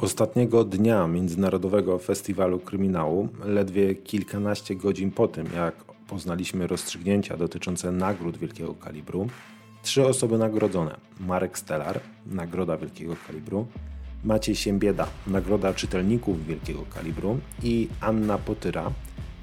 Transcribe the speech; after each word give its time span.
Ostatniego 0.00 0.64
dnia 0.64 1.06
Międzynarodowego 1.06 1.98
Festiwalu 1.98 2.58
Kryminału, 2.58 3.28
ledwie 3.44 3.94
kilkanaście 3.94 4.76
godzin 4.76 5.10
po 5.10 5.28
tym, 5.28 5.46
jak 5.56 5.74
poznaliśmy 6.08 6.66
rozstrzygnięcia 6.66 7.36
dotyczące 7.36 7.92
nagród 7.92 8.36
wielkiego 8.36 8.74
kalibru, 8.74 9.28
trzy 9.82 10.06
osoby 10.06 10.38
nagrodzone: 10.38 10.96
Marek 11.20 11.58
Stelar, 11.58 12.00
Nagroda 12.26 12.76
Wielkiego 12.76 13.16
Kalibru, 13.26 13.66
Maciej 14.24 14.56
Siembieda, 14.56 15.06
Nagroda 15.26 15.74
Czytelników 15.74 16.46
Wielkiego 16.46 16.84
Kalibru 16.94 17.38
i 17.62 17.88
Anna 18.00 18.38
Potyra, 18.38 18.90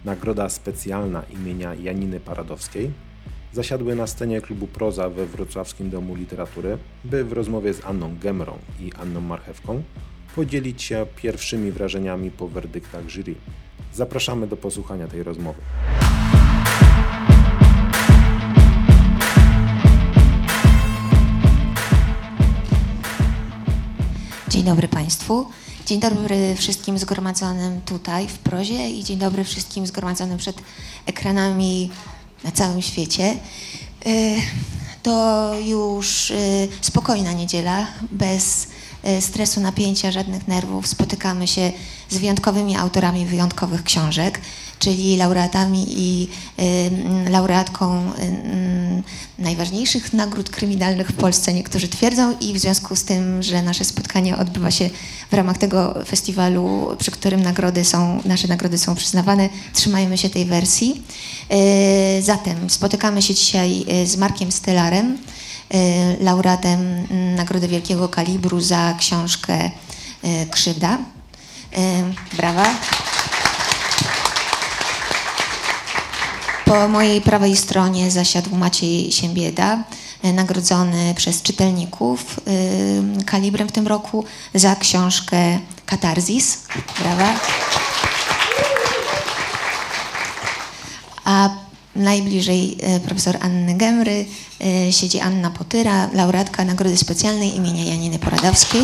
Nagroda 0.05 0.49
Specjalna 0.49 1.23
imienia 1.33 1.73
Janiny 1.73 2.19
Paradowskiej, 2.19 2.91
zasiadły 3.53 3.95
na 3.95 4.07
scenie 4.07 4.41
klubu 4.41 4.67
Proza 4.67 5.09
we 5.09 5.25
Wrocławskim 5.25 5.89
Domu 5.89 6.15
Literatury, 6.15 6.77
by 7.03 7.23
w 7.23 7.33
rozmowie 7.33 7.73
z 7.73 7.85
Anną 7.85 8.15
Gemrą 8.21 8.57
i 8.79 8.93
Anną 8.93 9.21
Marchewką 9.21 9.83
podzielić 10.35 10.83
się 10.83 11.05
pierwszymi 11.15 11.71
wrażeniami 11.71 12.31
po 12.31 12.47
werdyktach 12.47 13.09
jury. 13.09 13.35
Zapraszamy 13.93 14.47
do 14.47 14.57
posłuchania 14.57 15.07
tej 15.07 15.23
rozmowy. 15.23 15.61
Dzień 24.49 24.63
dobry 24.63 24.87
Państwu. 24.87 25.45
Dzień 25.85 25.99
dobry 25.99 26.55
wszystkim 26.55 26.97
zgromadzonym 26.97 27.81
tutaj 27.81 28.27
w 28.27 28.37
prozie 28.37 28.89
i 28.89 29.03
dzień 29.03 29.17
dobry 29.17 29.43
wszystkim 29.43 29.87
zgromadzonym 29.87 30.37
przed 30.37 30.55
ekranami 31.05 31.91
na 32.43 32.51
całym 32.51 32.81
świecie. 32.81 33.37
Y, 34.07 34.35
to 35.03 35.51
już 35.65 36.31
y, 36.31 36.67
spokojna 36.81 37.33
niedziela, 37.33 37.87
bez 38.11 38.67
stresu, 39.19 39.61
napięcia, 39.61 40.11
żadnych 40.11 40.47
nerwów. 40.47 40.87
Spotykamy 40.87 41.47
się 41.47 41.71
z 42.09 42.17
wyjątkowymi 42.17 42.77
autorami 42.77 43.25
wyjątkowych 43.25 43.83
książek, 43.83 44.41
czyli 44.79 45.17
laureatami 45.17 45.85
i 45.89 46.27
laureatką 47.29 48.11
najważniejszych 49.39 50.13
nagród 50.13 50.49
kryminalnych 50.49 51.07
w 51.07 51.13
Polsce, 51.13 51.53
niektórzy 51.53 51.87
twierdzą, 51.87 52.37
i 52.39 52.53
w 52.53 52.59
związku 52.59 52.95
z 52.95 53.03
tym, 53.03 53.43
że 53.43 53.61
nasze 53.61 53.85
spotkanie 53.85 54.37
odbywa 54.37 54.71
się 54.71 54.89
w 55.31 55.33
ramach 55.33 55.57
tego 55.57 56.05
festiwalu, 56.05 56.95
przy 56.99 57.11
którym 57.11 57.43
nagrody 57.43 57.85
są, 57.85 58.21
nasze 58.25 58.47
nagrody 58.47 58.77
są 58.77 58.95
przyznawane, 58.95 59.49
trzymajmy 59.73 60.17
się 60.17 60.29
tej 60.29 60.45
wersji. 60.45 61.03
Zatem 62.21 62.69
spotykamy 62.69 63.21
się 63.21 63.33
dzisiaj 63.33 63.85
z 64.05 64.17
Markiem 64.17 64.51
Stelarem, 64.51 65.17
laureatem 66.19 67.07
Nagrody 67.35 67.67
Wielkiego 67.67 68.09
Kalibru 68.09 68.61
za 68.61 68.95
książkę 68.99 69.71
Krzywda. 70.51 70.97
Brawa. 72.33 72.65
Po 76.65 76.87
mojej 76.87 77.21
prawej 77.21 77.57
stronie 77.57 78.11
zasiadł 78.11 78.55
Maciej 78.55 79.11
Siembieda, 79.11 79.83
nagrodzony 80.23 81.13
przez 81.17 81.41
czytelników 81.41 82.39
kalibrem 83.25 83.67
w 83.67 83.71
tym 83.71 83.87
roku 83.87 84.25
za 84.53 84.75
książkę 84.75 85.59
Katarzis. 85.85 86.57
Brawa. 86.99 87.33
A 91.25 91.49
najbliżej 91.95 92.77
profesor 93.05 93.37
Anny 93.41 93.73
Gemry 93.73 94.25
siedzi 94.91 95.19
Anna 95.19 95.49
Potyra, 95.49 96.09
laureatka 96.13 96.65
Nagrody 96.65 96.97
Specjalnej 96.97 97.55
imienia 97.55 97.83
Janiny 97.83 98.19
Poradowskiej. 98.19 98.81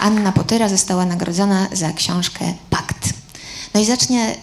Anna 0.00 0.32
Potyra 0.32 0.68
została 0.68 1.06
nagrodzona 1.06 1.68
za 1.72 1.92
książkę 1.92 2.54
Pakt. 2.70 3.12
No 3.74 3.80
i 3.80 3.84
zacznie, 3.84 4.34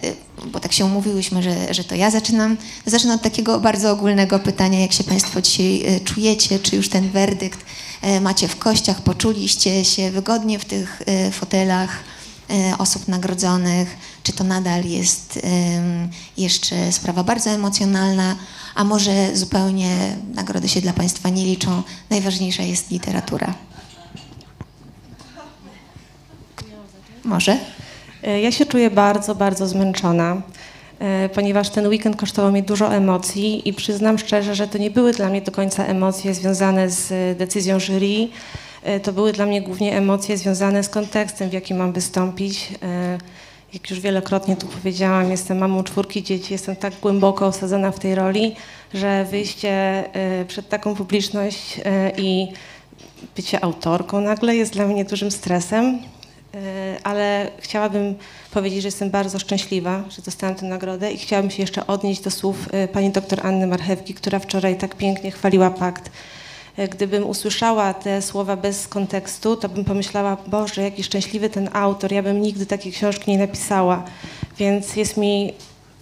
bo 0.46 0.60
tak 0.60 0.72
się 0.72 0.84
umówiłyśmy, 0.84 1.42
że, 1.42 1.74
że 1.74 1.84
to 1.84 1.94
ja 1.94 2.10
zaczynam, 2.10 2.56
zacznę 2.86 3.14
od 3.14 3.22
takiego 3.22 3.60
bardzo 3.60 3.92
ogólnego 3.92 4.38
pytania, 4.38 4.80
jak 4.80 4.92
się 4.92 5.04
Państwo 5.04 5.42
dzisiaj 5.42 6.00
czujecie, 6.04 6.58
czy 6.58 6.76
już 6.76 6.88
ten 6.88 7.10
werdykt 7.10 7.64
macie 8.20 8.48
w 8.48 8.58
kościach, 8.58 9.00
poczuliście 9.00 9.84
się 9.84 10.10
wygodnie 10.10 10.58
w 10.58 10.64
tych 10.64 11.02
fotelach 11.32 11.90
osób 12.78 13.08
nagrodzonych, 13.08 13.96
czy 14.22 14.32
to 14.32 14.44
nadal 14.44 14.84
jest 14.84 15.38
jeszcze 16.36 16.92
sprawa 16.92 17.24
bardzo 17.24 17.50
emocjonalna, 17.50 18.36
a 18.74 18.84
może 18.84 19.36
zupełnie 19.36 20.16
nagrody 20.34 20.68
się 20.68 20.80
dla 20.80 20.92
Państwa 20.92 21.28
nie 21.28 21.44
liczą, 21.44 21.82
najważniejsza 22.10 22.62
jest 22.62 22.90
literatura. 22.90 23.54
Może? 27.24 27.58
Ja 28.42 28.52
się 28.52 28.66
czuję 28.66 28.90
bardzo, 28.90 29.34
bardzo 29.34 29.68
zmęczona, 29.68 30.42
ponieważ 31.34 31.70
ten 31.70 31.86
weekend 31.86 32.16
kosztował 32.16 32.52
mnie 32.52 32.62
dużo 32.62 32.94
emocji 32.94 33.68
i 33.68 33.74
przyznam 33.74 34.18
szczerze, 34.18 34.54
że 34.54 34.68
to 34.68 34.78
nie 34.78 34.90
były 34.90 35.12
dla 35.12 35.28
mnie 35.28 35.42
do 35.42 35.52
końca 35.52 35.84
emocje 35.84 36.34
związane 36.34 36.90
z 36.90 37.38
decyzją 37.38 37.80
jury. 37.80 38.28
To 39.02 39.12
były 39.12 39.32
dla 39.32 39.46
mnie 39.46 39.62
głównie 39.62 39.96
emocje 39.96 40.36
związane 40.36 40.82
z 40.82 40.88
kontekstem, 40.88 41.50
w 41.50 41.52
jakim 41.52 41.76
mam 41.76 41.92
wystąpić. 41.92 42.68
Jak 43.74 43.90
już 43.90 44.00
wielokrotnie 44.00 44.56
tu 44.56 44.66
powiedziałam, 44.66 45.30
jestem 45.30 45.58
mamą 45.58 45.82
czwórki 45.84 46.22
dzieci, 46.22 46.52
jestem 46.52 46.76
tak 46.76 46.94
głęboko 47.02 47.46
osadzona 47.46 47.90
w 47.90 47.98
tej 47.98 48.14
roli, 48.14 48.56
że 48.94 49.24
wyjście 49.30 50.04
przed 50.48 50.68
taką 50.68 50.94
publiczność 50.94 51.80
i 52.16 52.48
bycie 53.36 53.64
autorką 53.64 54.20
nagle 54.20 54.56
jest 54.56 54.72
dla 54.72 54.86
mnie 54.86 55.04
dużym 55.04 55.30
stresem 55.30 55.98
ale 57.02 57.50
chciałabym 57.58 58.14
powiedzieć, 58.50 58.82
że 58.82 58.88
jestem 58.88 59.10
bardzo 59.10 59.38
szczęśliwa, 59.38 60.04
że 60.10 60.22
dostałam 60.22 60.54
tę 60.54 60.66
nagrodę 60.66 61.12
i 61.12 61.18
chciałabym 61.18 61.50
się 61.50 61.62
jeszcze 61.62 61.86
odnieść 61.86 62.20
do 62.20 62.30
słów 62.30 62.68
pani 62.92 63.10
doktor 63.10 63.46
Anny 63.46 63.66
Marchewki, 63.66 64.14
która 64.14 64.38
wczoraj 64.38 64.76
tak 64.76 64.94
pięknie 64.94 65.30
chwaliła 65.30 65.70
pakt. 65.70 66.10
Gdybym 66.90 67.26
usłyszała 67.26 67.94
te 67.94 68.22
słowa 68.22 68.56
bez 68.56 68.88
kontekstu, 68.88 69.56
to 69.56 69.68
bym 69.68 69.84
pomyślała, 69.84 70.36
Boże, 70.46 70.82
jaki 70.82 71.04
szczęśliwy 71.04 71.50
ten 71.50 71.70
autor, 71.72 72.12
ja 72.12 72.22
bym 72.22 72.42
nigdy 72.42 72.66
takiej 72.66 72.92
książki 72.92 73.30
nie 73.30 73.38
napisała. 73.38 74.04
Więc 74.58 74.96
jest 74.96 75.16
mi 75.16 75.52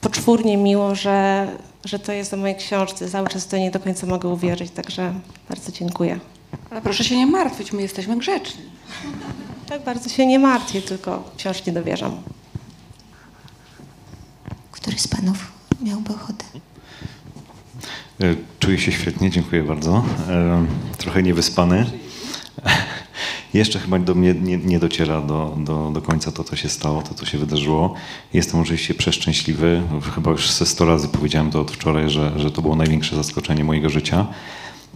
poczwórnie 0.01 0.57
miło, 0.57 0.95
że, 0.95 1.49
że 1.85 1.99
to 1.99 2.13
jest 2.13 2.35
o 2.35 2.37
mojej 2.37 2.57
książce. 2.57 3.09
Cały 3.09 3.29
czas 3.29 3.47
to 3.47 3.57
nie 3.57 3.71
do 3.71 3.81
końca 3.81 4.07
mogę 4.07 4.29
uwierzyć, 4.29 4.71
także 4.71 5.15
bardzo 5.49 5.73
dziękuję. 5.73 6.21
Ale 6.71 6.83
proszę 6.83 7.05
się 7.05 7.17
nie 7.17 7.27
martwić, 7.27 7.73
my 7.73 7.83
jesteśmy 7.83 8.17
grzeczni. 8.17 8.63
Tak 9.69 9.85
bardzo 9.85 10.09
się 10.09 10.27
nie 10.27 10.39
martwię, 10.39 10.83
tylko 10.83 11.25
wciąż 11.35 11.67
nie 11.67 11.73
dowierzam. 11.73 12.23
Który 14.71 14.99
z 14.99 15.09
panów 15.09 15.53
miałby 15.81 16.15
ochotę? 16.15 16.45
Czuję 18.59 18.79
się 18.79 18.93
świetnie, 18.93 19.31
dziękuję 19.31 19.63
bardzo. 19.63 20.05
Trochę 20.99 21.23
niewyspany. 21.23 21.87
Jeszcze 23.55 23.79
chyba 23.79 23.99
do 23.99 24.15
mnie 24.15 24.35
nie, 24.35 24.59
nie 24.59 24.79
dociera 24.79 25.21
do, 25.21 25.57
do, 25.59 25.91
do 25.95 26.03
końca 26.03 26.33
to, 26.33 26.45
co 26.45 26.57
się 26.57 26.69
stało, 26.69 27.03
to, 27.03 27.15
co 27.15 27.27
się 27.27 27.39
wydarzyło. 27.39 27.95
Jestem 28.33 28.61
oczywiście 28.61 28.95
przeszczęśliwy. 28.95 29.83
Chyba 30.15 30.31
już 30.31 30.51
ze 30.51 30.67
100 30.67 30.85
razy 30.85 31.09
powiedziałem 31.09 31.51
to 31.51 31.61
od 31.61 31.71
wczoraj, 31.71 32.11
że, 32.11 32.33
że 32.37 32.51
to 32.51 32.63
było 32.63 32.77
największe 32.77 33.17
zaskoczenie 33.17 33.65
mojego 33.65 33.91
życia. 33.91 34.27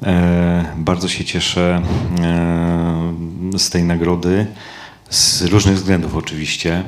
E, 0.03 0.75
bardzo 0.77 1.09
się 1.09 1.25
cieszę 1.25 1.83
e, 2.21 3.59
z 3.59 3.71
tej 3.71 3.85
nagrody, 3.85 4.47
z 5.11 5.43
różnych 5.43 5.75
względów 5.75 6.17
oczywiście, 6.17 6.83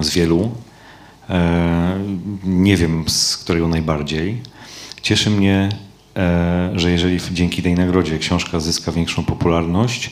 e, 0.00 0.04
z 0.04 0.10
wielu. 0.10 0.50
Nie 2.44 2.76
wiem 2.76 3.04
z 3.08 3.36
którego 3.36 3.68
najbardziej. 3.68 4.42
Cieszy 5.04 5.30
mnie, 5.30 5.68
że 6.74 6.90
jeżeli 6.90 7.18
dzięki 7.32 7.62
tej 7.62 7.74
nagrodzie 7.74 8.18
książka 8.18 8.60
zyska 8.60 8.92
większą 8.92 9.24
popularność, 9.24 10.10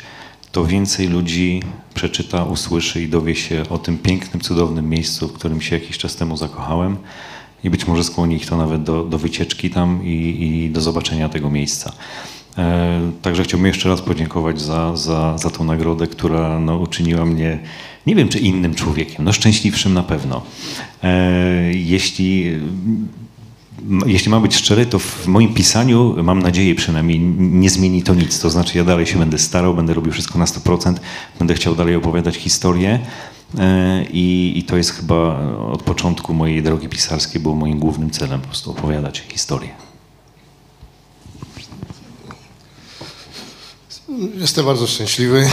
to 0.52 0.64
więcej 0.64 1.08
ludzi 1.08 1.62
przeczyta, 1.94 2.44
usłyszy 2.44 3.02
i 3.02 3.08
dowie 3.08 3.34
się 3.34 3.64
o 3.70 3.78
tym 3.78 3.98
pięknym, 3.98 4.40
cudownym 4.40 4.90
miejscu, 4.90 5.28
w 5.28 5.32
którym 5.32 5.60
się 5.60 5.76
jakiś 5.76 5.98
czas 5.98 6.16
temu 6.16 6.36
zakochałem 6.36 6.96
i 7.64 7.70
być 7.70 7.86
może 7.86 8.04
skłoni 8.04 8.36
ich 8.36 8.46
to 8.46 8.56
nawet 8.56 8.82
do, 8.82 9.04
do 9.04 9.18
wycieczki 9.18 9.70
tam 9.70 10.00
i, 10.04 10.46
i 10.66 10.70
do 10.70 10.80
zobaczenia 10.80 11.28
tego 11.28 11.50
miejsca. 11.50 11.92
E, 12.58 13.00
także 13.22 13.44
chciałbym 13.44 13.66
jeszcze 13.66 13.88
raz 13.88 14.02
podziękować 14.02 14.60
za, 14.60 14.96
za, 14.96 15.38
za 15.38 15.50
tą 15.50 15.64
nagrodę, 15.64 16.06
która 16.06 16.60
no, 16.60 16.78
uczyniła 16.78 17.24
mnie, 17.26 17.58
nie 18.06 18.14
wiem 18.14 18.28
czy 18.28 18.38
innym 18.38 18.74
człowiekiem, 18.74 19.24
no 19.24 19.32
szczęśliwszym 19.32 19.94
na 19.94 20.02
pewno. 20.02 20.42
E, 21.02 21.72
jeśli, 21.72 22.60
jeśli 24.06 24.30
mam 24.30 24.42
być 24.42 24.56
szczery, 24.56 24.86
to 24.86 24.98
w 24.98 25.26
moim 25.26 25.54
pisaniu, 25.54 26.14
mam 26.22 26.42
nadzieję 26.42 26.74
przynajmniej, 26.74 27.20
nie 27.38 27.70
zmieni 27.70 28.02
to 28.02 28.14
nic. 28.14 28.40
To 28.40 28.50
znaczy 28.50 28.78
ja 28.78 28.84
dalej 28.84 29.06
się 29.06 29.18
będę 29.18 29.38
starał, 29.38 29.74
będę 29.74 29.94
robił 29.94 30.12
wszystko 30.12 30.38
na 30.38 30.44
100%, 30.44 30.94
będę 31.38 31.54
chciał 31.54 31.74
dalej 31.74 31.96
opowiadać 31.96 32.36
historię. 32.36 33.00
E, 33.58 34.04
I, 34.04 34.52
I 34.56 34.62
to 34.62 34.76
jest 34.76 34.90
chyba 34.90 35.38
od 35.58 35.82
początku 35.82 36.34
mojej 36.34 36.62
drogi 36.62 36.88
pisarskiej 36.88 37.42
było 37.42 37.54
moim 37.54 37.78
głównym 37.78 38.10
celem 38.10 38.40
po 38.40 38.46
prostu 38.46 38.70
opowiadać 38.70 39.24
historię. 39.28 39.70
Jestem 44.34 44.64
bardzo 44.64 44.86
szczęśliwy. 44.86 45.50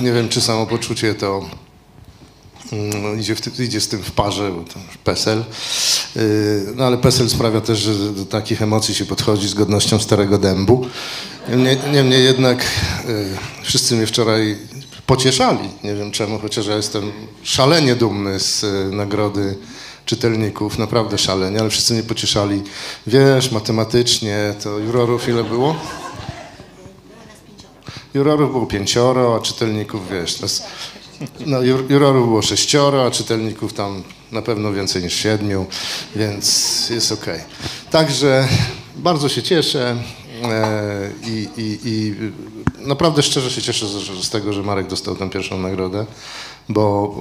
Nie 0.00 0.12
wiem, 0.12 0.28
czy 0.28 0.40
samopoczucie 0.40 1.14
to 1.14 1.48
mm, 2.74 3.20
idzie, 3.20 3.34
idzie 3.58 3.80
z 3.80 3.88
tym 3.88 4.02
w 4.02 4.10
parze, 4.10 4.50
bo 4.50 4.62
to 4.62 4.78
już 4.86 4.96
PESEL. 5.04 5.44
No 6.74 6.84
ale 6.84 6.98
PESEL 6.98 7.30
sprawia 7.30 7.60
też, 7.60 7.78
że 7.78 7.94
do 7.94 8.24
takich 8.24 8.62
emocji 8.62 8.94
się 8.94 9.04
podchodzi 9.04 9.48
z 9.48 9.54
godnością 9.54 9.98
starego 9.98 10.38
dębu. 10.38 10.86
Niemniej, 11.92 12.24
jednak 12.24 12.64
wszyscy 13.62 13.96
mnie 13.96 14.06
wczoraj 14.06 14.58
pocieszali. 15.06 15.68
Nie 15.84 15.94
wiem 15.94 16.10
czemu, 16.10 16.38
chociaż 16.38 16.66
ja 16.66 16.76
jestem 16.76 17.12
szalenie 17.42 17.96
dumny 17.96 18.40
z 18.40 18.64
nagrody 18.92 19.56
czytelników, 20.06 20.78
naprawdę 20.78 21.18
szalenie, 21.18 21.60
ale 21.60 21.70
wszyscy 21.70 21.94
mnie 21.94 22.02
pocieszali. 22.02 22.62
Wiesz, 23.06 23.50
matematycznie 23.50 24.54
to 24.62 24.78
jurorów 24.78 25.28
ile 25.28 25.44
było? 25.44 25.76
Jurorów 28.14 28.52
było 28.52 28.66
pięcioro, 28.66 29.36
a 29.36 29.40
czytelników, 29.40 30.00
wiesz, 30.10 30.34
teraz, 30.34 30.62
no, 31.46 31.62
jurorów 31.62 32.26
było 32.26 32.42
sześcioro, 32.42 33.06
a 33.06 33.10
czytelników 33.10 33.72
tam 33.72 34.02
na 34.32 34.42
pewno 34.42 34.72
więcej 34.72 35.02
niż 35.02 35.14
siedmiu, 35.14 35.66
więc 36.16 36.90
jest 36.90 37.12
ok. 37.12 37.26
Także 37.90 38.48
bardzo 38.96 39.28
się 39.28 39.42
cieszę 39.42 39.96
e, 40.42 41.10
i, 41.26 41.48
i, 41.56 41.78
i, 41.84 42.14
naprawdę 42.86 43.22
szczerze 43.22 43.50
się 43.50 43.62
cieszę 43.62 43.86
z, 43.88 44.24
z, 44.24 44.30
tego, 44.30 44.52
że 44.52 44.62
Marek 44.62 44.86
dostał 44.86 45.16
tę 45.16 45.30
pierwszą 45.30 45.58
nagrodę, 45.58 46.06
bo 46.68 47.14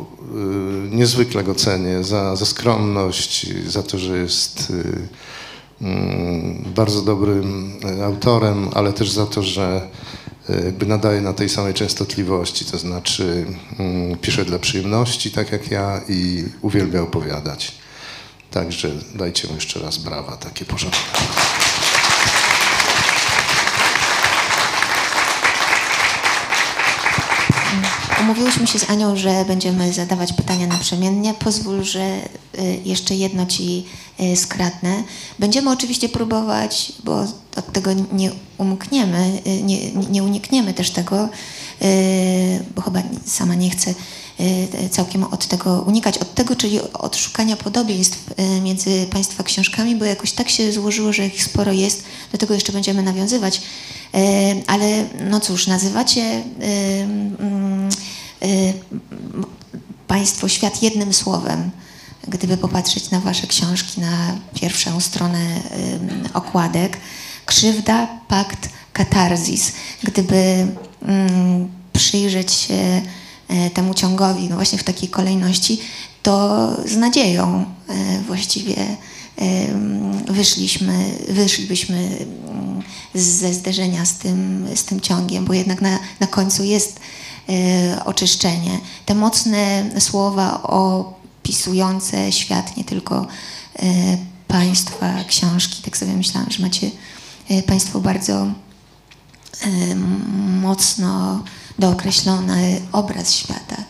y, 0.92 0.96
niezwykle 0.96 1.44
go 1.44 1.56
cenię 1.56 2.04
za, 2.04 2.36
za 2.36 2.46
skromność, 2.46 3.48
za 3.68 3.84
to, 3.84 3.98
że 3.98 4.18
jest 4.18 4.70
y, 4.70 5.08
bardzo 6.76 7.02
dobrym 7.02 7.80
autorem, 8.04 8.70
ale 8.74 8.94
też 8.94 9.12
za 9.12 9.26
to, 9.26 9.44
że 9.44 9.82
E, 9.82 10.13
jakby 10.50 10.86
nadaje 10.86 11.22
na 11.22 11.34
tej 11.34 11.50
samej 11.50 11.74
częstotliwości, 11.74 12.66
to 12.66 12.78
znaczy 12.78 13.46
mm, 13.80 14.18
pisze 14.18 14.46
dla 14.46 14.60
przyjemności, 14.60 15.32
tak 15.32 15.52
jak 15.52 15.72
ja 15.72 16.02
i 16.10 16.46
uwielbia 16.62 17.02
opowiadać. 17.02 17.76
Także 18.52 18.92
dajcie 19.16 19.48
mu 19.48 19.56
jeszcze 19.56 19.80
raz 19.80 19.98
brawa, 19.98 20.38
takie 20.38 20.66
porządne. 20.66 21.43
Umówiłyśmy 28.24 28.68
się 28.68 28.80
z 28.80 28.90
Anią, 28.90 29.16
że 29.16 29.46
będziemy 29.46 29.94
zadawać 29.94 30.34
pytania 30.34 30.68
naprzemiennie. 30.68 31.34
Pozwól, 31.34 31.84
że 31.84 32.18
y, 32.60 32.80
jeszcze 32.86 33.16
jedno 33.16 33.46
ci 33.46 33.86
y, 34.20 34.36
skradnę. 34.36 35.04
Będziemy 35.40 35.72
oczywiście 35.72 36.10
próbować, 36.10 36.94
bo 37.04 37.20
od 37.56 37.72
tego 37.74 37.90
nie 38.12 38.32
umkniemy, 38.58 39.42
y, 39.48 39.64
nie, 39.64 39.92
nie 39.92 40.24
unikniemy 40.24 40.74
też 40.74 40.92
tego, 40.92 41.30
bo 42.76 42.82
chyba 42.82 43.02
sama 43.26 43.56
nie 43.56 43.70
chcę 43.70 43.94
całkiem 44.92 45.24
od 45.24 45.48
tego 45.48 45.84
unikać, 45.88 46.18
od 46.18 46.34
tego, 46.34 46.56
czyli 46.56 46.82
od 46.82 47.18
szukania 47.18 47.58
podobieństw 47.58 48.34
między 48.62 49.08
Państwa 49.12 49.44
książkami, 49.44 49.96
bo 49.96 50.06
jakoś 50.06 50.32
tak 50.32 50.50
się 50.50 50.72
złożyło, 50.72 51.14
że 51.14 51.28
ich 51.28 51.44
sporo 51.44 51.72
jest, 51.72 52.04
do 52.32 52.38
tego 52.38 52.54
jeszcze 52.54 52.72
będziemy 52.72 53.04
nawiązywać. 53.04 53.62
Ale 54.68 55.06
no 55.30 55.40
cóż, 55.40 55.68
nazywacie 55.68 56.44
mm, 56.60 57.90
Y, 58.44 58.74
państwo 60.08 60.50
świat 60.50 60.84
jednym 60.84 61.14
słowem. 61.14 61.72
Gdyby 62.28 62.58
popatrzeć 62.58 63.12
na 63.12 63.20
Wasze 63.20 63.48
książki, 63.48 64.02
na 64.02 64.38
pierwszą 64.54 65.00
stronę 65.00 65.62
okładek, 66.34 66.98
krzywda, 67.46 68.08
pakt, 68.28 68.70
katarzis. 68.94 69.72
Gdyby 70.04 70.68
mm, 71.02 71.72
przyjrzeć 71.94 72.52
się 72.54 73.02
temu 73.74 73.94
ciągowi, 73.94 74.50
no 74.50 74.56
właśnie 74.56 74.78
w 74.78 74.84
takiej 74.84 75.10
kolejności, 75.10 75.80
to 76.24 76.68
z 76.86 76.96
nadzieją 76.96 77.66
e, 77.90 78.22
właściwie 78.22 78.76
wyszliśmy, 80.28 81.18
wyszlibyśmy 81.30 81.98
mm, 81.98 82.82
ze 83.16 83.54
zderzenia 83.54 84.06
z 84.06 84.14
tym, 84.14 84.68
z 84.76 84.84
tym 84.84 85.02
ciągiem, 85.02 85.46
bo 85.46 85.54
jednak 85.54 85.82
na, 85.82 86.00
na 86.20 86.28
końcu 86.28 86.64
jest 86.64 87.00
oczyszczenie. 88.06 88.80
Te 89.06 89.16
mocne 89.16 89.92
słowa 90.00 90.64
opisujące 90.64 92.32
świat, 92.32 92.78
nie 92.78 92.84
tylko 92.84 93.28
państwa, 94.48 95.24
książki, 95.28 95.82
tak 95.84 95.98
sobie 95.98 96.14
myślałam, 96.14 96.52
że 96.52 96.64
macie 96.64 96.92
Państwo 97.66 98.00
bardzo 98.00 98.48
mocno 100.62 101.44
dookreślony 101.80 102.82
obraz 102.92 103.34
świata. 103.34 103.84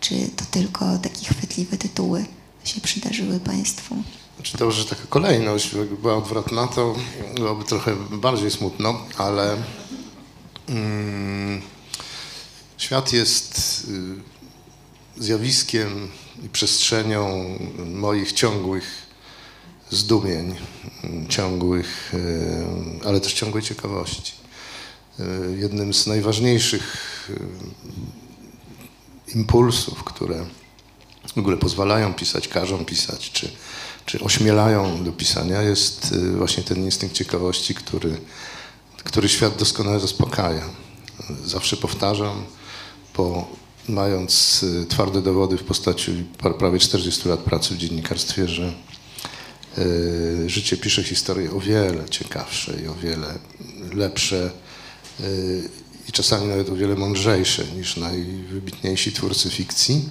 Czy 0.00 0.14
to 0.36 0.44
tylko 0.50 0.98
takie 0.98 1.24
chwytliwe 1.24 1.76
tytuły 1.76 2.24
się 2.64 2.80
przydarzyły 2.80 3.40
Państwu? 3.40 3.96
Znaczy 4.36 4.58
to, 4.58 4.70
że 4.70 4.84
taka 4.84 5.06
kolejność 5.08 5.70
była 6.02 6.16
odwrotna, 6.16 6.66
to 6.66 6.94
byłoby 7.34 7.64
trochę 7.64 7.96
bardziej 8.10 8.50
smutno, 8.50 9.00
ale 9.18 9.56
mm, 10.68 11.62
Świat 12.84 13.12
jest 13.12 13.86
y, 15.18 15.22
zjawiskiem 15.22 16.10
i 16.44 16.48
przestrzenią 16.48 17.48
moich 17.86 18.32
ciągłych 18.32 19.06
zdumień, 19.90 20.54
ciągłych, 21.28 22.14
y, 22.14 23.06
ale 23.06 23.20
też 23.20 23.32
ciągłej 23.32 23.62
ciekawości. 23.62 24.32
Y, 25.20 25.56
jednym 25.58 25.94
z 25.94 26.06
najważniejszych 26.06 27.30
impulsów, 29.34 30.04
które 30.04 30.46
w 31.34 31.38
ogóle 31.38 31.56
pozwalają 31.56 32.14
pisać, 32.14 32.48
każą 32.48 32.84
pisać, 32.84 33.30
czy, 33.30 33.50
czy 34.06 34.20
ośmielają 34.20 35.04
do 35.04 35.12
pisania, 35.12 35.62
jest 35.62 36.14
właśnie 36.36 36.62
ten 36.62 36.84
instynkt 36.84 37.16
ciekawości, 37.16 37.74
który, 37.74 38.16
który 39.04 39.28
świat 39.28 39.56
doskonale 39.56 40.00
zaspokaja. 40.00 40.64
Zawsze 41.44 41.76
powtarzam, 41.76 42.44
bo 43.16 43.48
mając 43.88 44.64
twarde 44.88 45.22
dowody 45.22 45.58
w 45.58 45.64
postaci 45.64 46.24
prawie 46.58 46.78
40 46.78 47.28
lat 47.28 47.40
pracy 47.40 47.74
w 47.74 47.78
dziennikarstwie, 47.78 48.48
że 48.48 48.72
życie 50.46 50.76
pisze 50.76 51.02
historie 51.02 51.52
o 51.52 51.60
wiele 51.60 52.08
ciekawsze 52.08 52.80
i 52.82 52.86
o 52.86 52.94
wiele 52.94 53.38
lepsze 53.92 54.50
i 56.08 56.12
czasami 56.12 56.46
nawet 56.46 56.68
o 56.68 56.76
wiele 56.76 56.94
mądrzejsze 56.94 57.64
niż 57.64 57.96
najwybitniejsi 57.96 59.12
twórcy 59.12 59.50
fikcji. 59.50 60.08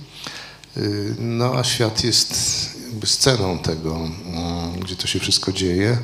No 1.20 1.56
a 1.56 1.64
świat 1.64 2.04
jest 2.04 2.36
jakby 2.90 3.08
sceną 3.08 3.60
tego, 3.60 4.10
gdzie 4.80 4.96
to 4.96 5.08
się 5.08 5.20
wszystko 5.20 5.52
dzieje. 5.52 5.98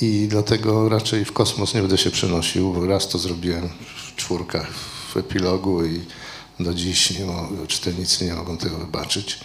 I 0.00 0.26
dlatego 0.30 0.88
raczej 0.88 1.24
w 1.24 1.32
kosmos 1.32 1.74
nie 1.74 1.80
będę 1.80 1.98
się 1.98 2.10
przenosił, 2.10 2.72
bo 2.72 2.86
raz 2.86 3.08
to 3.08 3.18
zrobiłem 3.18 3.68
w 3.96 4.16
czwórkach 4.16 4.70
w 5.14 5.16
epilogu 5.16 5.86
i 5.86 6.00
do 6.60 6.74
dziś 6.74 7.18
nie 7.18 7.24
mogą, 7.24 7.66
czytelnicy 7.66 8.24
nie 8.24 8.34
mogą 8.34 8.56
tego 8.56 8.78
wybaczyć. 8.78 9.38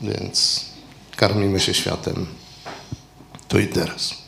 Więc 0.00 0.64
karmimy 1.16 1.60
się 1.60 1.74
światem 1.74 2.26
tu 3.48 3.58
i 3.58 3.68
teraz. 3.68 4.27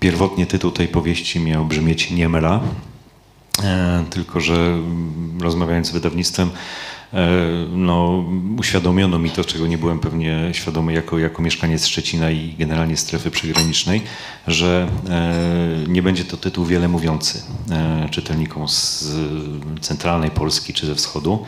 Pierwotnie 0.00 0.46
tytuł 0.46 0.70
tej 0.70 0.88
powieści 0.88 1.40
miał 1.40 1.64
brzmieć 1.64 2.10
Niemela, 2.10 2.60
e, 3.62 4.04
tylko 4.10 4.40
że 4.40 4.78
rozmawiając 5.40 5.88
z 5.88 5.90
wydawnictwem 5.90 6.50
E, 7.14 7.28
no, 7.72 8.24
uświadomiono 8.58 9.18
mi 9.18 9.30
to, 9.30 9.44
czego 9.44 9.66
nie 9.66 9.78
byłem 9.78 9.98
pewnie 9.98 10.50
świadomy 10.52 10.92
jako, 10.92 11.18
jako 11.18 11.42
mieszkaniec 11.42 11.86
Szczecina 11.86 12.30
i 12.30 12.54
generalnie 12.58 12.96
strefy 12.96 13.30
przygranicznej, 13.30 14.02
że 14.46 14.88
e, 15.08 15.88
nie 15.88 16.02
będzie 16.02 16.24
to 16.24 16.36
tytuł 16.36 16.64
wiele 16.64 16.88
mówiący 16.88 17.42
e, 17.70 18.08
czytelnikom 18.10 18.68
z 18.68 19.14
centralnej 19.80 20.30
Polski 20.30 20.72
czy 20.72 20.86
ze 20.86 20.94
wschodu. 20.94 21.44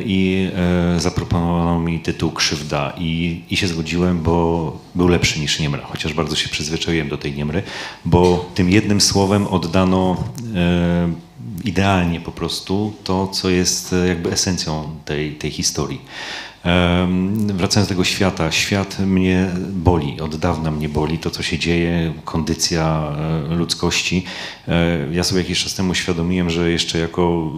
I 0.00 0.50
zaproponowano 0.98 1.80
mi 1.80 2.00
tytuł 2.00 2.30
Krzywda 2.30 2.92
i, 2.98 3.42
i 3.50 3.56
się 3.56 3.68
zgodziłem, 3.68 4.22
bo 4.22 4.78
był 4.94 5.08
lepszy 5.08 5.40
niż 5.40 5.60
Niemra, 5.60 5.82
chociaż 5.84 6.14
bardzo 6.14 6.36
się 6.36 6.48
przyzwyczaiłem 6.48 7.08
do 7.08 7.18
tej 7.18 7.34
Niemry, 7.34 7.62
bo 8.04 8.50
tym 8.54 8.70
jednym 8.70 9.00
słowem 9.00 9.46
oddano 9.46 10.16
idealnie 11.64 12.20
po 12.20 12.32
prostu 12.32 12.92
to, 13.04 13.28
co 13.28 13.50
jest 13.50 13.92
e, 13.92 14.08
jakby 14.08 14.32
esencją 14.32 14.90
tej, 15.04 15.32
tej 15.32 15.50
historii. 15.50 16.00
Wracając 17.46 17.88
do 17.88 17.94
tego 17.94 18.04
świata, 18.04 18.52
świat 18.52 18.98
mnie 18.98 19.50
boli, 19.72 20.20
od 20.20 20.36
dawna 20.36 20.70
mnie 20.70 20.88
boli 20.88 21.18
to, 21.18 21.30
co 21.30 21.42
się 21.42 21.58
dzieje, 21.58 22.14
kondycja 22.24 23.12
e, 23.50 23.54
ludzkości. 23.54 24.24
E, 24.68 24.98
ja 25.12 25.24
sobie 25.24 25.40
jakiś 25.40 25.64
czas 25.64 25.74
temu 25.74 25.90
uświadomiłem, 25.90 26.50
że 26.50 26.70
jeszcze 26.70 26.98
jako 26.98 27.52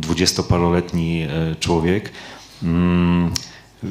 dwudziestoparoletni 0.00 1.26
człowiek 1.60 2.12
mm, 2.62 3.30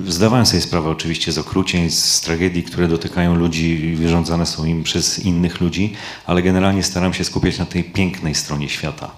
Zdawałem 0.08 0.46
sobie 0.46 0.62
sprawę 0.62 0.90
oczywiście 0.90 1.32
z 1.32 1.38
okrucieństw, 1.38 2.06
z 2.06 2.22
tragedii, 2.22 2.64
które 2.64 2.88
dotykają 2.88 3.36
ludzi 3.36 3.96
wyrządzane 3.96 4.46
są 4.46 4.66
im 4.66 4.84
przez 4.84 5.20
innych 5.20 5.62
ludzi, 5.62 5.94
ale 6.26 6.42
generalnie 6.42 6.84
staram 6.84 7.14
się 7.14 7.24
skupiać 7.24 7.58
na 7.58 7.66
tej 7.66 7.84
pięknej 7.84 8.36
stronie 8.36 8.70
świata, 8.70 9.12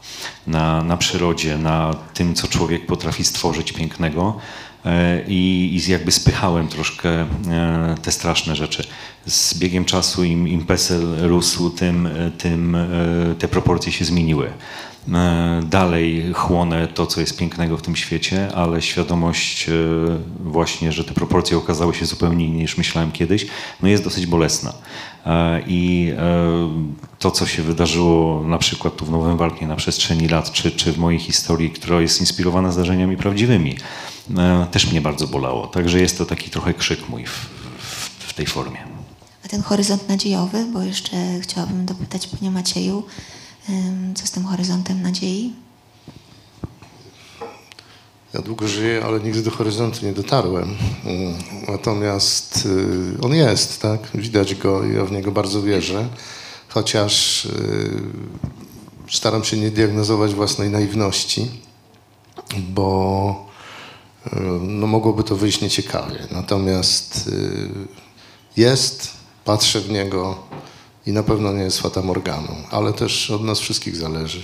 na, 0.47 0.83
na 0.83 0.97
przyrodzie, 0.97 1.57
na 1.57 1.93
tym, 2.13 2.35
co 2.35 2.47
człowiek 2.47 2.85
potrafi 2.85 3.23
stworzyć 3.23 3.71
pięknego. 3.71 4.37
e, 4.74 4.74
i, 5.27 5.79
i 5.87 5.91
jakby 5.91 6.11
spychałem 6.11 6.67
troszkę 6.67 7.09
e, 7.09 7.95
te 8.01 8.11
straszne 8.11 8.55
rzeczy. 8.55 8.83
Z 9.25 9.57
biegiem 9.57 9.85
czasu 9.85 10.23
im, 10.23 10.47
im 10.47 10.65
PESEL 10.65 11.27
rósł, 11.27 11.69
tym, 11.69 12.09
tym 12.37 12.75
e, 12.75 12.87
te 13.39 13.47
proporcje 13.47 13.91
się 13.91 14.05
zmieniły. 14.05 14.49
E, 15.13 15.61
dalej 15.69 16.33
chłonę 16.33 16.87
to, 16.87 17.07
co 17.07 17.21
jest 17.21 17.37
pięknego 17.37 17.77
w 17.77 17.81
tym 17.81 17.95
świecie, 17.95 18.55
ale 18.55 18.81
świadomość 18.81 19.69
e, 19.69 19.73
właśnie, 20.39 20.91
że 20.91 21.03
te 21.03 21.13
proporcje 21.13 21.57
okazały 21.57 21.95
się 21.95 22.05
zupełnie 22.05 22.45
inne 22.45 22.57
niż 22.57 22.77
myślałem 22.77 23.11
kiedyś, 23.11 23.47
no 23.81 23.87
jest 23.87 24.03
dosyć 24.03 24.25
bolesna. 24.25 24.73
E, 25.25 25.61
I 25.67 26.13
to, 27.19 27.31
co 27.31 27.45
się 27.45 27.63
wydarzyło 27.63 28.43
na 28.43 28.57
przykład 28.57 28.95
tu 28.95 29.05
w 29.05 29.11
Nowym 29.11 29.37
Wartnie 29.37 29.67
na 29.67 29.75
przestrzeni 29.75 30.27
lat, 30.27 30.51
czy, 30.51 30.71
czy 30.71 30.93
w 30.93 30.97
mojej 30.97 31.19
historii, 31.19 31.69
która 31.69 32.01
jest 32.01 32.19
inspirowana 32.19 32.71
zdarzeniami 32.71 33.17
prawdziwymi, 33.17 33.77
też 34.71 34.91
mnie 34.91 35.01
bardzo 35.01 35.27
bolało. 35.27 35.67
Także 35.67 35.99
jest 35.99 36.17
to 36.17 36.25
taki 36.25 36.49
trochę 36.49 36.73
krzyk 36.73 37.09
mój 37.09 37.25
w, 37.25 37.29
w, 37.29 38.09
w 38.19 38.33
tej 38.33 38.45
formie. 38.45 38.77
A 39.45 39.47
ten 39.47 39.61
horyzont 39.61 40.09
nadziejowy, 40.09 40.65
bo 40.73 40.81
jeszcze 40.81 41.39
chciałabym 41.41 41.85
dopytać 41.85 42.27
Panie 42.27 42.51
Macieju, 42.51 43.03
co 44.15 44.27
z 44.27 44.31
tym 44.31 44.45
horyzontem 44.45 45.01
nadziei? 45.01 45.53
Ja 48.33 48.41
długo 48.41 48.67
żyję, 48.67 49.03
ale 49.05 49.19
nigdy 49.19 49.41
do 49.41 49.51
horyzontu 49.51 50.05
nie 50.05 50.13
dotarłem. 50.13 50.75
Mm, 51.05 51.33
natomiast 51.67 52.65
y, 52.65 53.21
on 53.21 53.35
jest, 53.35 53.81
tak? 53.81 53.99
Widać 54.15 54.55
go 54.55 54.85
i 54.85 54.95
ja 54.95 55.05
w 55.05 55.11
niego 55.11 55.31
bardzo 55.31 55.61
wierzę. 55.61 56.07
Chociaż 56.67 57.47
staram 59.09 59.43
się 59.43 59.57
nie 59.57 59.71
diagnozować 59.71 60.33
własnej 60.33 60.69
naiwności, 60.69 61.47
bo 62.69 63.45
no, 64.61 64.87
mogłoby 64.87 65.23
to 65.23 65.35
wyjść 65.35 65.61
nieciekawie. 65.61 66.27
Natomiast 66.31 67.29
jest, 68.57 69.11
patrzę 69.45 69.81
w 69.81 69.89
niego, 69.89 70.37
i 71.05 71.11
na 71.11 71.23
pewno 71.23 71.53
nie 71.53 71.63
jest 71.63 71.81
Fata 71.81 72.01
Morganą, 72.01 72.55
ale 72.71 72.93
też 72.93 73.31
od 73.31 73.43
nas 73.43 73.59
wszystkich 73.59 73.95
zależy 73.95 74.43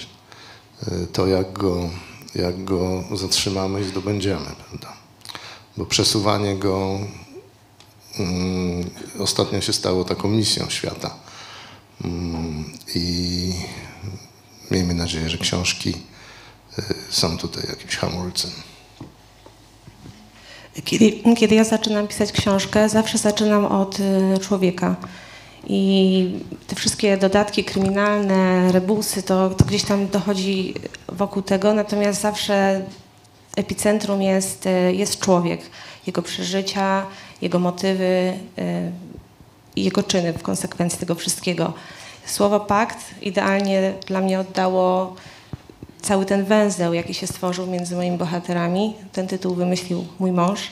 e, 0.88 1.08
to, 1.08 1.28
jak 1.28 1.54
go, 1.54 1.90
jak 2.36 2.64
go 2.64 3.04
zatrzymamy 3.14 3.82
i 3.82 3.84
zdobędziemy, 3.84 4.46
prawda? 4.70 4.94
Bo 5.78 5.86
przesuwanie 5.86 6.56
go 6.56 7.00
mm, 8.20 8.90
ostatnio 9.20 9.62
się 9.62 9.74
stało 9.74 10.04
taką 10.04 10.28
misją 10.30 10.70
świata. 10.70 11.16
Mm, 12.04 12.66
I 12.96 13.54
miejmy 14.72 14.94
nadzieję, 14.94 15.30
że 15.30 15.38
książki 15.38 15.94
y, 16.80 16.84
są 17.10 17.38
tutaj 17.38 17.64
jakimś 17.70 17.96
hamulcem. 17.98 18.52
Kiedy, 20.86 21.36
kiedy 21.36 21.56
ja 21.56 21.64
zaczynam 21.64 22.08
pisać 22.08 22.32
książkę, 22.32 22.90
zawsze 22.90 23.18
zaczynam 23.18 23.66
od 23.66 24.00
y, 24.00 24.40
człowieka. 24.40 24.96
I 25.68 26.30
te 26.68 26.76
wszystkie 26.76 27.18
dodatki 27.18 27.64
kryminalne, 27.64 28.72
rebusy, 28.72 29.24
to, 29.24 29.50
to 29.50 29.66
gdzieś 29.66 29.84
tam 29.84 30.08
dochodzi 30.08 30.74
wokół 31.08 31.42
tego, 31.42 31.74
natomiast 31.74 32.22
zawsze 32.22 32.82
epicentrum 33.56 34.22
jest, 34.22 34.68
e, 34.68 34.94
jest 34.94 35.20
człowiek, 35.20 35.62
jego 36.08 36.22
przeżycia, 36.22 37.06
jego 37.42 37.60
motywy 37.60 38.34
i 39.76 39.84
jego 39.84 40.04
czyny 40.04 40.34
w 40.34 40.42
konsekwencji 40.42 41.00
tego 41.00 41.16
wszystkiego. 41.16 41.74
Słowo 42.26 42.60
pakt 42.60 42.98
idealnie 43.22 43.94
dla 44.08 44.22
mnie 44.22 44.40
oddało 44.40 45.16
cały 46.02 46.26
ten 46.26 46.46
węzeł, 46.46 46.94
jaki 46.94 47.14
się 47.14 47.28
stworzył 47.28 47.68
między 47.68 47.96
moimi 47.96 48.18
bohaterami. 48.18 48.94
Ten 49.12 49.28
tytuł 49.28 49.56
wymyślił 49.56 50.06
mój 50.20 50.32
mąż 50.32 50.72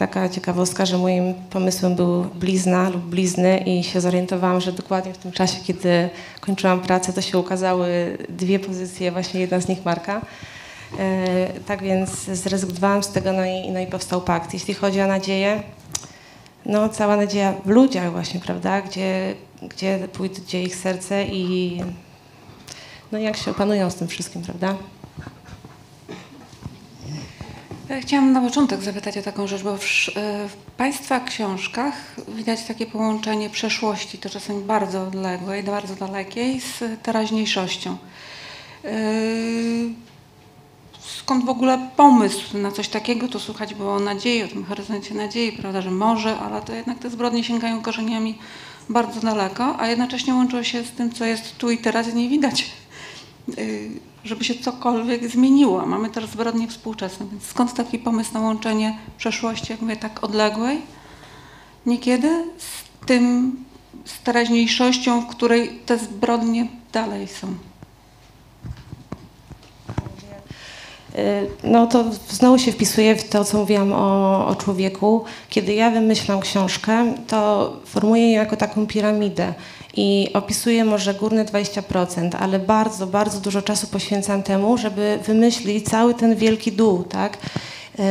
taka 0.00 0.28
ciekawostka, 0.28 0.86
że 0.86 0.98
moim 0.98 1.34
pomysłem 1.50 1.94
był 1.94 2.24
blizna 2.24 2.88
lub 2.88 3.02
blizny 3.02 3.58
i 3.58 3.84
się 3.84 4.00
zorientowałam, 4.00 4.60
że 4.60 4.72
dokładnie 4.72 5.12
w 5.12 5.18
tym 5.18 5.32
czasie, 5.32 5.60
kiedy 5.64 6.10
kończyłam 6.40 6.80
pracę, 6.80 7.12
to 7.12 7.20
się 7.20 7.38
ukazały 7.38 8.18
dwie 8.28 8.58
pozycje, 8.58 9.12
właśnie 9.12 9.40
jedna 9.40 9.60
z 9.60 9.68
nich 9.68 9.84
Marka. 9.84 10.20
E, 10.98 11.46
tak 11.66 11.82
więc 11.82 12.10
zrezygnowałam 12.24 13.02
z 13.02 13.08
tego, 13.08 13.32
no 13.32 13.44
i, 13.44 13.70
no 13.70 13.80
i 13.80 13.86
powstał 13.86 14.20
pakt. 14.20 14.54
Jeśli 14.54 14.74
chodzi 14.74 15.00
o 15.00 15.06
nadzieję, 15.06 15.62
no 16.66 16.88
cała 16.88 17.16
nadzieja 17.16 17.54
w 17.64 17.68
ludziach 17.68 18.12
właśnie, 18.12 18.40
prawda, 18.40 18.82
gdzie, 18.82 19.34
gdzie 19.62 20.08
pójdzie 20.12 20.62
ich 20.62 20.76
serce 20.76 21.24
i 21.24 21.80
no 23.12 23.18
jak 23.18 23.36
się 23.36 23.50
opanują 23.50 23.90
z 23.90 23.94
tym 23.94 24.08
wszystkim, 24.08 24.42
prawda? 24.42 24.76
Chciałam 28.00 28.32
na 28.32 28.40
początek 28.40 28.82
zapytać 28.82 29.18
o 29.18 29.22
taką 29.22 29.46
rzecz, 29.46 29.62
bo 29.62 29.76
w, 29.76 29.82
e, 29.82 30.48
w, 30.48 30.56
Państwa 30.76 31.20
książkach 31.20 31.94
widać 32.28 32.64
takie 32.64 32.86
połączenie 32.86 33.50
przeszłości, 33.50 34.18
to 34.18 34.30
czasami 34.30 34.64
bardzo 34.64 35.02
odległej, 35.02 35.62
bardzo 35.62 35.94
dalekiej, 35.94 36.60
z 36.60 37.02
teraźniejszością. 37.02 37.96
E, 38.84 38.90
skąd 41.00 41.44
w 41.44 41.48
ogóle 41.48 41.88
pomysł 41.96 42.58
na 42.58 42.72
coś 42.72 42.88
takiego? 42.88 43.28
To 43.28 43.40
słuchać 43.40 43.74
było 43.74 43.94
o 43.94 44.00
nadziei, 44.00 44.42
o 44.42 44.48
tym 44.48 44.64
horyzoncie 44.64 45.14
nadziei, 45.14 45.52
prawda, 45.52 45.82
że 45.82 45.90
może, 45.90 46.38
ale 46.38 46.62
to 46.62 46.74
jednak 46.74 46.98
te 46.98 47.10
zbrodnie 47.10 47.44
sięgają 47.44 47.82
korzeniami 47.82 48.38
bardzo 48.88 49.20
daleko, 49.20 49.80
a 49.80 49.86
jednocześnie 49.86 50.34
łączyło 50.34 50.62
się 50.62 50.84
z 50.84 50.90
tym, 50.90 51.12
co 51.12 51.24
jest 51.24 51.58
tu 51.58 51.70
i 51.70 51.78
teraz 51.78 52.08
i 52.08 52.14
nie 52.14 52.28
widać 52.28 52.79
żeby 54.24 54.44
się 54.44 54.54
cokolwiek 54.54 55.28
zmieniło. 55.28 55.86
Mamy 55.86 56.10
też 56.10 56.26
zbrodnie 56.26 56.68
współczesne, 56.68 57.26
więc 57.30 57.44
skąd 57.44 57.74
taki 57.74 57.98
pomysł 57.98 58.34
na 58.34 58.40
łączenie 58.40 58.98
przeszłości, 59.18 59.72
jak 59.72 59.80
mówię, 59.80 59.96
tak 59.96 60.24
odległej, 60.24 60.82
niekiedy 61.86 62.44
z 62.58 63.06
tym, 63.06 63.56
z 64.04 64.22
teraźniejszością, 64.22 65.20
w 65.20 65.26
której 65.26 65.80
te 65.86 65.98
zbrodnie 65.98 66.68
dalej 66.92 67.28
są. 67.28 67.54
No 71.64 71.86
to 71.86 72.04
znowu 72.28 72.58
się 72.58 72.72
wpisuje 72.72 73.16
w 73.16 73.28
to, 73.28 73.44
co 73.44 73.58
mówiłam 73.58 73.92
o, 73.92 74.46
o 74.46 74.54
człowieku. 74.54 75.24
Kiedy 75.48 75.74
ja 75.74 75.90
wymyślam 75.90 76.40
książkę, 76.40 77.14
to 77.26 77.72
formuję 77.86 78.32
ją 78.32 78.40
jako 78.40 78.56
taką 78.56 78.86
piramidę 78.86 79.54
i 79.96 80.28
opisuję 80.34 80.84
może 80.84 81.14
górne 81.14 81.44
20%, 81.44 82.30
ale 82.40 82.58
bardzo, 82.58 83.06
bardzo 83.06 83.40
dużo 83.40 83.62
czasu 83.62 83.86
poświęcam 83.86 84.42
temu, 84.42 84.78
żeby 84.78 85.18
wymyślić 85.26 85.86
cały 85.86 86.14
ten 86.14 86.36
wielki 86.36 86.72
dół, 86.72 87.04
tak? 87.04 87.38
Yy, 87.98 88.04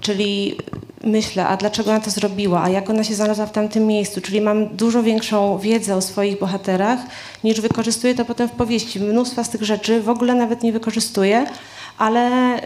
czyli 0.00 0.56
myślę, 1.04 1.46
a 1.46 1.56
dlaczego 1.56 1.90
ona 1.90 2.00
to 2.00 2.10
zrobiła, 2.10 2.62
a 2.62 2.68
jak 2.68 2.90
ona 2.90 3.04
się 3.04 3.14
znalazła 3.14 3.46
w 3.46 3.52
tamtym 3.52 3.86
miejscu, 3.86 4.20
czyli 4.20 4.40
mam 4.40 4.76
dużo 4.76 5.02
większą 5.02 5.58
wiedzę 5.58 5.96
o 5.96 6.00
swoich 6.00 6.38
bohaterach, 6.38 7.00
niż 7.44 7.60
wykorzystuję 7.60 8.14
to 8.14 8.24
potem 8.24 8.48
w 8.48 8.52
powieści. 8.52 9.00
Mnóstwa 9.00 9.44
z 9.44 9.50
tych 9.50 9.62
rzeczy 9.62 10.00
w 10.00 10.08
ogóle 10.08 10.34
nawet 10.34 10.62
nie 10.62 10.72
wykorzystuję, 10.72 11.46
ale 11.98 12.56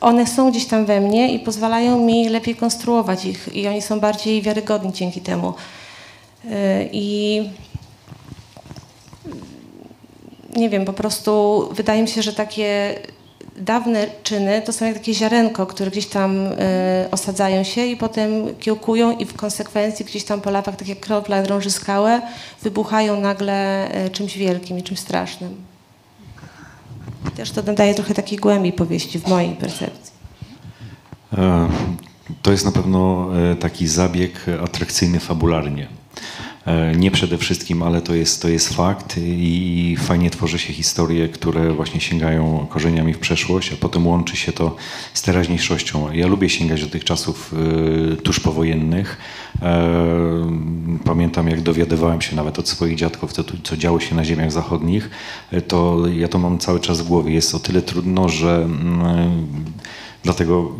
one 0.00 0.26
są 0.26 0.50
gdzieś 0.50 0.66
tam 0.66 0.86
we 0.86 1.00
mnie 1.00 1.34
i 1.34 1.38
pozwalają 1.38 2.00
mi 2.00 2.28
lepiej 2.28 2.56
konstruować 2.56 3.24
ich 3.24 3.56
i 3.56 3.68
oni 3.68 3.82
są 3.82 4.00
bardziej 4.00 4.42
wiarygodni 4.42 4.92
dzięki 4.92 5.20
temu. 5.20 5.54
Yy, 6.44 6.50
I 6.92 7.42
nie 10.56 10.70
wiem, 10.70 10.84
po 10.84 10.92
prostu 10.92 11.62
wydaje 11.72 12.02
mi 12.02 12.08
się, 12.08 12.22
że 12.22 12.32
takie 12.32 12.94
dawne 13.58 14.06
czyny 14.22 14.62
to 14.62 14.72
są 14.72 14.84
jak 14.84 14.94
takie 14.94 15.14
ziarenko, 15.14 15.66
które 15.66 15.90
gdzieś 15.90 16.06
tam 16.06 16.46
y, 16.46 16.56
osadzają 17.10 17.64
się 17.64 17.86
i 17.86 17.96
potem 17.96 18.30
kiełkują 18.60 19.18
i 19.18 19.24
w 19.24 19.34
konsekwencji 19.34 20.04
gdzieś 20.04 20.24
tam 20.24 20.40
po 20.40 20.50
latach, 20.50 20.76
tak 20.76 20.88
jak 20.88 21.00
kropla 21.00 21.42
drąży 21.42 21.70
skałę, 21.70 22.22
wybuchają 22.62 23.20
nagle 23.20 23.88
y, 24.06 24.10
czymś 24.10 24.38
wielkim 24.38 24.78
i 24.78 24.82
czymś 24.82 25.00
strasznym. 25.00 25.54
I 27.28 27.30
też 27.30 27.50
to 27.50 27.62
nadaje 27.62 27.94
trochę 27.94 28.14
takiej 28.14 28.38
głębi 28.38 28.72
powieści 28.72 29.18
w 29.18 29.28
mojej 29.28 29.56
percepcji. 29.56 30.12
E, 31.38 31.68
to 32.42 32.50
jest 32.50 32.64
na 32.64 32.72
pewno 32.72 33.30
taki 33.60 33.88
zabieg 33.88 34.46
atrakcyjny 34.64 35.20
fabularnie. 35.20 35.86
E, 36.66 36.96
nie 36.96 37.10
przede 37.10 37.38
wszystkim, 37.38 37.82
ale 37.82 38.00
to 38.00 38.14
jest, 38.14 38.42
to 38.42 38.48
jest 38.48 38.74
fakt 38.74 39.18
i 39.18 39.96
fajnie 40.00 40.30
tworzy 40.30 40.58
się 40.58 40.72
historie, 40.72 41.28
które 41.28 41.72
właśnie 41.72 42.00
sięgają 42.00 42.66
korzeniami 42.70 43.14
w 43.14 43.18
przeszłość, 43.18 43.72
a 43.72 43.76
potem 43.76 44.06
łączy 44.06 44.36
się 44.36 44.52
to 44.52 44.76
z 45.14 45.22
teraźniejszością. 45.22 46.12
Ja 46.12 46.26
lubię 46.26 46.48
sięgać 46.48 46.84
do 46.84 46.90
tych 46.90 47.04
czasów 47.04 47.54
y, 48.12 48.16
tuż 48.16 48.40
powojennych. 48.40 49.18
E, 49.62 49.96
pamiętam, 51.04 51.48
jak 51.48 51.60
dowiadywałem 51.60 52.20
się 52.20 52.36
nawet 52.36 52.58
od 52.58 52.68
swoich 52.68 52.96
dziadków, 52.96 53.32
co, 53.32 53.44
co 53.62 53.76
działo 53.76 54.00
się 54.00 54.14
na 54.14 54.24
ziemiach 54.24 54.52
zachodnich, 54.52 55.10
to 55.68 56.02
ja 56.16 56.28
to 56.28 56.38
mam 56.38 56.58
cały 56.58 56.80
czas 56.80 57.00
w 57.00 57.08
głowie. 57.08 57.34
Jest 57.34 57.54
o 57.54 57.58
tyle 57.58 57.82
trudno, 57.82 58.28
że 58.28 58.56
mm, 58.56 59.46
dlatego 60.26 60.72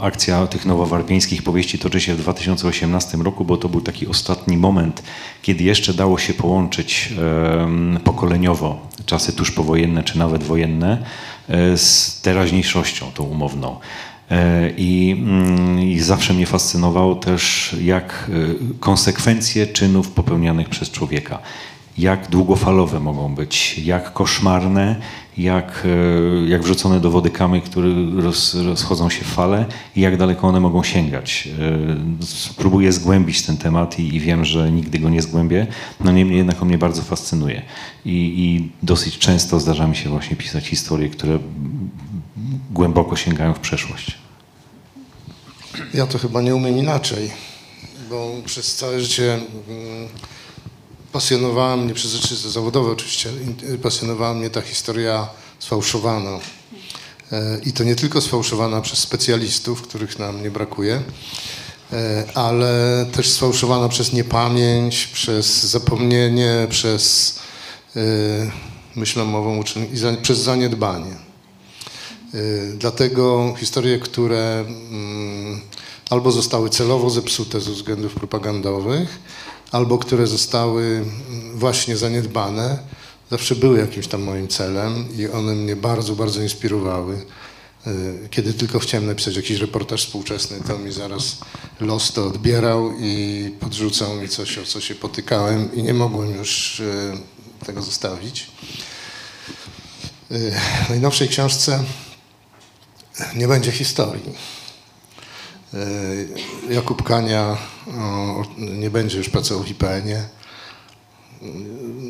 akcja 0.00 0.46
tych 0.46 0.66
nowowarpieńskich 0.66 1.42
powieści 1.42 1.78
toczy 1.78 2.00
się 2.00 2.14
w 2.14 2.18
2018 2.18 3.18
roku, 3.18 3.44
bo 3.44 3.56
to 3.56 3.68
był 3.68 3.80
taki 3.80 4.06
ostatni 4.06 4.56
moment, 4.56 5.02
kiedy 5.42 5.64
jeszcze 5.64 5.94
dało 5.94 6.18
się 6.18 6.34
połączyć 6.34 7.12
pokoleniowo 8.04 8.86
czasy 9.06 9.32
tuż 9.32 9.50
powojenne 9.50 10.04
czy 10.04 10.18
nawet 10.18 10.42
wojenne 10.42 11.04
e, 11.48 11.76
z 11.76 12.20
teraźniejszością, 12.20 13.06
tą 13.14 13.24
umowną. 13.24 13.76
E, 14.30 14.70
I, 14.76 15.16
mm, 15.18 15.80
I, 15.80 15.98
zawsze 15.98 16.34
mnie 16.34 16.46
fascynowało 16.46 17.14
też, 17.14 17.76
jak 17.82 18.30
konsekwencje 18.80 19.66
czynów 19.66 20.10
popełnianych 20.10 20.68
przez 20.68 20.90
człowieka 20.90 21.38
jak 21.98 22.30
długofalowe 22.30 23.00
mogą 23.00 23.34
być, 23.34 23.78
jak 23.78 24.12
koszmarne, 24.12 24.96
jak, 25.38 25.86
e, 26.44 26.48
jak 26.48 26.62
wrzucone 26.62 27.00
do 27.00 27.10
wody 27.10 27.30
kamy, 27.30 27.60
które 27.60 27.88
roz, 28.16 28.54
rozchodzą 28.54 29.10
się 29.10 29.24
fale 29.24 29.66
i 29.96 30.00
jak 30.00 30.16
daleko 30.16 30.48
one 30.48 30.60
mogą 30.60 30.82
sięgać. 30.82 31.48
E, 32.20 32.26
spróbuję 32.26 32.92
zgłębić 32.92 33.42
ten 33.42 33.56
temat 33.56 33.98
i, 33.98 34.16
i 34.16 34.20
wiem, 34.20 34.44
że 34.44 34.72
nigdy 34.72 34.98
go 34.98 35.08
nie 35.08 35.22
zgłębię, 35.22 35.66
no 36.00 36.12
niemniej 36.12 36.38
jednak 36.38 36.62
on 36.62 36.68
mnie 36.68 36.78
bardzo 36.78 37.02
fascynuje. 37.02 37.62
I, 38.04 38.10
I 38.12 38.70
dosyć 38.82 39.18
często 39.18 39.60
zdarza 39.60 39.86
mi 39.86 39.96
się 39.96 40.10
właśnie 40.10 40.36
pisać 40.36 40.66
historie, 40.66 41.08
które 41.08 41.38
głęboko 42.70 43.16
sięgają 43.16 43.54
w 43.54 43.60
przeszłość. 43.60 44.18
Ja 45.94 46.06
to 46.06 46.18
chyba 46.18 46.42
nie 46.42 46.54
umiem 46.54 46.78
inaczej, 46.78 47.30
bo 48.10 48.32
przez 48.44 48.76
całe 48.76 49.00
życie 49.00 49.34
mm, 49.34 50.08
pasjonowała 51.12 51.76
mnie 51.76 51.94
przez 51.94 52.12
rzeczy 52.12 52.36
zawodowe 52.36 52.90
oczywiście, 52.90 53.30
pasjonowała 53.82 54.34
mnie 54.34 54.50
ta 54.50 54.60
historia 54.60 55.28
sfałszowana. 55.58 56.38
E, 57.32 57.58
I 57.64 57.72
to 57.72 57.84
nie 57.84 57.96
tylko 57.96 58.20
sfałszowana 58.20 58.80
przez 58.80 58.98
specjalistów, 58.98 59.82
których 59.82 60.18
nam 60.18 60.42
nie 60.42 60.50
brakuje, 60.50 61.02
e, 61.92 62.24
ale 62.34 63.06
też 63.12 63.30
sfałszowana 63.30 63.88
przez 63.88 64.12
niepamięć, 64.12 65.06
przez 65.06 65.62
zapomnienie, 65.62 66.66
przez 66.70 67.38
e, 67.96 68.00
myślę 68.96 69.24
mową 69.24 69.58
uczeń, 69.58 69.86
przez 70.22 70.38
zaniedbanie. 70.38 71.16
Dlatego 72.74 73.54
historie, 73.58 73.98
które 73.98 74.64
mm, 74.68 75.60
albo 76.10 76.32
zostały 76.32 76.70
celowo 76.70 77.10
zepsute 77.10 77.60
ze 77.60 77.70
względów 77.70 78.14
propagandowych, 78.14 79.18
albo 79.72 79.98
które 79.98 80.26
zostały 80.26 81.04
właśnie 81.54 81.96
zaniedbane, 81.96 82.78
zawsze 83.30 83.56
były 83.56 83.78
jakimś 83.78 84.06
tam 84.06 84.22
moim 84.22 84.48
celem 84.48 85.08
i 85.18 85.28
one 85.28 85.54
mnie 85.54 85.76
bardzo, 85.76 86.16
bardzo 86.16 86.42
inspirowały. 86.42 87.26
E, 87.86 87.90
kiedy 88.30 88.54
tylko 88.54 88.78
chciałem 88.78 89.06
napisać 89.06 89.36
jakiś 89.36 89.58
reportaż 89.58 90.04
współczesny, 90.06 90.60
to 90.66 90.78
mi 90.78 90.92
zaraz 90.92 91.38
los 91.80 92.12
to 92.12 92.26
odbierał 92.26 92.92
i 93.00 93.50
podrzucał 93.60 94.14
mi 94.14 94.28
coś, 94.28 94.58
o 94.58 94.64
co 94.64 94.80
się 94.80 94.94
potykałem 94.94 95.74
i 95.74 95.82
nie 95.82 95.94
mogłem 95.94 96.36
już 96.36 96.80
e, 96.80 97.66
tego 97.66 97.82
zostawić. 97.82 98.50
E, 100.30 100.60
w 100.86 100.88
najnowszej 100.88 101.28
książce 101.28 101.84
nie 103.36 103.48
będzie 103.48 103.72
historii. 103.72 104.32
E, 105.74 106.72
Jakub 106.74 107.02
Kania 107.02 107.56
nie 108.58 108.90
będzie 108.90 109.18
już 109.18 109.28
pracował 109.28 109.64
w 109.64 109.70
IPN-ie. 109.70 110.28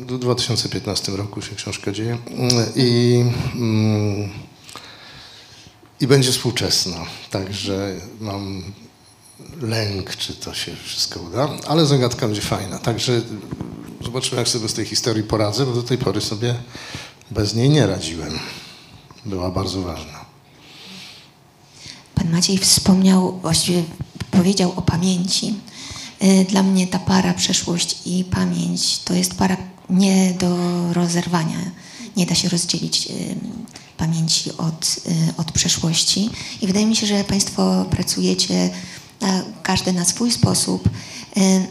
W 0.07 0.17
2015 0.17 1.11
roku 1.11 1.41
się 1.41 1.55
książka 1.55 1.91
dzieje. 1.91 2.17
I, 2.75 3.23
mm, 3.55 4.29
i 6.01 6.07
będzie 6.07 6.31
współczesna. 6.31 6.97
Także 7.29 7.95
mam 8.19 8.63
lęk, 9.61 10.15
czy 10.15 10.33
to 10.33 10.53
się 10.53 10.75
wszystko 10.75 11.19
uda, 11.19 11.49
ale 11.67 11.85
zagadka 11.85 12.25
będzie 12.25 12.41
fajna. 12.41 12.79
Także 12.79 13.21
zobaczymy, 14.03 14.37
jak 14.37 14.47
sobie 14.47 14.69
z 14.69 14.73
tej 14.73 14.85
historii 14.85 15.23
poradzę, 15.23 15.65
bo 15.65 15.73
do 15.73 15.83
tej 15.83 15.97
pory 15.97 16.21
sobie 16.21 16.55
bez 17.31 17.55
niej 17.55 17.69
nie 17.69 17.87
radziłem. 17.87 18.39
Była 19.25 19.51
bardzo 19.51 19.81
ważna. 19.81 20.22
Pan 22.23 22.31
Maciej 22.31 22.57
wspomniał, 22.57 23.39
właściwie 23.41 23.83
powiedział 24.31 24.73
o 24.75 24.81
pamięci. 24.81 25.55
Y, 26.23 26.45
dla 26.49 26.63
mnie 26.63 26.87
ta 26.87 26.99
para 26.99 27.33
przeszłość 27.33 27.97
i 28.05 28.23
pamięć 28.23 28.99
to 28.99 29.13
jest 29.13 29.33
para 29.35 29.57
nie 29.89 30.33
do 30.39 30.57
rozerwania. 30.93 31.57
Nie 32.17 32.25
da 32.25 32.35
się 32.35 32.49
rozdzielić 32.49 33.07
y, 33.07 33.35
pamięci 33.97 34.51
od, 34.57 34.95
y, 35.07 35.33
od 35.37 35.51
przeszłości. 35.51 36.29
I 36.61 36.67
wydaje 36.67 36.85
mi 36.85 36.95
się, 36.95 37.07
że 37.07 37.23
Państwo 37.23 37.85
pracujecie 37.89 38.69
każdy 39.63 39.93
na 39.93 40.05
swój 40.05 40.31
sposób 40.31 40.89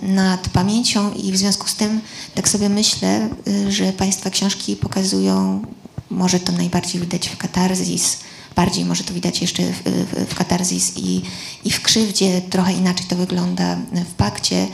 nad 0.02 0.48
pamięcią 0.48 1.12
i 1.12 1.32
w 1.32 1.36
związku 1.36 1.68
z 1.68 1.74
tym 1.74 2.00
tak 2.34 2.48
sobie 2.48 2.68
myślę, 2.68 3.28
że 3.68 3.92
Państwa 3.92 4.30
książki 4.30 4.76
pokazują, 4.76 5.62
może 6.10 6.40
to 6.40 6.52
najbardziej 6.52 7.00
widać 7.00 7.28
w 7.28 7.36
katarzis, 7.36 8.16
bardziej 8.56 8.84
może 8.84 9.04
to 9.04 9.14
widać 9.14 9.40
jeszcze 9.40 9.62
w, 9.62 9.82
w, 9.82 10.30
w 10.30 10.34
katarzis 10.34 10.92
i, 10.96 11.22
i 11.64 11.70
w 11.70 11.82
krzywdzie, 11.82 12.40
trochę 12.50 12.72
inaczej 12.72 13.06
to 13.06 13.16
wygląda 13.16 13.76
w 13.92 14.14
pakcie, 14.14 14.66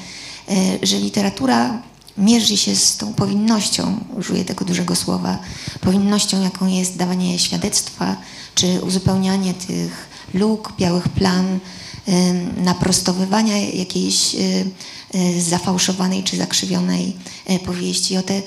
e, 0.49 0.87
że 0.87 0.99
literatura 0.99 1.83
mierzy 2.19 2.57
się 2.57 2.77
z 2.77 2.97
tą 2.97 3.15
powinnością, 3.15 4.05
użyję 4.17 4.45
tego 4.45 4.65
dużego 4.65 4.97
słowa, 4.97 5.39
powinnością, 5.81 6.43
jaką 6.43 6.67
jest 6.67 6.97
dawanie 6.97 7.39
świadectwa, 7.39 8.17
czy 8.55 8.81
uzupełnianie 8.83 9.55
tych 9.55 10.09
luk, 10.35 10.73
białych 10.79 11.09
plan, 11.09 11.59
naprostowywania 12.57 13.59
jakiejś 13.59 14.35
e, 14.35 14.39
e, 15.15 15.41
zafałszowanej 15.41 16.23
czy 16.23 16.37
zakrzywionej 16.37 17.17
powieści. 17.65 18.17
O 18.17 18.23
tę 18.23 18.43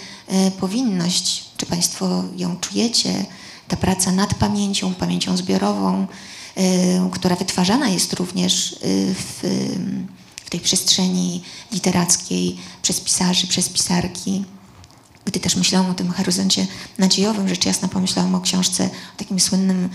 powinność, 0.59 1.43
czy 1.57 1.65
Państwo 1.65 2.23
ją 2.37 2.57
czujecie, 2.57 3.25
ta 3.71 3.77
praca 3.77 4.11
nad 4.11 4.33
pamięcią, 4.33 4.93
pamięcią 4.93 5.37
zbiorową, 5.37 6.07
y, 6.57 6.61
która 7.11 7.35
wytwarzana 7.35 7.89
jest 7.89 8.13
również 8.13 8.71
y, 8.73 8.75
w, 9.15 9.39
w 10.45 10.49
tej 10.49 10.59
przestrzeni 10.59 11.43
literackiej 11.71 12.57
przez 12.81 12.99
pisarzy, 12.99 13.47
przez 13.47 13.69
pisarki. 13.69 14.45
Gdy 15.25 15.39
też 15.39 15.55
myślałam 15.55 15.91
o 15.91 15.93
tym 15.93 16.11
horyzoncie 16.11 16.67
nadziejowym, 16.97 17.49
rzecz 17.49 17.65
jasna 17.65 17.87
pomyślałam 17.87 18.35
o 18.35 18.41
książce, 18.41 18.83
o 18.85 19.17
takim 19.17 19.39
słynnym 19.39 19.89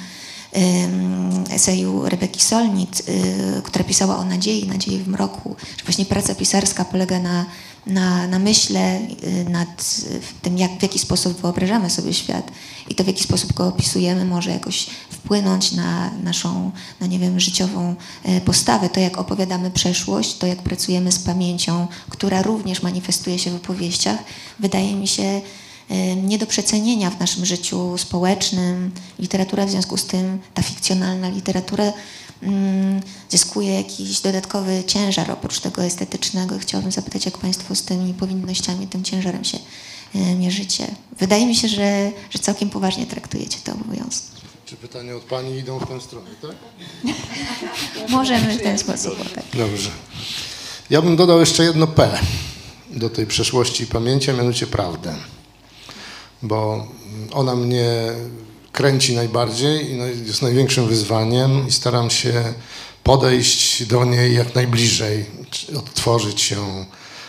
eseju 1.51 2.09
Rebeki 2.09 2.41
Solnit, 2.41 3.03
y, 3.09 3.63
która 3.63 3.85
pisała 3.85 4.19
o 4.19 4.25
nadziei, 4.25 4.67
nadziei 4.67 4.99
w 4.99 5.09
mroku, 5.09 5.57
że 5.79 5.85
właśnie 5.85 6.05
praca 6.05 6.35
pisarska 6.35 6.85
polega 6.85 7.19
na, 7.19 7.47
na, 7.87 8.27
na 8.27 8.39
myśle 8.39 9.01
y, 9.01 9.51
nad 9.51 10.01
tym, 10.43 10.59
jak, 10.59 10.79
w 10.79 10.83
jaki 10.83 10.99
sposób 10.99 11.41
wyobrażamy 11.41 11.91
sobie 11.91 12.15
świat 12.15 12.51
i 12.89 12.95
to, 12.95 13.05
w 13.05 13.07
jaki 13.07 13.23
sposób 13.23 13.53
go 13.53 13.67
opisujemy, 13.67 14.25
może 14.25 14.51
jakoś 14.51 14.87
wpłynąć 15.11 15.73
na 15.73 16.11
naszą, 16.23 16.71
no 17.01 17.07
nie 17.07 17.19
wiem, 17.19 17.41
życiową 17.41 17.95
y, 18.29 18.41
postawę, 18.41 18.89
to 18.89 19.01
jak 19.01 19.19
opowiadamy 19.19 19.71
przeszłość, 19.71 20.39
to 20.39 20.47
jak 20.47 20.63
pracujemy 20.63 21.13
z 21.13 21.19
pamięcią, 21.19 21.87
która 22.11 22.43
również 22.43 22.83
manifestuje 22.83 23.39
się 23.39 23.51
w 23.51 23.57
opowieściach, 23.57 24.19
wydaje 24.59 24.95
mi 24.95 25.09
się 25.09 25.41
nie 26.23 26.39
do 26.39 26.47
przecenienia 26.47 27.11
w 27.11 27.21
naszym 27.21 27.47
życiu 27.47 27.99
społecznym. 27.99 28.91
Literatura 29.19 29.67
w 29.67 29.71
związku 29.71 29.97
z 29.97 30.07
tym, 30.07 30.39
ta 30.55 30.63
fikcjonalna 30.63 31.29
literatura 31.29 31.93
zyskuje 33.29 33.75
jakiś 33.75 34.21
dodatkowy 34.21 34.85
ciężar 34.87 35.31
oprócz 35.31 35.61
tego 35.61 35.85
estetycznego. 35.85 36.59
Chciałabym 36.59 36.93
zapytać, 36.93 37.25
jak 37.25 37.39
Państwo 37.39 37.75
z 37.75 37.83
tymi 37.83 38.15
powinnościami, 38.15 38.87
tym 38.87 39.05
ciężarem 39.05 39.45
się 39.45 39.59
mierzycie. 40.39 40.87
Wydaje 41.19 41.47
mi 41.47 41.57
się, 41.57 41.69
że, 41.69 42.13
że 42.31 42.39
całkiem 42.39 42.71
poważnie 42.71 43.07
traktujecie 43.07 43.59
te 43.65 43.73
obowiązki. 43.73 44.37
Czy 44.65 44.77
pytania 44.77 45.17
od 45.17 45.23
Pani 45.23 45.59
idą 45.59 45.79
w 45.79 45.87
tę 45.89 46.01
stronę, 46.01 46.31
tak? 46.43 46.57
Możemy 48.09 48.59
w 48.59 48.63
ten 48.63 48.79
sposób. 48.79 49.35
Tak. 49.35 49.45
Dobrze. 49.55 49.91
Ja 50.91 51.03
bym 51.03 51.17
dodał 51.17 51.41
jeszcze 51.41 51.65
jedno 51.65 51.87
P 51.87 52.19
do 52.91 53.11
tej 53.11 53.27
przeszłości 53.27 53.85
i 53.85 53.87
pamięci, 53.87 54.31
a 54.31 54.35
mianowicie 54.35 54.67
prawdę 54.67 55.17
bo 56.43 56.87
ona 57.33 57.57
mnie 57.57 57.87
kręci 58.77 59.15
najbardziej 59.15 59.93
i 59.93 59.99
jest 60.27 60.43
największym 60.43 60.89
wyzwaniem 60.89 61.69
i 61.69 61.73
staram 61.73 62.11
się 62.11 62.55
podejść 63.03 63.85
do 63.85 64.05
niej 64.05 64.35
jak 64.35 64.55
najbliżej, 64.55 65.27
odtworzyć 65.79 66.41
się, 66.41 66.87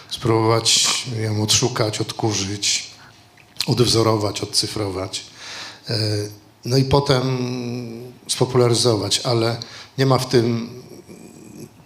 spróbować 0.09 0.87
ją 1.23 1.43
odszukać, 1.43 2.01
odkurzyć, 2.01 2.87
odwzorować, 3.67 4.41
odcyfrować. 4.41 5.23
E, 5.89 5.97
no 6.65 6.77
i 6.77 6.83
potem 6.83 7.23
spopularyzować, 8.27 9.21
ale 9.23 9.57
nie 9.97 10.05
ma 10.05 10.17
w 10.17 10.29
tym, 10.29 10.69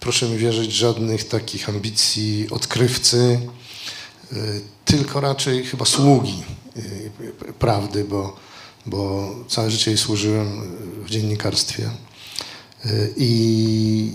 proszę 0.00 0.28
mi 0.28 0.38
wierzyć, 0.38 0.72
żadnych 0.72 1.28
takich 1.28 1.68
ambicji 1.68 2.46
odkrywcy, 2.50 3.40
e, 4.32 4.36
tylko 4.84 5.20
raczej 5.20 5.64
chyba 5.64 5.84
sługi 5.84 6.42
Y, 6.76 7.10
prawdy, 7.58 8.04
bo, 8.04 8.36
bo 8.86 9.30
całe 9.48 9.70
życie 9.70 9.90
jej 9.90 9.98
służyłem 9.98 10.62
w 11.04 11.10
dziennikarstwie. 11.10 11.90
I, 13.16 14.12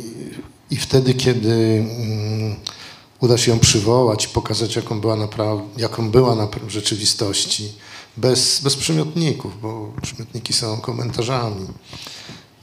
i 0.69 0.75
wtedy, 0.75 1.13
kiedy 1.13 1.53
mm, 1.53 2.56
uda 3.19 3.38
się 3.38 3.51
ją 3.51 3.60
przywołać, 3.60 4.27
pokazać, 4.27 4.75
jaką 4.75 5.01
była, 5.01 5.15
napraw- 5.15 5.67
jaką 5.77 6.12
była 6.12 6.36
na 6.36 6.47
w 6.47 6.69
rzeczywistości, 6.69 7.73
bez, 8.17 8.62
bez 8.62 8.75
przymiotników, 8.75 9.62
bo 9.62 9.93
przymiotniki 10.01 10.53
są 10.53 10.82
komentarzami. 10.82 11.67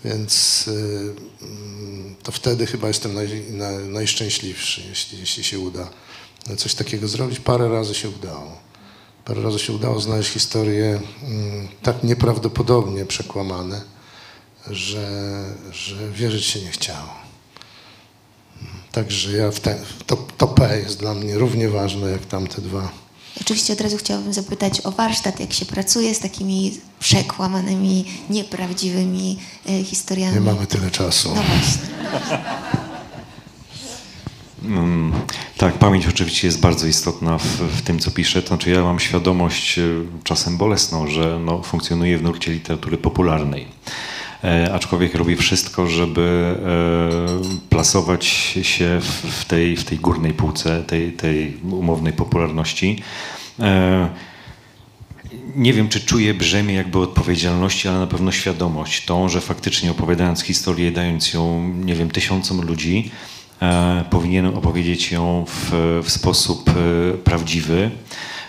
Więc 0.05 0.65
y, 0.69 1.15
mm, 1.43 2.15
to 2.23 2.33
wtedy 2.33 2.67
chyba 2.67 2.89
jestem 2.89 3.15
naj, 3.15 3.45
naj, 3.51 3.89
najszczęśliwszy, 3.89 4.83
jeśli, 4.89 5.19
jeśli 5.19 5.45
się 5.45 5.59
uda 5.59 5.91
coś 6.57 6.75
takiego 6.75 7.09
zrobić. 7.09 7.41
Parę 7.41 7.69
razy 7.69 7.95
się 7.95 8.09
udało. 8.09 8.64
Parę 9.25 9.43
razy 9.43 9.59
się 9.59 9.73
udało 9.73 10.01
znaleźć 10.01 10.31
historie 10.31 11.01
mm, 11.23 11.69
tak 11.83 12.05
nieprawdopodobnie 12.05 13.05
przekłamane, 13.05 13.81
że, 14.71 15.45
że 15.73 16.11
wierzyć 16.11 16.45
się 16.45 16.61
nie 16.61 16.71
chciało. 16.71 17.09
Także 18.93 19.33
ja 19.37 19.51
w 19.51 19.61
te, 19.61 19.79
to, 20.07 20.17
to 20.17 20.47
P 20.47 20.79
jest 20.79 20.99
dla 20.99 21.15
mnie 21.15 21.39
równie 21.39 21.69
ważne 21.69 22.11
jak 22.11 22.27
tamte 22.27 22.63
dwa. 22.63 22.89
Oczywiście 23.41 23.73
od 23.73 23.81
razu 23.81 23.97
chciałabym 23.97 24.33
zapytać 24.33 24.81
o 24.87 24.91
warsztat, 24.91 25.41
jak 25.41 25.53
się 25.53 25.67
pracuje 25.67 26.15
z 26.15 26.19
takimi 26.19 26.81
przekłamanymi, 27.01 28.05
nieprawdziwymi 28.31 29.39
e, 29.69 29.85
historiami. 29.85 30.35
Nie 30.35 30.41
mamy 30.41 30.67
tyle 30.67 30.91
czasu. 30.91 31.29
No 31.35 31.43
właśnie. 31.43 31.89
Mm, 34.65 35.13
Tak, 35.57 35.75
pamięć 35.75 36.07
oczywiście 36.07 36.49
jest 36.49 36.61
bardzo 36.61 36.87
istotna 36.87 37.39
w, 37.39 37.45
w 37.47 37.83
tym, 37.83 37.99
co 37.99 38.11
piszę. 38.11 38.43
To 38.43 38.49
znaczy, 38.49 38.71
ja 38.71 38.83
mam 38.83 39.01
świadomość, 39.01 39.79
e, 39.79 39.83
czasem 40.25 40.57
bolesną, 40.57 41.07
że 41.07 41.41
no, 41.45 41.63
funkcjonuję 41.63 42.19
w 42.19 42.23
nurcie 42.23 42.53
literatury 42.53 42.99
popularnej. 42.99 43.67
E, 44.45 44.75
aczkolwiek 44.75 45.15
robię 45.15 45.37
wszystko, 45.37 45.87
żeby 45.87 46.57
e, 46.67 47.69
plasować 47.71 48.27
się 48.63 49.01
w, 49.01 49.41
w, 49.41 49.45
tej, 49.45 49.77
w 49.77 49.85
tej 49.85 49.99
górnej 49.99 50.33
półce, 50.33 50.83
tej, 50.83 51.13
tej 51.13 51.57
umownej 51.71 52.13
popularności. 52.13 53.03
E, 53.61 54.09
nie 55.57 55.73
wiem, 55.73 55.89
czy 55.89 56.01
czuję 56.01 56.35
brzemię 56.35 56.75
jakby 56.75 56.99
odpowiedzialności, 56.99 57.89
ale 57.89 57.99
na 57.99 58.07
pewno 58.07 58.33
świadomość 58.33 59.05
tą, 59.05 59.29
że 59.29 59.41
faktycznie 59.41 59.91
opowiadając 59.91 60.43
historię, 60.43 60.93
dając 60.93 61.33
ją, 61.33 61.69
nie 61.69 61.95
wiem, 61.95 62.11
tysiącom 62.11 62.61
ludzi, 62.61 63.11
e, 63.65 64.05
powinienem 64.11 64.55
opowiedzieć 64.55 65.13
ją 65.13 65.45
w, 65.49 65.71
w 66.05 66.11
sposób 66.11 66.71
e, 66.71 66.73
prawdziwy. 67.19 67.91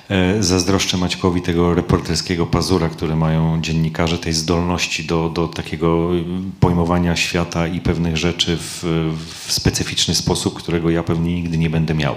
E, 0.10 0.44
Zazdroszczę 0.44 0.98
Maćkowi 0.98 1.42
tego 1.42 1.74
reporterskiego 1.74 2.46
pazura, 2.46 2.90
który 2.90 3.16
mają 3.16 3.62
dziennikarze, 3.62 4.18
tej 4.18 4.34
zdolności 4.34 5.04
do, 5.04 5.30
do 5.30 5.48
takiego 5.48 6.10
pojmowania 6.60 7.16
świata 7.16 7.68
i 7.68 7.82
pewnych 7.82 8.18
rzeczy 8.18 8.58
w, 8.58 8.84
w 9.46 9.52
specyficzny 9.52 10.16
sposób, 10.16 10.54
którego 10.54 10.90
ja 10.90 11.04
pewnie 11.04 11.36
nigdy 11.36 11.58
nie 11.58 11.70
będę 11.70 11.94
miał. 11.94 12.16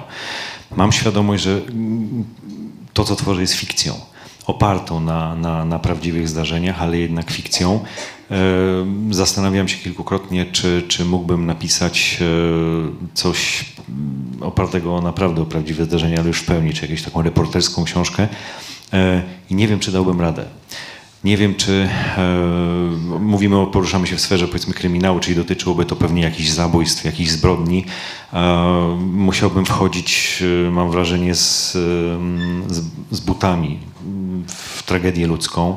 Mam 0.76 0.92
świadomość, 0.92 1.42
że 1.42 1.61
mm, 1.68 2.24
to, 2.92 3.04
co 3.04 3.16
tworzę, 3.16 3.40
jest 3.40 3.54
fikcją 3.54 3.94
opartą 4.48 5.00
na, 5.00 5.34
na, 5.34 5.64
na 5.64 5.78
prawdziwych 5.78 6.28
zdarzeniach, 6.28 6.82
ale 6.82 6.98
jednak 6.98 7.30
fikcją. 7.30 7.84
Zastanawiałem 9.10 9.68
się 9.68 9.78
kilkukrotnie, 9.78 10.46
czy, 10.46 10.82
czy 10.88 11.04
mógłbym 11.04 11.46
napisać 11.46 12.18
e, 12.20 12.24
coś 13.14 13.64
opartego 14.40 15.00
naprawdę 15.00 15.42
o 15.42 15.46
prawdziwe 15.46 15.84
zdarzenia, 15.84 16.18
ale 16.18 16.28
już 16.28 16.38
w 16.38 16.44
pełni, 16.44 16.72
czy 16.72 16.82
jakąś 16.82 17.02
taką 17.02 17.22
reporterską 17.22 17.84
książkę. 17.84 18.28
E, 18.92 19.22
I 19.50 19.54
nie 19.54 19.68
wiem, 19.68 19.78
czy 19.78 19.92
dałbym 19.92 20.20
radę. 20.20 20.44
Nie 21.24 21.36
wiem, 21.36 21.54
czy 21.54 21.88
e, 22.16 22.28
mówimy 23.20 23.66
poruszamy 23.66 24.06
się 24.06 24.16
w 24.16 24.20
sferze 24.20 24.48
powiedzmy 24.48 24.74
kryminału, 24.74 25.20
czyli 25.20 25.36
dotyczyłoby 25.36 25.84
to 25.84 25.96
pewnie 25.96 26.22
jakichś 26.22 26.48
zabójstw, 26.48 27.04
jakichś 27.04 27.30
zbrodni. 27.30 27.84
Musiałbym 28.98 29.64
wchodzić, 29.64 30.42
e, 30.66 30.70
mam 30.70 30.90
wrażenie, 30.90 31.34
z, 31.34 31.76
e, 31.76 32.74
z, 32.74 32.84
z 33.10 33.20
butami 33.20 33.78
w 34.46 34.82
tragedię 34.82 35.26
ludzką. 35.26 35.76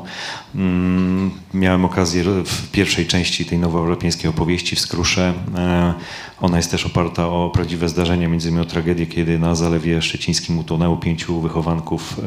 Mm, 0.54 1.30
Miałem 1.54 1.84
okazję 1.84 2.24
w 2.44 2.70
pierwszej 2.70 3.06
części 3.06 3.44
tej 3.44 3.58
nowoeuropejskiej 3.58 4.30
opowieści 4.30 4.76
w 4.76 4.80
Skrusze. 4.80 5.34
e, 5.56 5.94
Ona 6.40 6.56
jest 6.56 6.70
też 6.70 6.86
oparta 6.86 7.28
o 7.28 7.50
prawdziwe 7.54 7.88
zdarzenia, 7.88 8.28
między 8.28 8.48
innymi 8.48 8.62
o 8.62 8.68
tragedię, 8.68 9.06
kiedy 9.06 9.38
na 9.38 9.54
Zalewie 9.54 10.02
Szczecińskim 10.02 10.58
utonęło 10.58 10.96
pięciu 10.96 11.40
wychowanków 11.40 12.20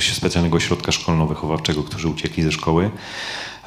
specjalnego 0.00 0.56
ośrodka 0.56 0.92
szkolno-wychowawczego, 0.92 1.84
którzy 1.84 2.08
uciekli 2.08 2.42
ze 2.42 2.52
szkoły. 2.52 2.90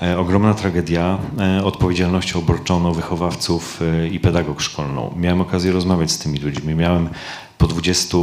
E, 0.02 0.18
Ogromna 0.18 0.54
tragedia. 0.54 1.20
E, 1.40 1.64
Odpowiedzialnością 1.64 2.40
obarczono 2.40 2.94
wychowawców 2.94 3.80
e, 3.82 4.08
i 4.08 4.20
pedagog 4.20 4.62
szkolną. 4.62 5.14
Miałem 5.18 5.42
okazję 5.42 5.72
rozmawiać 5.72 6.12
z 6.12 6.20
tymi 6.20 6.40
ludźmi. 6.40 6.76
Miałem 6.76 7.10
po 7.58 7.68
20 7.68 8.18
e, 8.18 8.22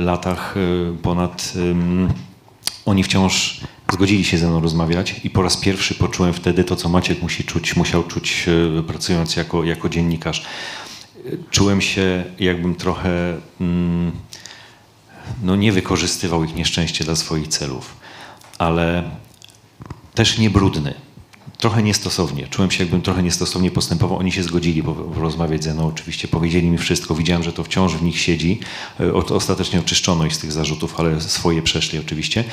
latach 0.00 0.54
ponad. 1.02 1.52
Oni 2.86 3.02
wciąż 3.02 3.60
zgodzili 3.92 4.24
się 4.24 4.38
ze 4.38 4.48
mną 4.48 4.60
rozmawiać 4.60 5.20
i 5.24 5.30
po 5.30 5.42
raz 5.42 5.56
pierwszy 5.56 5.94
poczułem 5.94 6.32
wtedy 6.32 6.64
to, 6.64 6.76
co 6.76 6.88
Maciek 6.88 7.22
musi 7.22 7.44
czuć, 7.44 7.76
musiał 7.76 8.02
czuć 8.04 8.46
pracując 8.86 9.36
jako, 9.36 9.64
jako 9.64 9.88
dziennikarz. 9.88 10.46
Czułem 11.50 11.80
się, 11.80 12.24
jakbym 12.38 12.74
trochę 12.74 13.10
mm, 13.60 14.12
no, 15.42 15.56
nie 15.56 15.72
wykorzystywał 15.72 16.44
ich 16.44 16.54
nieszczęście 16.54 17.04
dla 17.04 17.16
swoich 17.16 17.48
celów, 17.48 17.96
ale 18.58 19.10
też 20.14 20.38
nie 20.38 20.50
brudny. 20.50 20.94
Trochę 21.58 21.82
niestosownie. 21.82 22.46
Czułem 22.48 22.70
się, 22.70 22.82
jakbym 22.84 23.02
trochę 23.02 23.22
niestosownie 23.22 23.70
postępował. 23.70 24.18
Oni 24.18 24.32
się 24.32 24.42
zgodzili 24.42 24.82
po- 24.82 24.94
porozmawiać 24.94 25.64
ze 25.64 25.74
mną. 25.74 25.86
Oczywiście 25.86 26.28
powiedzieli 26.28 26.70
mi 26.70 26.78
wszystko. 26.78 27.14
Widziałem, 27.14 27.42
że 27.42 27.52
to 27.52 27.64
wciąż 27.64 27.92
w 27.94 28.02
nich 28.02 28.18
siedzi. 28.20 28.60
E, 29.00 29.12
Ostatecznie 29.14 29.80
oczyszczono 29.80 30.26
ich 30.26 30.34
z 30.34 30.38
tych 30.38 30.52
zarzutów, 30.52 31.00
ale 31.00 31.20
swoje 31.20 31.62
przeszli 31.62 31.98
oczywiście. 31.98 32.44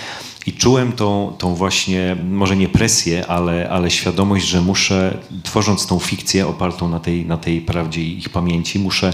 I 0.48 0.54
czułem 0.54 0.92
tą, 0.92 1.34
tą 1.38 1.56
właśnie, 1.56 2.16
może 2.30 2.56
nie 2.56 2.70
presję, 2.70 3.28
ale, 3.28 3.70
ale 3.70 3.92
świadomość, 3.92 4.46
że 4.46 4.62
muszę, 4.62 5.18
tworząc 5.44 5.88
tą 5.88 6.00
fikcję 6.00 6.48
opartą 6.48 6.90
na 6.90 7.00
tej, 7.00 7.26
na 7.26 7.38
tej 7.38 7.62
prawdzie 7.62 8.02
i 8.04 8.18
ich 8.18 8.30
pamięci, 8.30 8.80
muszę, 8.80 9.14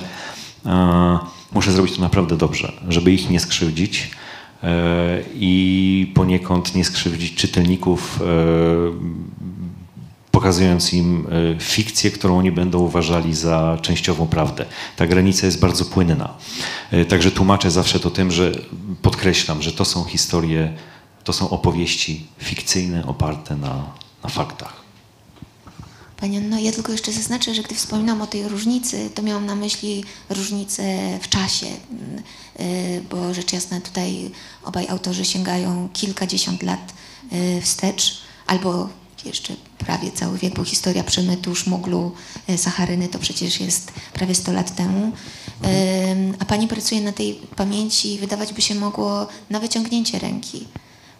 e, 0.66 1.20
muszę 1.52 1.72
zrobić 1.72 1.96
to 1.96 2.02
naprawdę 2.02 2.38
dobrze, 2.38 2.74
żeby 2.90 3.12
ich 3.12 3.30
nie 3.30 3.40
skrzywdzić 3.40 4.10
i 5.36 6.12
poniekąd 6.16 6.76
nie 6.76 6.86
skrzywdzić 6.86 7.36
czytelników, 7.36 8.22
e, 8.22 8.26
pokazując 10.32 10.94
im 10.94 11.28
e, 11.56 11.60
fikcję, 11.60 12.12
którą 12.12 12.38
oni 12.38 12.52
będą 12.52 12.80
uważali 12.80 13.34
za 13.34 13.78
częściową 13.82 14.28
prawdę. 14.28 14.66
Ta 14.96 15.08
granica 15.08 15.46
jest 15.46 15.60
bardzo 15.60 15.86
płynna. 15.86 16.34
E, 16.92 17.06
Także 17.06 17.32
tłumaczę 17.32 17.72
zawsze 17.72 18.00
to 18.00 18.12
tym, 18.12 18.32
że 18.32 18.52
podkreślam, 19.02 19.62
że 19.62 19.72
to 19.72 19.86
są 19.86 20.04
historie, 20.04 20.74
to 21.24 21.34
są 21.34 21.50
opowieści 21.50 22.26
fikcyjne, 22.38 23.06
oparte 23.06 23.56
na, 23.56 23.84
na 24.24 24.30
faktach. 24.30 24.85
Pani 26.18 26.38
Anno, 26.38 26.60
ja 26.60 26.72
tylko 26.72 26.92
jeszcze 26.92 27.12
zaznaczę, 27.12 27.56
że 27.56 27.64
gdy 27.64 27.76
wspominam 27.76 28.22
o 28.22 28.28
tej 28.28 28.48
różnicy, 28.48 29.10
to 29.16 29.22
miałam 29.22 29.46
na 29.46 29.56
myśli 29.56 30.04
różnicę 30.30 30.84
w 31.22 31.30
czasie, 31.30 31.66
y, 32.60 33.04
bo 33.10 33.34
rzecz 33.34 33.54
jasna 33.54 33.82
tutaj 33.82 34.32
obaj 34.64 34.88
autorzy 34.88 35.26
sięgają 35.26 35.90
kilkadziesiąt 35.94 36.64
lat 36.64 36.94
y, 37.34 37.62
wstecz, 37.62 38.22
albo 38.48 38.90
jeszcze 39.26 39.56
prawie 39.78 40.12
cały 40.12 40.38
wiek, 40.38 40.54
bo 40.54 40.64
historia 40.64 41.04
przemytu, 41.04 41.56
szmuglu 41.56 42.12
y, 42.50 42.58
sacharyny 42.58 43.08
to 43.08 43.20
przecież 43.20 43.60
jest 43.60 43.92
prawie 44.14 44.36
100 44.36 44.54
lat 44.54 44.76
temu. 44.76 45.12
A 46.40 46.46
pani 46.46 46.68
pracuje 46.68 47.02
na 47.02 47.12
tej 47.12 47.34
pamięci, 47.34 48.18
wydawać 48.20 48.54
by 48.54 48.62
się 48.62 48.76
mogło 48.76 49.28
na 49.50 49.60
wyciągnięcie 49.60 50.20
ręki. 50.20 50.68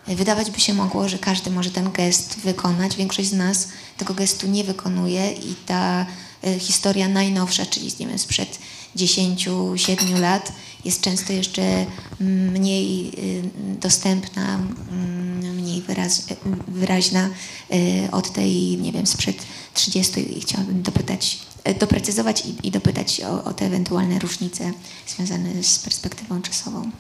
Wydawać 0.08 0.52
by 0.52 0.60
się 0.60 0.74
mogło, 0.74 1.10
że 1.10 1.18
każdy 1.18 1.52
może 1.52 1.72
ten 1.72 1.92
gest 1.92 2.40
wykonać. 2.40 2.96
Większość 2.96 3.30
z 3.30 3.34
nas 3.34 3.68
tego 3.98 4.14
gestu 4.14 4.48
nie 4.48 4.64
wykonuje 4.64 5.32
i 5.32 5.56
ta 5.66 6.06
y, 6.48 6.60
historia 6.60 7.08
najnowsza, 7.08 7.66
czyli 7.66 7.92
nie 8.00 8.08
wiem, 8.08 8.20
sprzed 8.20 8.60
10-7 8.96 10.20
lat 10.20 10.52
jest 10.86 11.02
często 11.02 11.34
jeszcze 11.34 11.86
mniej 12.20 13.12
y, 13.18 13.44
dostępna, 13.80 14.56
mm, 14.92 15.56
mniej 15.56 15.82
wyraz, 15.82 16.20
y, 16.20 16.36
wyraźna 16.68 17.30
od 18.12 18.34
tej, 18.34 18.78
nie 18.78 18.92
wiem, 18.92 19.08
sprzed 19.08 19.38
30 19.74 20.38
i 20.38 20.42
chciałabym 20.42 20.82
dopytać, 20.82 21.40
doprecyzować 21.80 22.46
i, 22.46 22.68
i 22.68 22.72
dopytać 22.72 23.22
o, 23.22 23.44
o 23.44 23.54
te 23.54 23.66
ewentualne 23.66 24.20
różnice 24.20 24.72
związane 25.08 25.64
z 25.64 25.80
perspektywą 25.80 26.42
czasową. 26.42 26.92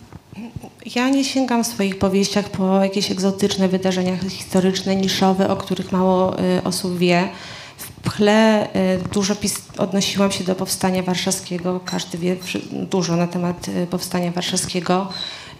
Ja 0.95 1.09
nie 1.09 1.23
sięgam 1.23 1.63
w 1.63 1.67
swoich 1.67 1.99
powieściach 1.99 2.49
po 2.49 2.83
jakieś 2.83 3.11
egzotyczne 3.11 3.67
wydarzenia 3.67 4.17
historyczne, 4.17 4.95
niszowe, 4.95 5.49
o 5.49 5.55
których 5.55 5.91
mało 5.91 6.39
y, 6.39 6.63
osób 6.63 6.97
wie. 6.97 7.29
W 7.77 7.91
Pchle 7.91 8.67
y, 8.75 8.99
dużo 9.13 9.35
odnosiłam 9.77 10.31
się 10.31 10.43
do 10.43 10.55
powstania 10.55 11.03
warszawskiego. 11.03 11.79
Każdy 11.85 12.17
wie 12.17 12.35
dużo 12.71 13.15
na 13.15 13.27
temat 13.27 13.67
y, 13.67 13.87
powstania 13.87 14.31
warszawskiego. 14.31 15.07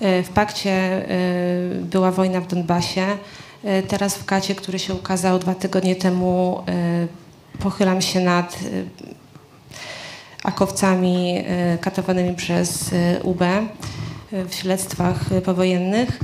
Y, 0.02 0.24
w 0.24 0.30
Pakcie 0.30 1.06
y, 1.12 1.82
była 1.82 2.12
wojna 2.12 2.42
w 2.42 2.48
Donbasie. 2.48 3.18
Y, 3.66 3.84
teraz 3.88 4.16
w 4.16 4.26
Kacie, 4.26 4.56
który 4.56 4.80
się 4.80 4.94
ukazał 4.94 5.40
dwa 5.40 5.56
tygodnie 5.56 5.96
temu, 5.96 6.64
pochylam 7.60 8.02
się 8.02 8.20
nad 8.20 8.60
akowcami 10.44 11.44
katowanymi 11.82 12.36
przez 12.36 12.92
UB 13.24 13.42
w 14.32 14.56
śledztwach 14.56 15.32
y, 15.32 15.42
powojennych. 15.42 16.20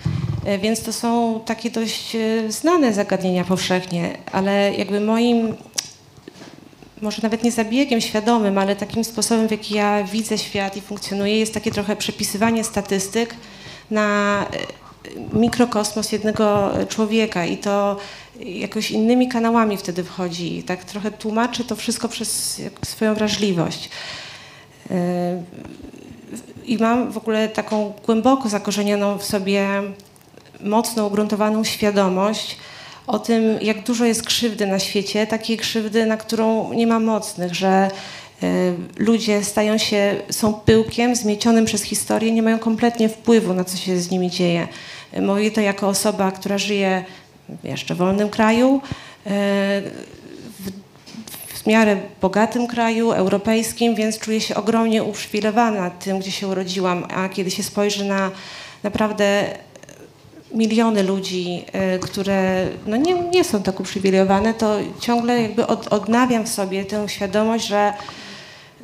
Y, 0.47 0.57
Więc 0.57 0.83
to 0.83 0.93
są 0.93 1.39
takie 1.45 1.71
dość 1.71 2.17
znane 2.49 2.93
zagadnienia 2.93 3.43
powszechnie, 3.43 4.17
ale 4.31 4.73
jakby 4.73 4.99
moim 4.99 5.55
może 7.01 7.19
nawet 7.23 7.43
nie 7.43 7.51
zabiegiem 7.51 8.01
świadomym, 8.01 8.57
ale 8.57 8.75
takim 8.75 9.03
sposobem, 9.03 9.47
w 9.47 9.51
jaki 9.51 9.75
ja 9.75 10.03
widzę 10.03 10.37
świat 10.37 10.77
i 10.77 10.81
funkcjonuję, 10.81 11.39
jest 11.39 11.53
takie 11.53 11.71
trochę 11.71 11.95
przepisywanie 11.95 12.63
statystyk 12.63 13.35
na 13.91 14.45
e, 15.33 15.37
mikrokosmos 15.39 16.11
jednego 16.11 16.71
człowieka 16.89 17.45
i 17.45 17.57
to 17.57 17.97
jakoś 18.39 18.91
innymi 18.91 19.29
kanałami 19.29 19.77
wtedy 19.77 20.03
wchodzi. 20.03 20.63
Tak 20.63 20.83
trochę 20.83 21.11
tłumaczy 21.11 21.63
to 21.63 21.75
wszystko 21.75 22.09
przez 22.09 22.61
swoją 22.85 23.13
wrażliwość. 23.13 23.89
E, 26.71 26.73
I 26.73 26.77
mam 26.77 27.11
w 27.11 27.17
ogóle 27.17 27.49
taką 27.49 27.93
głęboko 28.05 28.49
zakorzenioną 28.49 29.17
w 29.17 29.23
sobie 29.23 29.67
mocno 30.63 31.07
ugruntowaną 31.07 31.63
świadomość 31.63 32.57
o 33.07 33.19
tym, 33.19 33.57
jak 33.61 33.83
dużo 33.83 34.05
jest 34.05 34.23
krzywdy 34.23 34.67
na 34.67 34.79
świecie, 34.79 35.27
takiej 35.27 35.57
krzywdy, 35.57 36.05
na 36.05 36.17
którą 36.17 36.73
nie 36.73 36.87
ma 36.87 36.99
mocnych, 36.99 37.55
że 37.55 37.91
y, 38.43 38.73
ludzie 38.97 39.43
stają 39.43 39.77
się, 39.77 40.15
są 40.29 40.53
pyłkiem 40.53 41.15
zmiecionym 41.15 41.65
przez 41.65 41.83
historię, 41.83 42.31
nie 42.31 42.43
mają 42.43 42.59
kompletnie 42.59 43.09
wpływu 43.09 43.53
na 43.53 43.63
co 43.63 43.77
się 43.77 43.97
z 43.97 44.11
nimi 44.11 44.29
dzieje. 44.29 44.67
Y, 45.17 45.21
Mówię 45.21 45.51
to 45.51 45.61
jako 45.61 45.87
osoba, 45.87 46.31
która 46.31 46.57
żyje 46.57 47.05
w 47.49 47.65
jeszcze 47.65 47.95
wolnym 47.95 48.29
kraju, 48.29 48.81
w, 49.25 49.91
w 51.63 51.67
miarę 51.67 51.97
bogatym 52.21 52.67
kraju, 52.67 53.11
europejskim, 53.11 53.95
więc 53.95 54.19
czuję 54.19 54.41
się 54.41 54.55
ogromnie 54.55 55.03
uprzywilejowana 55.03 55.89
tym, 55.89 56.19
gdzie 56.19 56.31
się 56.31 56.47
urodziłam, 56.47 57.05
a 57.15 57.29
kiedy 57.29 57.51
się 57.51 57.63
spojrzy 57.63 58.05
na 58.05 58.31
naprawdę 58.83 59.45
miliony 60.53 61.03
ludzi, 61.03 61.65
y, 61.95 61.99
które 61.99 62.67
no 62.87 62.97
nie, 62.97 63.13
nie 63.13 63.43
są 63.43 63.63
tak 63.63 63.79
uprzywilejowane, 63.79 64.53
to 64.53 64.77
ciągle 64.99 65.41
jakby 65.41 65.67
od, 65.67 65.87
odnawiam 65.87 66.43
w 66.43 66.49
sobie 66.49 66.85
tę 66.85 67.09
świadomość, 67.09 67.67
że 67.67 67.93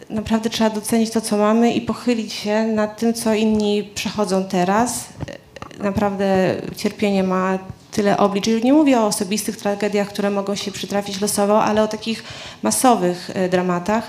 naprawdę 0.10 0.50
trzeba 0.50 0.70
docenić 0.70 1.10
to, 1.12 1.22
co 1.22 1.38
mamy 1.38 1.74
i 1.74 1.82
pochylić 1.82 2.34
się 2.34 2.64
nad 2.64 2.98
tym, 3.00 3.14
co 3.14 3.34
inni 3.34 3.92
przechodzą 3.96 4.44
teraz. 4.44 5.04
Y, 5.04 5.38
Naprawdę 5.84 6.56
cierpienie 6.76 7.24
ma 7.24 7.60
tyle 7.98 8.18
oblicz. 8.18 8.48
I 8.48 8.64
Nie 8.64 8.74
mówię 8.74 9.00
o 9.00 9.06
osobistych 9.06 9.58
tragediach, 9.58 10.10
które 10.10 10.30
mogą 10.32 10.56
się 10.56 10.72
przytrafić 10.72 11.22
losowo, 11.22 11.64
ale 11.64 11.84
o 11.84 11.88
takich 11.88 12.24
masowych 12.64 13.30
y, 13.30 13.50
dramatach, 13.50 14.08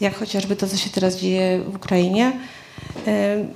jak 0.00 0.14
chociażby 0.14 0.56
to, 0.56 0.68
co 0.68 0.76
się 0.76 0.90
teraz 0.90 1.16
dzieje 1.16 1.60
w 1.60 1.76
Ukrainie. 1.76 2.32
Y, 3.08 3.46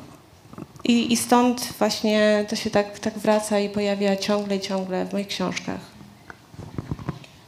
i, 0.85 1.13
I 1.13 1.17
stąd 1.17 1.73
właśnie 1.79 2.45
to 2.49 2.57
się 2.57 2.71
tak, 2.71 2.99
tak 2.99 3.19
wraca 3.19 3.59
i 3.59 3.69
pojawia 3.69 4.17
ciągle 4.17 4.57
i 4.57 4.61
ciągle 4.61 5.07
w 5.07 5.13
moich 5.13 5.27
książkach. 5.27 5.81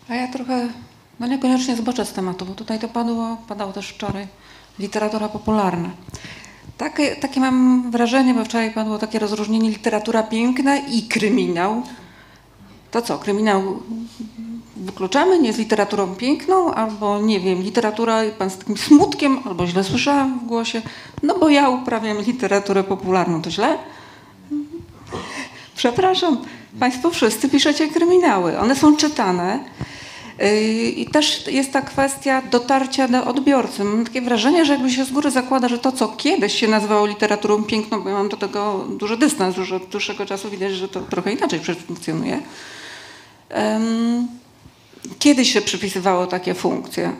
A 0.08 0.14
ja 0.14 0.28
trochę, 0.28 0.68
no 1.20 1.26
niekoniecznie 1.26 1.76
zboczę 1.76 2.04
z 2.04 2.12
tematu, 2.12 2.46
bo 2.46 2.54
tutaj 2.54 2.78
to 2.78 2.88
padło, 2.88 3.36
padało 3.48 3.72
też 3.72 3.88
wczoraj, 3.88 4.26
literatura 4.78 5.28
popularna. 5.28 5.90
Takie, 6.78 7.16
takie 7.16 7.40
mam 7.40 7.90
wrażenie, 7.90 8.34
bo 8.34 8.44
wczoraj 8.44 8.70
padło 8.70 8.98
takie 8.98 9.18
rozróżnienie 9.18 9.70
literatura 9.70 10.22
piękna 10.22 10.76
i 10.76 11.02
kryminał. 11.02 11.82
To 12.90 13.02
co, 13.02 13.18
kryminał 13.18 13.82
wykluczamy, 14.76 15.38
nie 15.38 15.46
jest 15.46 15.58
literaturą 15.58 16.14
piękną, 16.14 16.74
albo 16.74 17.20
nie 17.20 17.40
wiem, 17.40 17.62
literatura 17.62 18.22
pan 18.38 18.50
z 18.50 18.58
takim 18.58 18.76
smutkiem, 18.76 19.38
albo 19.44 19.66
źle 19.66 19.84
słyszałam 19.84 20.40
w 20.40 20.46
głosie, 20.46 20.82
no 21.22 21.38
bo 21.38 21.48
ja 21.48 21.68
uprawiam 21.68 22.22
literaturę 22.22 22.84
popularną, 22.84 23.42
to 23.42 23.50
źle? 23.50 23.78
Przepraszam, 25.76 26.36
Państwo 26.78 27.10
wszyscy 27.10 27.48
piszecie 27.48 27.88
kryminały. 27.88 28.58
One 28.58 28.76
są 28.76 28.96
czytane. 28.96 29.64
Yy, 30.38 30.90
I 30.90 31.06
też 31.06 31.46
jest 31.46 31.72
ta 31.72 31.82
kwestia 31.82 32.42
dotarcia 32.42 33.08
do 33.08 33.24
odbiorcy. 33.24 33.84
Mam 33.84 34.04
takie 34.04 34.22
wrażenie, 34.22 34.64
że 34.64 34.72
jakby 34.72 34.90
się 34.90 35.04
z 35.04 35.10
góry 35.10 35.30
zakłada, 35.30 35.68
że 35.68 35.78
to, 35.78 35.92
co 35.92 36.08
kiedyś 36.08 36.54
się 36.54 36.68
nazywało 36.68 37.06
literaturą 37.06 37.64
piękną, 37.64 38.02
bo 38.02 38.08
ja 38.08 38.14
mam 38.14 38.28
do 38.28 38.36
tego 38.36 38.84
duży 38.88 39.16
dystans, 39.16 39.56
już 39.56 39.72
od 39.72 39.84
dłuższego 39.84 40.26
czasu 40.26 40.50
widać, 40.50 40.72
że 40.72 40.88
to 40.88 41.00
trochę 41.00 41.32
inaczej 41.32 41.60
funkcjonuje. 41.86 42.40
Kiedyś 45.18 45.52
się 45.52 45.62
przypisywało 45.62 46.26
takie 46.26 46.54
funkcje, 46.54 47.12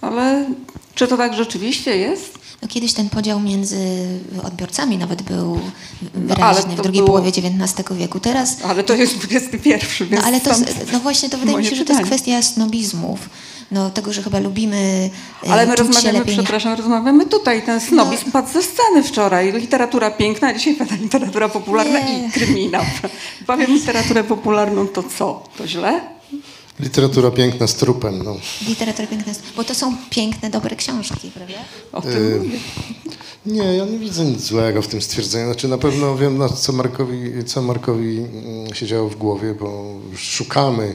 ale 0.00 0.46
czy 0.94 1.08
to 1.08 1.16
tak 1.16 1.34
rzeczywiście 1.34 1.96
jest? 1.96 2.38
No, 2.62 2.68
kiedyś 2.68 2.92
ten 2.92 3.08
podział 3.10 3.40
między 3.40 4.06
odbiorcami 4.44 4.98
nawet 4.98 5.22
był 5.22 5.60
ale 6.14 6.26
wyraźny 6.26 6.76
to 6.76 6.82
w 6.82 6.82
drugiej 6.82 7.02
było- 7.02 7.06
połowie 7.06 7.28
XIX 7.28 7.98
wieku. 7.98 8.20
Teraz 8.20 8.56
Ale 8.64 8.84
to 8.84 8.94
jest 8.94 9.14
XXI, 9.30 9.58
więc 10.00 10.10
No 10.10 10.22
ale 10.22 10.40
to, 10.40 10.50
no 10.92 11.00
właśnie, 11.00 11.28
to 11.30 11.38
wydaje 11.38 11.58
mi 11.58 11.66
się, 11.66 11.76
że 11.76 11.84
to 11.84 11.92
jest 11.92 12.04
kwestia 12.04 12.42
snobizmów. 12.42 13.30
No 13.70 13.90
tego, 13.90 14.12
że 14.12 14.22
chyba 14.22 14.38
lubimy 14.38 15.10
e, 15.46 15.50
Ale 15.52 15.66
my 15.66 15.76
rozmawiamy, 15.76 16.18
lepiej 16.18 16.34
przepraszam, 16.36 16.74
rozmawiamy 16.78 17.26
tutaj. 17.26 17.62
Ten 17.62 17.80
snobizm 17.80 18.30
padł 18.30 18.52
ze 18.52 18.62
sceny 18.62 19.02
wczoraj. 19.02 19.52
Literatura 19.52 20.10
piękna, 20.10 20.48
a 20.48 20.54
dzisiaj 20.54 20.74
pada 20.74 20.94
literatura 20.94 21.48
popularna 21.48 22.00
Nie. 22.00 22.26
i 22.26 22.30
kryminał. 22.30 22.82
Powiem 23.46 23.70
literaturę 23.70 24.24
popularną, 24.24 24.86
to 24.88 25.02
co? 25.02 25.42
To 25.58 25.66
źle? 25.68 26.00
Literatura 26.80 27.30
piękna 27.30 27.66
z 27.66 27.74
trupem. 27.74 28.22
No. 28.22 28.36
Literatura 28.68 29.08
piękna 29.08 29.28
jest, 29.28 29.42
bo 29.56 29.64
to 29.64 29.74
są 29.74 29.96
piękne, 30.10 30.50
dobre 30.50 30.76
książki, 30.76 31.30
prawda? 31.34 31.54
O 31.92 32.02
tym 32.02 32.38
mówię. 32.38 32.58
Nie, 33.46 33.62
ja 33.76 33.84
nie 33.84 33.98
widzę 33.98 34.24
nic 34.24 34.40
złego 34.40 34.82
w 34.82 34.88
tym 34.88 35.02
stwierdzeniu. 35.02 35.46
Znaczy 35.46 35.68
na 35.68 35.78
pewno 35.78 36.16
wiem, 36.16 36.38
na 36.38 36.48
co 36.48 36.72
Markowi, 36.72 37.44
co 37.46 37.62
Markowi 37.62 38.18
mm, 38.18 38.74
siedziało 38.74 39.08
w 39.08 39.16
głowie, 39.16 39.54
bo 39.54 39.94
szukamy, 40.16 40.94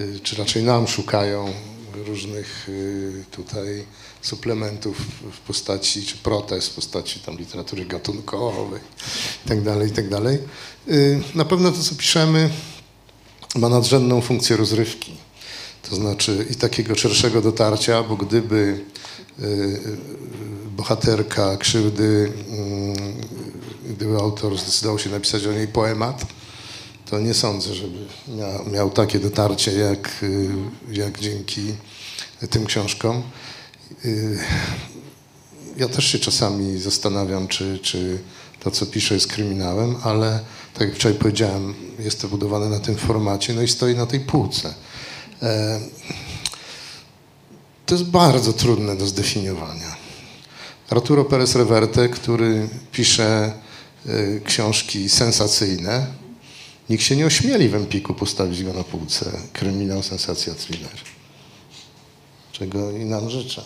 y, 0.00 0.20
czy 0.22 0.36
raczej 0.36 0.62
nam 0.62 0.88
szukają 0.88 1.52
różnych 2.06 2.68
y, 2.68 3.24
tutaj 3.30 3.84
suplementów 4.22 4.96
w 5.32 5.38
postaci, 5.38 6.06
czy 6.06 6.16
protez 6.16 6.68
w 6.68 6.74
postaci 6.74 7.20
tam 7.20 7.36
literatury 7.38 7.84
gatunkowej 7.84 8.80
i 9.46 9.48
tak 9.48 9.62
dalej, 9.62 9.88
i 9.88 9.92
tak 9.92 10.08
dalej. 10.08 10.38
Y, 10.88 11.20
Na 11.34 11.44
pewno 11.44 11.72
to, 11.72 11.82
co 11.82 11.94
piszemy, 11.94 12.50
ma 13.54 13.68
nadrzędną 13.68 14.20
funkcję 14.20 14.56
rozrywki. 14.56 15.12
To 15.90 15.96
znaczy 15.96 16.46
i 16.50 16.54
takiego 16.54 16.94
szerszego 16.94 17.40
dotarcia, 17.40 18.02
bo 18.02 18.16
gdyby 18.16 18.84
y, 19.40 19.44
y, 19.44 19.78
bohaterka 20.76 21.56
krzywdy, 21.56 22.32
y, 23.88 23.92
gdyby 23.94 24.16
autor 24.16 24.58
zdecydował 24.58 24.98
się 24.98 25.10
napisać 25.10 25.46
o 25.46 25.52
niej 25.52 25.68
poemat, 25.68 26.26
to 27.10 27.20
nie 27.20 27.34
sądzę, 27.34 27.74
żeby 27.74 27.98
miał, 28.28 28.70
miał 28.72 28.90
takie 28.90 29.18
dotarcie 29.18 29.72
jak, 29.72 30.22
y, 30.22 30.48
jak 30.90 31.20
dzięki 31.20 31.74
tym 32.50 32.66
książkom. 32.66 33.22
Ja 35.76 35.88
też 35.88 36.04
się 36.04 36.18
czasami 36.18 36.80
zastanawiam, 36.80 37.48
czy, 37.48 37.78
czy 37.78 38.18
to, 38.60 38.70
co 38.70 38.86
piszę, 38.86 39.14
jest 39.14 39.26
kryminałem, 39.26 39.96
ale 40.02 40.40
tak 40.74 40.88
jak 40.88 40.96
wczoraj 40.96 41.18
powiedziałem, 41.18 41.74
jest 41.98 42.20
to 42.20 42.28
budowane 42.28 42.68
na 42.68 42.80
tym 42.80 42.96
formacie, 42.96 43.54
no 43.54 43.62
i 43.62 43.68
stoi 43.68 43.94
na 43.94 44.06
tej 44.06 44.20
półce. 44.20 44.74
E, 45.42 45.80
To 47.86 47.94
jest 47.94 48.10
bardzo 48.10 48.52
trudne 48.52 48.96
do 48.96 49.06
zdefiniowania. 49.06 49.96
Arturo 50.90 51.24
Perez 51.24 51.54
Reverte, 51.56 52.08
który 52.08 52.68
pisze 52.92 53.52
e, 54.06 54.40
książki 54.40 55.08
sensacyjne, 55.08 56.06
nikt 56.90 57.04
się 57.04 57.16
nie 57.16 57.26
ośmieli 57.26 57.68
w 57.68 57.74
Empiku 57.74 58.14
postawić 58.14 58.64
go 58.64 58.72
na 58.72 58.84
półce. 58.84 59.32
Kryminał, 59.52 60.02
sensacja, 60.02 60.54
thriller. 60.54 60.90
Czego 62.52 62.90
i 62.90 63.04
nam 63.04 63.30
życzę. 63.30 63.62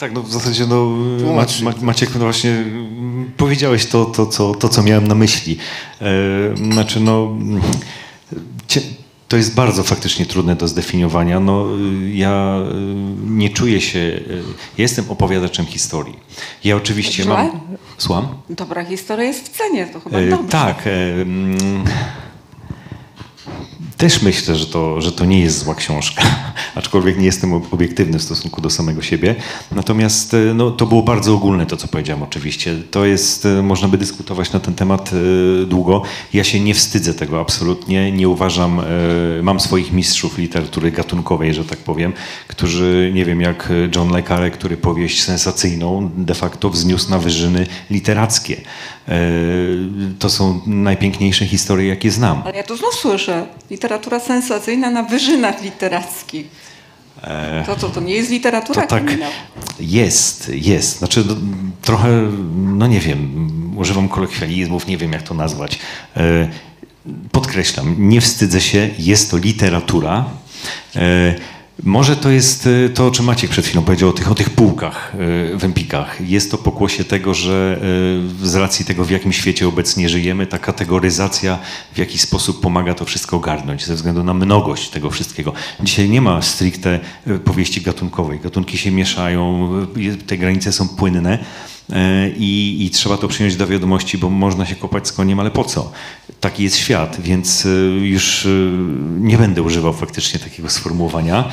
Tak, 0.00 0.12
no 0.12 0.22
w 0.22 0.32
zasadzie 0.32 0.66
no, 0.66 0.88
Tłumacz. 1.20 1.60
Ma, 1.60 1.70
Ma, 1.70 1.76
Maciek, 1.82 2.10
no 2.14 2.20
właśnie 2.20 2.64
powiedziałeś 3.36 3.86
to, 3.86 4.04
to, 4.04 4.26
co, 4.26 4.54
to, 4.54 4.68
co 4.68 4.82
miałem 4.82 5.06
na 5.06 5.14
myśli. 5.14 5.56
E, 6.00 6.06
znaczy, 6.72 7.00
no, 7.00 7.36
cie, 8.68 8.80
to 9.28 9.36
jest 9.36 9.54
bardzo 9.54 9.82
faktycznie 9.82 10.26
trudne 10.26 10.56
do 10.56 10.68
zdefiniowania. 10.68 11.40
No, 11.40 11.66
ja 12.12 12.58
y, 12.72 12.74
nie 13.30 13.50
czuję 13.50 13.80
się, 13.80 14.20
ja 14.78 14.82
jestem 14.82 15.04
opowiadaczem 15.08 15.66
historii. 15.66 16.16
Ja 16.64 16.76
oczywiście 16.76 17.22
Źle? 17.22 17.34
mam... 17.34 17.60
Słucham? 17.98 18.28
Dobra 18.50 18.84
historia 18.84 19.24
jest 19.26 19.48
w 19.48 19.56
cenie, 19.56 19.86
to 19.86 20.00
chyba 20.00 20.18
E, 20.18 20.28
dobrze. 20.30 20.48
tak. 20.48 20.86
e, 20.86 21.12
mm, 21.22 21.84
Też 24.00 24.22
myślę, 24.22 24.56
że 24.56 24.66
to, 24.66 25.00
że 25.00 25.12
to 25.12 25.24
nie 25.24 25.40
jest 25.40 25.58
zła 25.58 25.74
książka, 25.74 26.22
aczkolwiek 26.74 27.18
nie 27.18 27.26
jestem 27.26 27.52
ob- 27.52 27.74
obiektywny 27.74 28.18
w 28.18 28.22
stosunku 28.22 28.60
do 28.60 28.70
samego 28.70 29.02
siebie. 29.02 29.34
Natomiast 29.72 30.34
e, 30.34 30.54
no, 30.54 30.70
to 30.70 30.86
było 30.86 31.02
bardzo 31.02 31.34
ogólne 31.34 31.66
to, 31.66 31.76
co 31.76 31.88
powiedziałem 31.88 32.22
oczywiście. 32.22 32.76
To 32.90 33.04
jest, 33.04 33.46
e, 33.46 33.62
można 33.62 33.88
by 33.88 33.98
dyskutować 33.98 34.52
na 34.52 34.60
ten 34.60 34.74
temat 34.74 35.10
e, 35.12 35.66
długo. 35.66 36.02
Ja 36.32 36.44
się 36.44 36.60
nie 36.60 36.74
wstydzę 36.74 37.14
tego 37.14 37.40
absolutnie. 37.40 38.12
Nie 38.12 38.28
uważam, 38.28 38.80
mam 39.42 39.60
swoich 39.60 39.92
mistrzów 39.92 40.38
literatury 40.38 40.90
gatunkowej, 40.92 41.54
że 41.54 41.64
tak 41.64 41.78
powiem, 41.78 42.12
którzy, 42.48 43.10
nie 43.14 43.24
wiem, 43.24 43.40
jak 43.40 43.72
John 43.96 44.12
Le 44.12 44.22
Carre, 44.22 44.50
który 44.50 44.76
powieść 44.76 45.22
sensacyjną 45.22 46.10
de 46.16 46.34
facto 46.34 46.70
wzniósł 46.70 47.10
na 47.10 47.18
wyżyny 47.18 47.66
literackie. 47.90 48.56
E, 49.10 49.16
To 50.18 50.30
są 50.30 50.60
najpiękniejsze 50.66 51.46
historie, 51.46 51.88
jakie 51.88 52.10
znam. 52.10 52.42
Ale 52.44 52.56
ja 52.56 52.62
tu 52.62 52.76
znów 52.76 52.94
słyszę, 52.94 53.46
literatura 53.70 54.20
sensacyjna 54.20 54.90
na 54.90 55.02
wyżynach 55.02 55.62
literackich. 55.62 56.46
To 57.66 57.76
co, 57.76 57.88
to 57.88 58.00
nie 58.00 58.14
jest 58.14 58.30
literatura 58.30 58.82
To 58.82 58.88
tak 58.88 59.04
kryminał? 59.04 59.30
jest, 59.80 60.50
jest. 60.54 60.98
Znaczy 60.98 61.24
no, 61.28 61.34
trochę, 61.82 62.08
no 62.56 62.86
nie 62.86 63.00
wiem, 63.00 63.50
używam 63.78 64.08
kolokwializmów, 64.08 64.86
nie 64.86 64.96
wiem 64.98 65.12
jak 65.12 65.22
to 65.22 65.34
nazwać. 65.34 65.78
E, 66.16 66.48
Podkreślam, 67.32 67.94
nie 67.98 68.20
wstydzę 68.20 68.60
się, 68.60 68.90
jest 68.98 69.30
to 69.30 69.36
literatura. 69.36 70.24
E, 70.96 71.34
Może 71.82 72.16
to 72.16 72.30
jest 72.30 72.68
e, 72.86 72.88
to, 72.88 73.06
o 73.06 73.10
czym 73.10 73.24
Maciek 73.24 73.50
przed 73.50 73.66
chwilą 73.66 73.82
powiedział, 73.82 74.08
o 74.08 74.12
tych, 74.12 74.30
o 74.30 74.34
tych 74.34 74.50
półkach 74.50 75.12
e, 75.14 75.58
w 75.58 75.64
Empikach. 75.64 76.20
Jest 76.28 76.50
to 76.50 76.58
pokłosie 76.58 77.04
tego, 77.04 77.34
że 77.34 77.80
e, 78.42 78.46
z 78.46 78.54
racji 78.54 78.84
tego, 78.84 79.04
w 79.04 79.10
jakim 79.10 79.32
świecie 79.32 79.68
obecnie 79.68 80.08
żyjemy, 80.08 80.46
ta 80.46 80.58
kategoryzacja 80.58 81.58
w 81.92 81.98
jakiś 81.98 82.20
sposób 82.20 82.60
pomaga 82.60 82.94
to 82.94 83.04
wszystko 83.04 83.36
ogarnąć, 83.36 83.86
ze 83.86 83.94
względu 83.94 84.24
na 84.24 84.34
mnogość 84.34 84.90
tego 84.90 85.10
wszystkiego. 85.10 85.52
Dzisiaj 85.80 86.08
nie 86.08 86.20
ma 86.20 86.42
stricte 86.42 87.00
powieści 87.44 87.80
gatunkowej. 87.80 88.40
Gatunki 88.40 88.78
się 88.78 88.90
mieszają, 88.90 89.70
te 90.26 90.38
granice 90.38 90.72
są 90.72 90.88
płynne. 90.88 91.38
E, 91.92 92.28
I, 92.36 92.76
I 92.86 92.90
trzeba 92.90 93.16
to 93.16 93.28
przyjąć 93.28 93.56
do 93.56 93.66
wiadomości, 93.66 94.18
bo 94.18 94.30
można 94.30 94.66
się 94.66 94.74
kopać 94.76 95.08
z 95.08 95.12
koniem, 95.12 95.40
ale 95.40 95.50
po 95.50 95.64
co? 95.64 95.92
Taki 96.40 96.62
jest 96.62 96.76
świat, 96.76 97.20
więc 97.20 97.66
e, 97.66 97.68
już 98.06 98.46
e, 98.46 98.48
nie 99.20 99.38
będę 99.38 99.62
używał 99.62 99.92
faktycznie 99.92 100.40
takiego 100.40 100.70
sformułowania. 100.70 101.44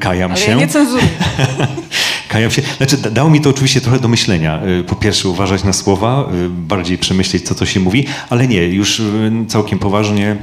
Kajam 0.00 0.30
Ale 0.32 0.40
się. 0.40 0.50
ja 0.50 0.56
nie 0.56 0.68
cenzuruję. 0.68 1.08
Kajam 2.28 2.50
się. 2.50 2.62
Znaczy, 2.76 2.96
da- 2.96 3.10
dało 3.10 3.30
mi 3.30 3.40
to 3.40 3.50
oczywiście 3.50 3.80
trochę 3.80 3.98
do 4.00 4.08
myślenia. 4.08 4.62
Po 4.86 4.94
pierwsze, 4.94 5.28
uważać 5.28 5.64
na 5.64 5.72
słowa, 5.72 6.28
bardziej 6.48 6.98
przemyśleć, 6.98 7.42
co 7.42 7.54
to 7.54 7.66
się 7.66 7.80
mówi, 7.80 8.06
ale 8.30 8.48
nie, 8.48 8.62
już 8.66 9.02
całkiem 9.48 9.78
poważnie. 9.78 10.36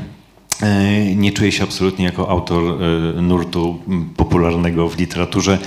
Y, 0.64 1.16
Nie 1.16 1.32
czuję 1.32 1.52
się 1.52 1.64
absolutnie 1.64 2.06
jako 2.06 2.30
autor 2.30 2.82
y, 3.18 3.22
nurtu 3.22 3.80
popularnego 4.18 4.90
w 4.90 4.98
literaturze 4.98 5.58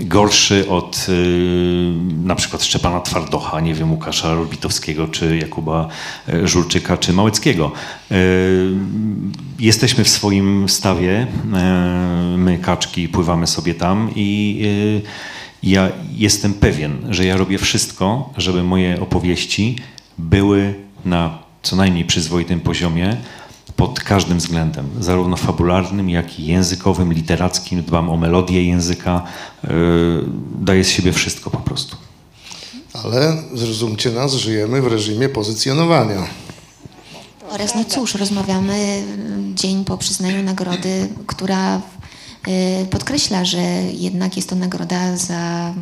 gorszy 0.00 0.68
od 0.68 1.06
y, 1.08 1.92
na 2.24 2.34
przykład 2.34 2.64
Szczepana 2.64 3.00
Twardocha, 3.00 3.60
nie 3.60 3.74
wiem, 3.74 3.92
Łukasza 3.92 4.34
Robitowskiego, 4.34 5.08
czy 5.08 5.36
Jakuba 5.36 5.88
Żulczyka, 6.44 6.96
czy 6.96 7.12
Małeckiego. 7.12 7.72
Jesteśmy 9.58 10.04
w 10.04 10.08
swoim 10.08 10.68
stawie, 10.68 11.26
my 12.36 12.58
kaczki 12.62 13.08
pływamy 13.08 13.46
sobie 13.46 13.74
tam 13.74 14.10
i 14.16 14.60
ja 15.62 15.88
jestem 16.12 16.54
pewien, 16.54 16.98
że 17.10 17.24
ja 17.24 17.36
robię 17.36 17.58
wszystko, 17.58 18.32
żeby 18.36 18.62
moje 18.62 19.00
opowieści 19.00 19.76
były 20.18 20.74
na 21.04 21.38
co 21.62 21.76
najmniej 21.76 22.04
przyzwoitym 22.04 22.60
poziomie 22.60 23.16
pod 23.76 24.00
każdym 24.00 24.38
względem, 24.38 24.90
zarówno 25.00 25.36
fabularnym, 25.36 26.10
jak 26.10 26.40
i 26.40 26.46
językowym, 26.46 27.12
literackim. 27.12 27.82
Dbam 27.82 28.10
o 28.10 28.16
melodię 28.16 28.64
języka, 28.64 29.22
yy, 29.64 29.70
daję 30.60 30.84
z 30.84 30.88
siebie 30.88 31.12
wszystko 31.12 31.50
po 31.50 31.58
prostu. 31.58 31.96
Ale 32.92 33.36
zrozumcie 33.54 34.10
nas, 34.10 34.34
żyjemy 34.34 34.82
w 34.82 34.86
reżimie 34.86 35.28
pozycjonowania. 35.28 36.26
Oraz 37.50 37.74
no 37.74 37.84
cóż, 37.84 38.14
rozmawiamy 38.14 39.02
dzień 39.54 39.84
po 39.84 39.98
przyznaniu 39.98 40.42
nagrody, 40.42 41.08
która 41.26 41.76
y, 41.76 42.86
podkreśla, 42.90 43.44
że 43.44 43.62
jednak 43.92 44.36
jest 44.36 44.48
to 44.48 44.56
nagroda 44.56 45.16
za 45.16 45.74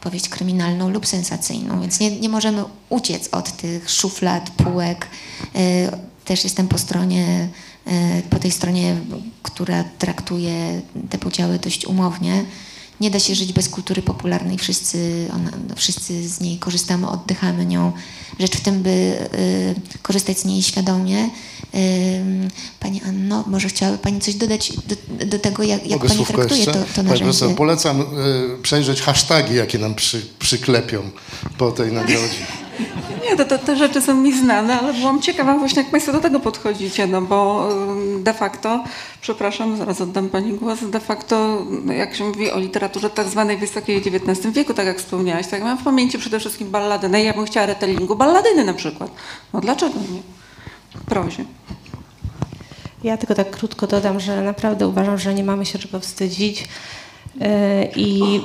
powieść 0.00 0.28
kryminalną 0.28 0.90
lub 0.90 1.06
sensacyjną, 1.06 1.80
więc 1.80 2.00
nie, 2.00 2.20
nie 2.20 2.28
możemy 2.28 2.64
uciec 2.88 3.28
od 3.32 3.52
tych 3.52 3.90
szuflad, 3.90 4.50
półek. 4.50 5.06
Y, 6.30 6.36
Też 6.36 6.44
jestem 6.44 6.68
po 6.68 6.78
stronie, 6.78 7.48
y, 7.86 8.22
po 8.30 8.38
tej 8.38 8.50
stronie, 8.50 8.96
która 9.42 9.84
traktuje 9.98 10.80
te 11.10 11.18
podziały 11.18 11.58
dość 11.58 11.86
umownie. 11.86 12.44
Nie 13.00 13.10
da 13.10 13.18
się 13.18 13.34
żyć 13.34 13.52
bez 13.52 13.68
kultury 13.68 14.02
popularnej, 14.02 14.58
wszyscy, 14.58 15.28
ona, 15.34 15.50
wszyscy 15.76 16.28
z 16.28 16.40
niej 16.40 16.58
korzystamy, 16.58 17.08
oddychamy 17.08 17.66
nią. 17.66 17.92
Rzecz 18.40 18.56
w 18.56 18.60
tym, 18.60 18.82
by 18.82 18.90
y, 18.90 19.98
korzystać 20.02 20.38
z 20.38 20.44
niej 20.44 20.62
świadomie. 20.62 21.18
Ym, 21.74 22.48
Pani 22.80 23.02
Anno, 23.02 23.44
może 23.46 23.68
chciałaby 23.68 23.98
Pani 23.98 24.20
coś 24.20 24.34
dodać 24.34 24.72
do, 24.86 25.26
do 25.26 25.38
tego, 25.38 25.62
jak, 25.62 25.86
jak 25.86 26.06
Pani 26.06 26.26
traktuje 26.26 26.60
jeszcze? 26.60 26.72
to, 26.72 26.78
to 26.80 26.86
Pani 26.94 27.08
narzędzie? 27.08 27.24
profesor, 27.24 27.54
polecam 27.54 28.00
y, 28.00 28.04
przejrzeć 28.62 29.02
hasztagi, 29.02 29.54
jakie 29.54 29.78
nam 29.78 29.94
przy, 29.94 30.26
przyklepią 30.38 31.10
po 31.58 31.72
tej 31.72 31.92
nagrodzie. 31.92 32.46
Nie, 33.24 33.36
to, 33.36 33.44
to, 33.44 33.58
te 33.58 33.76
rzeczy 33.76 34.00
są 34.00 34.14
mi 34.14 34.38
znane, 34.38 34.80
ale 34.80 34.92
byłam 34.92 35.22
ciekawa 35.22 35.58
właśnie, 35.58 35.82
jak 35.82 35.90
Państwo 35.90 36.12
do 36.12 36.20
tego 36.20 36.40
podchodzicie, 36.40 37.06
no 37.06 37.22
bo 37.22 37.68
de 38.18 38.34
facto, 38.34 38.84
przepraszam, 39.20 39.76
zaraz 39.76 40.00
oddam 40.00 40.28
Pani 40.28 40.52
głos, 40.52 40.78
de 40.90 41.00
facto, 41.00 41.66
no, 41.84 41.92
jak 41.92 42.14
się 42.16 42.24
mówi 42.24 42.50
o 42.50 42.58
literaturze 42.58 43.10
tak 43.10 43.28
zwanej 43.28 43.56
wysokiej 43.56 43.96
XIX 43.96 44.54
wieku, 44.54 44.74
tak 44.74 44.86
jak 44.86 44.98
wspomniałaś, 44.98 45.46
tak 45.46 45.62
mam 45.62 45.78
w 45.78 45.84
pamięci 45.84 46.18
przede 46.18 46.40
wszystkim 46.40 46.70
ballady. 46.70 47.20
I 47.20 47.24
ja 47.24 47.32
bym 47.32 47.44
chciała 47.44 47.66
retellingu 47.66 48.16
balladyny 48.16 48.64
na 48.64 48.74
przykład. 48.74 49.10
No 49.52 49.60
dlaczego 49.60 49.94
nie? 49.94 50.22
Prozie. 51.06 51.44
Ja 53.04 53.16
tylko 53.16 53.34
tak 53.34 53.50
krótko 53.50 53.86
dodam, 53.86 54.20
że 54.20 54.42
naprawdę 54.42 54.88
uważam, 54.88 55.18
że 55.18 55.34
nie 55.34 55.44
mamy 55.44 55.66
się 55.66 55.78
czego 55.78 56.00
wstydzić 56.00 56.68
yy, 57.34 57.48
i 57.96 58.40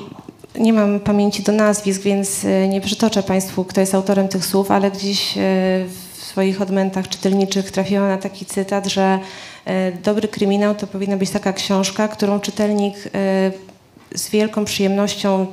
nie 0.59 0.73
mam 0.73 0.99
pamięci 0.99 1.43
do 1.43 1.51
nazwisk, 1.51 2.01
więc 2.01 2.43
yy, 2.43 2.67
nie 2.67 2.81
przytoczę 2.81 3.23
Państwu, 3.23 3.65
kto 3.65 3.81
jest 3.81 3.95
autorem 3.95 4.27
tych 4.27 4.45
słów, 4.45 4.71
ale 4.71 4.91
gdzieś 4.91 5.35
yy, 5.35 5.41
w 6.13 6.23
swoich 6.23 6.61
odmętach 6.61 7.09
czytelniczych 7.09 7.71
trafiłam 7.71 8.07
na 8.07 8.17
taki 8.17 8.45
cytat, 8.45 8.87
że 8.87 9.19
yy, 9.65 9.73
dobry 10.03 10.27
kryminał 10.27 10.75
to 10.75 10.87
powinna 10.87 11.17
być 11.17 11.29
taka 11.29 11.53
książka, 11.53 12.07
którą 12.07 12.39
czytelnik 12.39 12.95
z 14.15 14.29
wielką 14.29 14.65
przyjemnością 14.65 15.47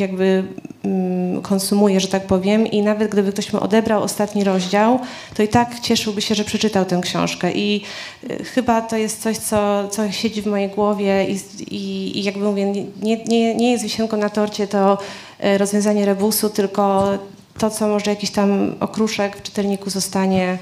jakby 0.00 0.44
mm, 0.84 1.42
konsumuje, 1.42 2.00
że 2.00 2.08
tak 2.08 2.26
powiem. 2.26 2.66
I 2.66 2.82
nawet 2.82 3.10
gdyby 3.10 3.32
ktoś 3.32 3.52
mu 3.52 3.60
odebrał 3.60 4.02
ostatni 4.02 4.44
rozdział, 4.44 5.00
to 5.34 5.42
i 5.42 5.48
tak 5.48 5.80
cieszyłby 5.80 6.22
się, 6.22 6.34
że 6.34 6.44
przeczytał 6.44 6.84
tę 6.84 7.00
książkę. 7.02 7.52
I 7.52 7.82
y, 8.30 8.44
chyba 8.44 8.80
to 8.80 8.96
jest 8.96 9.22
coś, 9.22 9.38
co, 9.38 9.88
co 9.88 10.12
siedzi 10.12 10.42
w 10.42 10.46
mojej 10.46 10.68
głowie 10.68 11.26
i, 11.28 11.38
i, 11.74 12.18
i 12.18 12.24
jakby 12.24 12.44
mówię, 12.44 12.72
nie, 13.02 13.24
nie, 13.24 13.54
nie 13.54 13.72
jest 13.72 13.84
wisienką 13.84 14.16
na 14.16 14.30
torcie 14.30 14.66
to 14.66 14.98
y, 15.44 15.58
rozwiązanie 15.58 16.04
rebusu, 16.04 16.50
tylko 16.50 17.10
to, 17.58 17.70
co 17.70 17.88
może 17.88 18.10
jakiś 18.10 18.30
tam 18.30 18.74
okruszek 18.80 19.36
w 19.36 19.42
czytelniku 19.42 19.90
zostanie, 19.90 20.58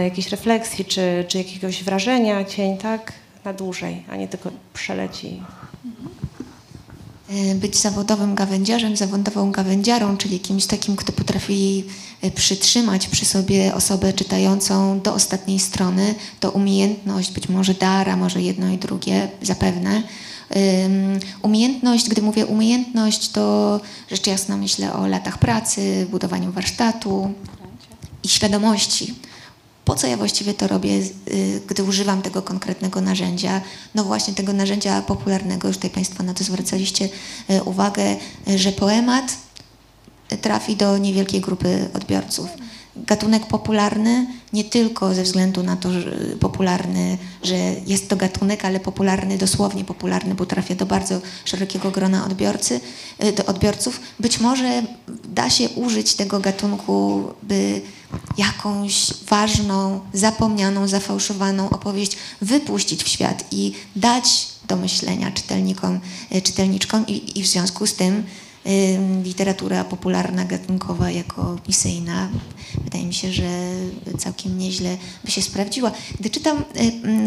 y, 0.00 0.02
jakiejś 0.02 0.28
refleksji 0.28 0.84
czy, 0.84 1.24
czy 1.28 1.38
jakiegoś 1.38 1.84
wrażenia, 1.84 2.44
cień, 2.44 2.78
tak, 2.78 3.12
na 3.44 3.52
dłużej, 3.52 4.02
a 4.10 4.16
nie 4.16 4.28
tylko 4.28 4.50
przeleci. 4.72 5.42
Y, 5.86 6.21
być 7.54 7.76
zawodowym 7.76 8.34
gawędziarzem, 8.34 8.96
zawodową 8.96 9.52
gawędziarą, 9.52 10.16
czyli 10.16 10.40
kimś 10.40 10.66
takim, 10.66 10.96
kto 10.96 11.12
potrafi 11.12 11.84
y, 12.24 12.30
przytrzymać 12.30 13.08
przy 13.08 13.24
sobie 13.24 13.74
osobę 13.74 14.12
czytającą 14.12 15.00
do 15.00 15.14
ostatniej 15.14 15.58
strony, 15.58 16.14
to 16.40 16.50
umiejętność, 16.50 17.32
być 17.32 17.48
może 17.48 17.74
dar, 17.74 18.08
a 18.08 18.16
może 18.16 18.42
jedno 18.42 18.70
i 18.70 18.78
drugie, 18.78 19.28
zapewne. 19.42 20.02
Umiejętność, 21.42 22.08
gdy 22.08 22.22
mówię 22.22 22.46
umiejętność, 22.46 23.28
to 23.28 23.80
rzecz 24.10 24.26
jasna 24.26 24.56
myślę 24.56 24.92
o 24.92 25.06
latach 25.06 25.38
pracy, 25.38 26.06
budowaniu 26.10 26.52
warsztatu 26.52 27.32
i 28.22 28.28
świadomości. 28.28 29.14
Po 29.84 29.94
co 29.94 30.06
ja 30.06 30.16
właściwie 30.16 30.54
to 30.54 30.68
robię, 30.68 30.90
y, 31.28 31.60
gdy 31.66 31.82
używam 31.84 32.22
tego 32.22 32.42
konkretnego 32.42 33.00
narzędzia? 33.00 33.60
No 33.94 34.04
właśnie 34.04 34.34
tego 34.34 34.52
narzędzia 34.52 35.02
popularnego, 35.02 35.68
już 35.68 35.76
tutaj 35.76 35.90
Państwo 35.90 36.22
na 36.22 36.34
to 36.34 36.44
zwracaliście 36.44 37.08
y, 37.50 37.62
uwagę, 37.62 38.16
y, 38.48 38.58
że 38.58 38.72
poemat 38.72 39.36
trafi 40.42 40.76
do 40.76 40.98
niewielkiej 40.98 41.40
grupy 41.40 41.88
odbiorców. 41.94 42.48
Gatunek 42.96 43.46
popularny 43.46 44.26
nie 44.52 44.64
tylko 44.64 45.14
ze 45.14 45.22
względu 45.22 45.62
na 45.62 45.76
to, 45.76 45.92
że 45.92 46.10
popularny, 46.40 47.18
że 47.42 47.56
jest 47.86 48.08
to 48.08 48.16
gatunek, 48.16 48.64
ale 48.64 48.80
popularny, 48.80 49.38
dosłownie 49.38 49.84
popularny, 49.84 50.34
bo 50.34 50.46
trafia 50.46 50.74
do 50.74 50.86
bardzo 50.86 51.20
szerokiego 51.44 51.90
grona 51.90 52.26
odbiorcy, 52.26 52.80
y, 53.24 53.32
do 53.32 53.44
odbiorców. 53.44 54.00
Być 54.20 54.40
może 54.40 54.82
da 55.24 55.50
się 55.50 55.68
użyć 55.68 56.14
tego 56.14 56.40
gatunku, 56.40 57.24
by 57.42 57.80
jakąś 58.38 59.06
ważną, 59.28 60.00
zapomnianą, 60.12 60.88
zafałszowaną 60.88 61.70
opowieść 61.70 62.16
wypuścić 62.40 63.04
w 63.04 63.08
świat 63.08 63.44
i 63.50 63.72
dać 63.96 64.48
do 64.68 64.76
myślenia 64.76 65.30
czytelnikom, 65.30 66.00
y, 66.34 66.42
czytelniczkom 66.42 67.06
i, 67.06 67.38
i 67.38 67.42
w 67.42 67.46
związku 67.46 67.86
z 67.86 67.94
tym 67.94 68.24
literatura 69.24 69.84
popularna, 69.84 70.44
gatunkowa 70.44 71.10
jako 71.10 71.56
misyjna. 71.68 72.28
Wydaje 72.84 73.06
mi 73.06 73.14
się, 73.14 73.32
że 73.32 73.48
całkiem 74.18 74.58
nieźle 74.58 74.96
by 75.24 75.30
się 75.30 75.42
sprawdziła. 75.42 75.92
Gdy 76.20 76.30
czytam 76.30 76.64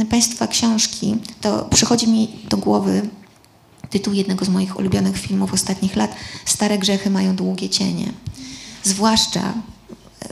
Państwa 0.09 0.47
książki, 0.47 1.15
to 1.41 1.65
przychodzi 1.65 2.07
mi 2.07 2.27
do 2.49 2.57
głowy 2.57 3.09
tytuł 3.89 4.13
jednego 4.13 4.45
z 4.45 4.49
moich 4.49 4.79
ulubionych 4.79 5.17
filmów 5.17 5.53
ostatnich 5.53 5.95
lat 5.95 6.15
Stare 6.45 6.77
grzechy 6.77 7.09
mają 7.09 7.35
długie 7.35 7.69
cienie. 7.69 8.11
Zwłaszcza 8.83 9.53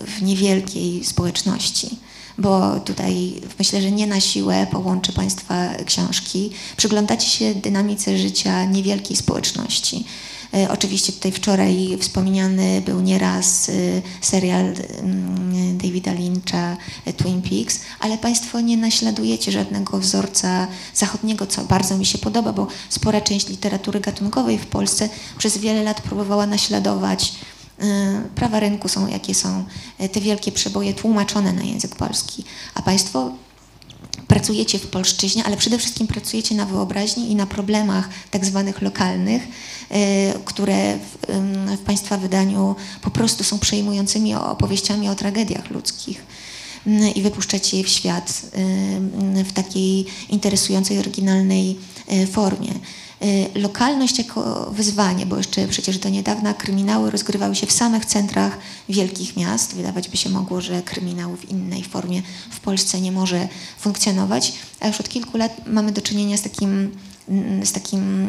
w 0.08 0.22
niewielkiej 0.22 1.04
społeczności 1.04 1.98
bo 2.38 2.80
tutaj 2.80 3.42
myślę, 3.60 3.82
że 3.82 3.92
nie 3.92 4.08
na 4.08 4.20
siłę 4.20 4.68
połączy 4.72 5.14
Państwa 5.14 5.70
książki. 5.86 6.50
Przyglądacie 6.78 7.30
się 7.30 7.56
dynamice 7.56 8.18
życia 8.18 8.66
niewielkiej 8.66 9.18
społeczności. 9.18 10.04
E, 10.54 10.72
oczywiście 10.72 11.14
tutaj 11.14 11.32
wczoraj 11.32 11.98
wspomniany 12.00 12.82
był 12.82 13.02
nieraz 13.02 13.70
e, 13.70 13.74
serial 14.22 14.66
mm, 14.66 15.78
Davida 15.78 16.14
Lyncha 16.14 16.78
e, 17.06 17.14
Twin 17.14 17.42
Peaks, 17.42 17.80
ale 18.00 18.18
Państwo 18.18 18.60
nie 18.60 18.78
naśladujecie 18.78 19.52
żadnego 19.52 20.00
wzorca 20.00 20.68
zachodniego, 20.94 21.48
co 21.48 21.64
bardzo 21.64 21.98
mi 21.98 22.06
się 22.06 22.18
podoba, 22.18 22.54
bo 22.54 22.68
spora 22.90 23.22
część 23.22 23.50
literatury 23.50 24.00
gatunkowej 24.00 24.58
w 24.58 24.66
Polsce 24.66 25.10
przez 25.38 25.58
wiele 25.58 25.84
lat 25.84 26.02
próbowała 26.02 26.46
naśladować 26.46 27.34
prawa 28.36 28.60
rynku 28.60 28.90
są 28.90 29.08
jakie 29.08 29.36
są, 29.36 29.64
te 30.12 30.22
wielkie 30.22 30.52
przeboje 30.52 30.94
tłumaczone 30.94 31.54
na 31.54 31.64
język 31.64 31.96
polski, 31.96 32.44
a 32.76 32.82
Państwo 32.82 33.32
pracujecie 34.28 34.80
w 34.80 34.88
polszczyźnie, 34.88 35.44
ale 35.44 35.58
przede 35.58 35.78
wszystkim 35.78 36.08
pracujecie 36.08 36.56
na 36.56 36.66
wyobraźni 36.66 37.32
i 37.32 37.36
na 37.36 37.46
problemach 37.46 38.10
tak 38.32 38.46
zwanych 38.46 38.82
lokalnych, 38.82 39.44
e, 39.90 40.34
które 40.46 40.98
w, 40.98 41.18
Państwa 41.86 42.18
wydaniu 42.18 42.76
po 43.02 43.12
prostu 43.12 43.44
są 43.44 43.60
przejmującymi 43.60 44.36
opowieściami 44.36 45.10
o 45.10 45.16
tragediach 45.16 45.70
ludzkich 45.70 46.26
i 47.16 47.22
wypuszczacie 47.22 47.78
je 47.78 47.84
w 47.84 47.90
świat 47.90 48.42
w 49.46 49.54
takiej 49.54 50.06
interesującej, 50.30 51.00
oryginalnej 51.00 51.80
formie. 52.32 52.74
Y, 53.24 53.60
lokalność 53.60 54.18
jako 54.18 54.72
wyzwanie, 54.72 55.26
bo 55.26 55.38
jeszcze 55.38 55.68
przecież 55.68 55.98
do 55.98 56.10
niedawna 56.10 56.54
kryminały 56.54 57.12
rozgrywały 57.12 57.56
się 57.56 57.68
w 57.68 57.72
samych 57.72 58.06
centrach 58.06 58.58
wielkich 58.90 59.38
miast. 59.38 59.76
Wydawać 59.76 60.10
by 60.10 60.18
się 60.18 60.30
mogło, 60.30 60.62
że 60.62 60.82
kryminał 60.82 61.36
w 61.36 61.50
innej 61.50 61.84
formie 61.84 62.22
w 62.50 62.60
Polsce 62.60 63.02
nie 63.02 63.12
może 63.12 63.48
funkcjonować, 63.80 64.54
a 64.80 64.88
już 64.88 65.00
od 65.00 65.10
kilku 65.10 65.38
lat 65.38 65.68
mamy 65.68 65.92
do 65.92 66.02
czynienia 66.02 66.38
z 66.38 66.42
takim, 66.42 66.92
z 67.64 67.72
takim 67.72 68.28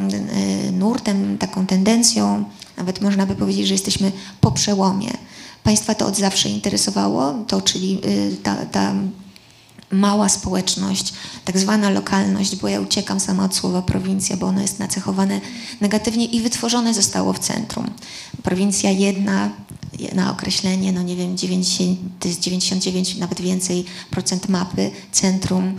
y, 0.69 0.73
nurtem, 0.73 1.39
taką 1.39 1.67
tendencją, 1.67 2.45
nawet 2.77 3.01
można 3.01 3.27
by 3.27 3.35
powiedzieć, 3.35 3.67
że 3.67 3.75
jesteśmy 3.75 4.13
po 4.41 4.53
przełomie. 4.53 5.11
Państwa 5.63 5.95
to 5.95 6.07
od 6.07 6.17
zawsze 6.17 6.49
interesowało, 6.49 7.35
to 7.47 7.63
czyli 7.63 8.01
y, 8.07 8.37
ta, 8.43 8.57
ta 8.67 8.95
mała 9.95 10.29
społeczność, 10.29 11.13
tak 11.45 11.59
zwana 11.59 11.91
lokalność, 11.91 12.57
bo 12.57 12.69
ja 12.69 12.81
uciekam 12.81 13.21
sama 13.21 13.45
od 13.45 13.55
słowa 13.55 13.83
prowincja, 13.83 14.37
bo 14.37 14.47
ono 14.47 14.61
jest 14.61 14.79
nacechowane 14.79 15.41
negatywnie 15.81 16.25
i 16.25 16.41
wytworzone 16.41 16.95
zostało 16.95 17.33
w 17.33 17.39
centrum. 17.39 17.91
Prowincja 18.43 18.91
jedna 18.91 19.51
na 20.15 20.31
określenie, 20.31 20.93
no 20.93 21.03
nie 21.03 21.17
wiem, 21.17 21.37
90, 21.37 21.99
to 22.21 22.29
jest 22.29 22.41
99, 22.41 23.17
nawet 23.17 23.41
więcej 23.41 23.85
procent 24.11 24.49
mapy, 24.49 24.91
centrum 25.13 25.79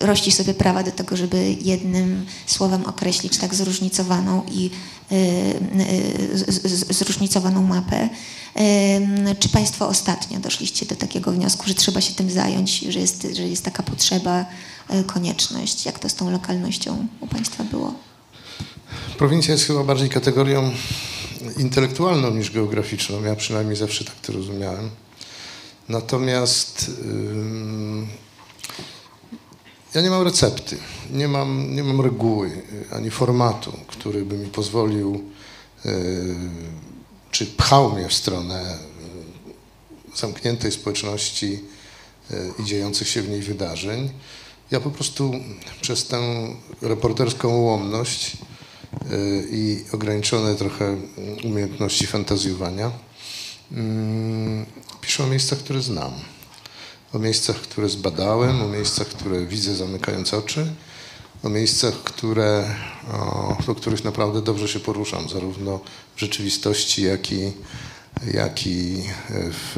rości 0.00 0.32
sobie 0.32 0.54
prawa 0.54 0.82
do 0.82 0.92
tego, 0.92 1.16
żeby 1.16 1.56
jednym 1.60 2.26
słowem 2.46 2.84
określić 2.84 3.38
tak 3.38 3.54
zróżnicowaną 3.54 4.42
i 4.52 4.70
y, 5.12 5.16
y, 6.90 6.94
zróżnicowaną 6.94 7.62
mapę. 7.62 8.08
Czy 9.38 9.48
Państwo 9.48 9.88
ostatnio 9.88 10.40
doszliście 10.40 10.86
do 10.86 10.96
takiego 10.96 11.32
wniosku, 11.32 11.62
że 11.66 11.74
trzeba 11.74 12.00
się 12.00 12.14
tym 12.14 12.30
zająć, 12.30 12.78
że 12.78 13.00
jest, 13.00 13.26
że 13.36 13.42
jest 13.42 13.64
taka 13.64 13.82
potrzeba, 13.82 14.46
e, 14.88 15.04
konieczność? 15.04 15.86
Jak 15.86 15.98
to 15.98 16.08
z 16.08 16.14
tą 16.14 16.30
lokalnością 16.30 17.06
u 17.20 17.26
Państwa 17.26 17.64
było? 17.64 17.94
Prowincja 19.18 19.52
jest 19.52 19.66
chyba 19.66 19.84
bardziej 19.84 20.08
kategorią 20.08 20.70
intelektualną 21.58 22.30
niż 22.30 22.50
geograficzną. 22.50 23.24
Ja 23.24 23.36
przynajmniej 23.36 23.76
zawsze 23.76 24.04
tak 24.04 24.14
to 24.22 24.32
rozumiałem. 24.32 24.90
Natomiast 25.88 26.90
ja 29.94 30.00
nie 30.00 30.10
mam 30.10 30.22
recepty, 30.22 30.78
nie 31.10 31.28
mam, 31.28 31.74
nie 31.74 31.84
mam 31.84 32.00
reguły 32.00 32.62
ani 32.90 33.10
formatu, 33.10 33.72
który 33.86 34.24
by 34.24 34.38
mi 34.38 34.46
pozwolił 34.46 35.24
yy, 35.84 35.92
czy 37.34 37.46
pchał 37.46 37.92
mnie 37.92 38.08
w 38.08 38.14
stronę 38.14 38.60
e, 38.60 38.78
zamkniętej 40.16 40.72
społeczności 40.72 41.60
e, 42.30 42.62
i 42.62 42.64
dziejących 42.64 43.08
się 43.08 43.22
w 43.22 43.28
niej 43.28 43.40
wydarzeń. 43.40 44.10
Ja 44.70 44.80
po 44.80 44.90
prostu 44.90 45.32
przez 45.80 46.06
tę 46.06 46.20
reporterską 46.82 47.48
ułomność 47.48 48.32
e, 48.32 48.36
i 49.50 49.84
ograniczone 49.92 50.54
trochę 50.54 50.96
umiejętności 51.44 52.06
fantazjowania 52.06 52.90
mm, 53.72 54.66
piszę 55.00 55.24
o 55.24 55.26
miejscach, 55.26 55.58
które 55.58 55.82
znam. 55.82 56.12
O 57.14 57.18
miejscach, 57.18 57.56
które 57.56 57.88
zbadałem, 57.88 58.62
o 58.62 58.68
miejscach, 58.68 59.06
które 59.06 59.46
widzę 59.46 59.74
zamykając 59.74 60.34
oczy, 60.34 60.66
o 61.42 61.48
miejscach, 61.48 61.94
które, 61.94 62.74
o, 63.12 63.56
do 63.66 63.74
których 63.74 64.04
naprawdę 64.04 64.42
dobrze 64.42 64.68
się 64.68 64.80
poruszam, 64.80 65.28
zarówno 65.28 65.80
w 66.16 66.20
rzeczywistości, 66.20 67.02
jak 67.02 67.32
i, 67.32 67.52
jak 68.34 68.66
i 68.66 69.02
w 69.34 69.76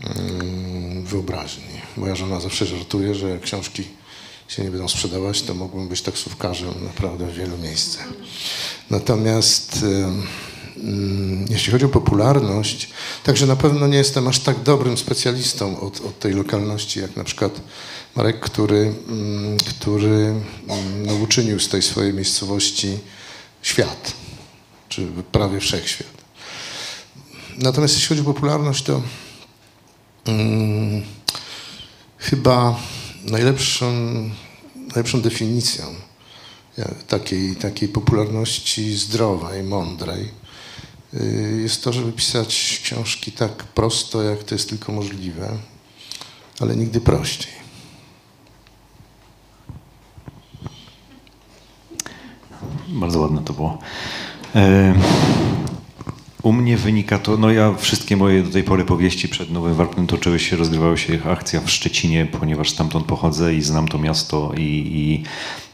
mm, 0.00 1.04
wyobraźni. 1.04 1.64
Moja 1.96 2.16
żona 2.16 2.40
zawsze 2.40 2.66
żartuje, 2.66 3.14
że 3.14 3.30
jak 3.30 3.40
książki 3.40 3.84
się 4.48 4.62
nie 4.62 4.70
będą 4.70 4.88
sprzedawać, 4.88 5.42
to 5.42 5.54
mógłbym 5.54 5.88
być 5.88 6.02
taksówkarzem 6.02 6.84
naprawdę 6.84 7.26
w 7.26 7.34
wielu 7.34 7.58
miejscach. 7.58 8.08
Natomiast 8.90 9.84
jeśli 11.48 11.72
chodzi 11.72 11.84
o 11.84 11.88
popularność, 11.88 12.90
także 13.24 13.46
na 13.46 13.56
pewno 13.56 13.86
nie 13.86 13.98
jestem 13.98 14.28
aż 14.28 14.38
tak 14.38 14.62
dobrym 14.62 14.98
specjalistą 14.98 15.80
od, 15.80 16.00
od 16.00 16.18
tej 16.18 16.32
lokalności, 16.32 17.00
jak 17.00 17.16
na 17.16 17.24
przykład 17.24 17.60
Marek, 18.16 18.40
który, 18.40 18.94
mm, 19.08 19.58
który 19.58 20.34
no, 21.06 21.14
uczynił 21.14 21.60
z 21.60 21.68
tej 21.68 21.82
swojej 21.82 22.14
miejscowości 22.14 22.98
świat 23.62 24.12
czy 24.88 25.06
prawie 25.32 25.60
wszechświat. 25.60 26.16
Natomiast 27.58 27.94
jeśli 27.94 28.08
chodzi 28.08 28.20
o 28.20 28.34
popularność, 28.34 28.82
to 28.82 29.02
chyba 32.18 32.80
najlepszą, 33.24 33.92
najlepszą 34.76 35.20
definicją 35.20 35.84
takiej, 37.08 37.56
takiej 37.56 37.88
popularności 37.88 38.96
zdrowej, 38.96 39.62
mądrej 39.62 40.45
jest 41.62 41.84
to, 41.84 41.92
żeby 41.92 42.12
pisać 42.12 42.80
książki 42.84 43.32
tak 43.32 43.52
prosto, 43.52 44.22
jak 44.22 44.44
to 44.44 44.54
jest 44.54 44.68
tylko 44.68 44.92
możliwe, 44.92 45.58
ale 46.60 46.76
nigdy 46.76 47.00
prościej. 47.00 47.52
Bardzo 52.88 53.20
ładne 53.20 53.42
to 53.42 53.52
było. 53.52 53.78
U 56.42 56.52
mnie 56.52 56.76
wynika 56.76 57.18
to, 57.18 57.36
no 57.36 57.50
ja 57.50 57.74
wszystkie 57.74 58.16
moje 58.16 58.42
do 58.42 58.50
tej 58.50 58.64
pory 58.64 58.84
powieści 58.84 59.28
przed 59.28 59.50
Nowym 59.50 59.74
Warpnem 59.74 60.06
toczyły 60.06 60.38
się, 60.38 60.56
rozgrywały 60.56 60.98
się 60.98 61.18
akcja 61.24 61.60
w 61.60 61.70
Szczecinie, 61.70 62.26
ponieważ 62.40 62.70
stamtąd 62.70 63.06
pochodzę 63.06 63.54
i 63.54 63.62
znam 63.62 63.88
to 63.88 63.98
miasto 63.98 64.52
i, 64.56 64.62
i, 64.62 65.22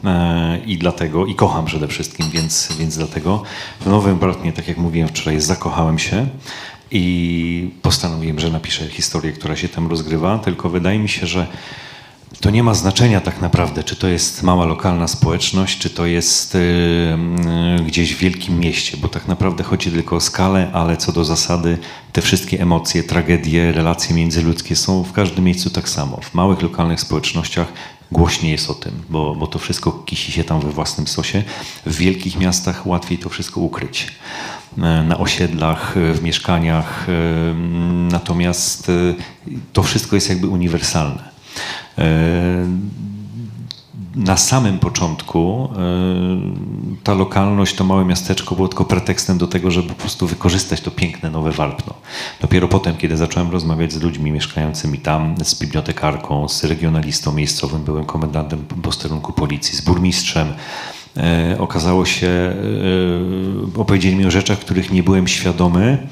e, 0.07 0.59
i 0.65 0.77
dlatego, 0.77 1.25
i 1.25 1.35
kocham 1.35 1.65
przede 1.65 1.87
wszystkim, 1.87 2.25
więc, 2.31 2.69
więc 2.79 2.97
dlatego. 2.97 3.43
W 3.81 3.85
Nowym 3.85 4.19
Warpnie, 4.19 4.53
tak 4.53 4.67
jak 4.67 4.77
mówiłem 4.77 5.07
wczoraj, 5.07 5.41
zakochałem 5.41 5.99
się 5.99 6.27
i 6.91 7.71
postanowiłem, 7.81 8.39
że 8.39 8.49
napiszę 8.49 8.89
historię, 8.89 9.31
która 9.31 9.55
się 9.55 9.69
tam 9.69 9.87
rozgrywa, 9.87 10.39
tylko 10.39 10.69
wydaje 10.69 10.99
mi 10.99 11.09
się, 11.09 11.27
że 11.27 11.47
to 12.39 12.49
nie 12.49 12.63
ma 12.63 12.73
znaczenia 12.73 13.21
tak 13.21 13.41
naprawdę, 13.41 13.83
czy 13.83 13.95
to 13.95 14.07
jest 14.07 14.43
mała 14.43 14.65
lokalna 14.65 15.07
społeczność, 15.07 15.77
czy 15.77 15.89
to 15.89 16.05
jest 16.05 16.53
yy, 16.53 17.83
gdzieś 17.85 18.15
w 18.15 18.17
wielkim 18.17 18.59
mieście, 18.59 18.97
bo 18.97 19.07
tak 19.07 19.27
naprawdę 19.27 19.63
chodzi 19.63 19.91
tylko 19.91 20.15
o 20.15 20.21
skalę, 20.21 20.69
ale 20.73 20.97
co 20.97 21.11
do 21.11 21.25
zasady 21.25 21.77
te 22.11 22.21
wszystkie 22.21 22.61
emocje, 22.61 23.03
tragedie, 23.03 23.71
relacje 23.71 24.15
międzyludzkie 24.15 24.75
są 24.75 25.03
w 25.03 25.11
każdym 25.11 25.45
miejscu 25.45 25.69
tak 25.69 25.89
samo. 25.89 26.19
W 26.21 26.33
małych 26.33 26.61
lokalnych 26.61 27.01
społecznościach 27.01 27.67
głośniej 28.11 28.51
jest 28.51 28.69
o 28.69 28.73
tym, 28.73 28.91
bo, 29.09 29.35
bo 29.35 29.47
to 29.47 29.59
wszystko 29.59 29.91
kisi 29.91 30.31
się 30.31 30.43
tam 30.43 30.61
we 30.61 30.71
własnym 30.71 31.07
sosie. 31.07 31.43
W 31.85 31.95
wielkich 31.95 32.39
miastach 32.39 32.87
łatwiej 32.87 33.17
to 33.17 33.29
wszystko 33.29 33.61
ukryć. 33.61 34.07
Na 34.77 35.17
osiedlach, 35.17 35.95
w 36.13 36.23
mieszkaniach. 36.23 37.07
Natomiast 38.11 38.91
to 39.73 39.83
wszystko 39.83 40.15
jest 40.15 40.29
jakby 40.29 40.47
uniwersalne. 40.47 41.32
E, 41.97 42.67
na 44.15 44.37
samym 44.37 44.79
początku 44.79 45.69
e, 45.71 45.77
ta 47.03 47.13
lokalność, 47.13 47.75
to 47.75 47.83
małe 47.83 48.05
miasteczko 48.05 48.55
było 48.55 48.67
tylko 48.67 48.85
pretekstem 48.85 49.37
do 49.37 49.47
tego, 49.47 49.71
żeby 49.71 49.89
po 49.89 49.95
prostu 49.95 50.27
wykorzystać 50.27 50.81
to 50.81 50.91
piękne 50.91 51.29
nowe 51.29 51.51
Walpno. 51.51 51.93
Dopiero 52.41 52.67
potem, 52.67 52.97
kiedy 52.97 53.17
zacząłem 53.17 53.51
rozmawiać 53.51 53.93
z 53.93 54.01
ludźmi 54.01 54.31
mieszkającymi 54.31 54.97
tam, 54.97 55.35
z 55.43 55.59
bibliotekarką, 55.59 56.49
z 56.49 56.63
regionalistą 56.63 57.31
miejscowym, 57.31 57.83
byłem 57.83 58.05
komendantem 58.05 58.65
posterunku 58.65 59.33
policji, 59.33 59.77
z 59.77 59.81
burmistrzem, 59.81 60.53
e, 61.17 61.55
okazało 61.59 62.05
się, 62.05 62.53
opowiedzieli 63.77 64.15
mi 64.15 64.25
o 64.25 64.31
rzeczach, 64.31 64.59
których 64.59 64.91
nie 64.91 65.03
byłem 65.03 65.27
świadomy, 65.27 66.07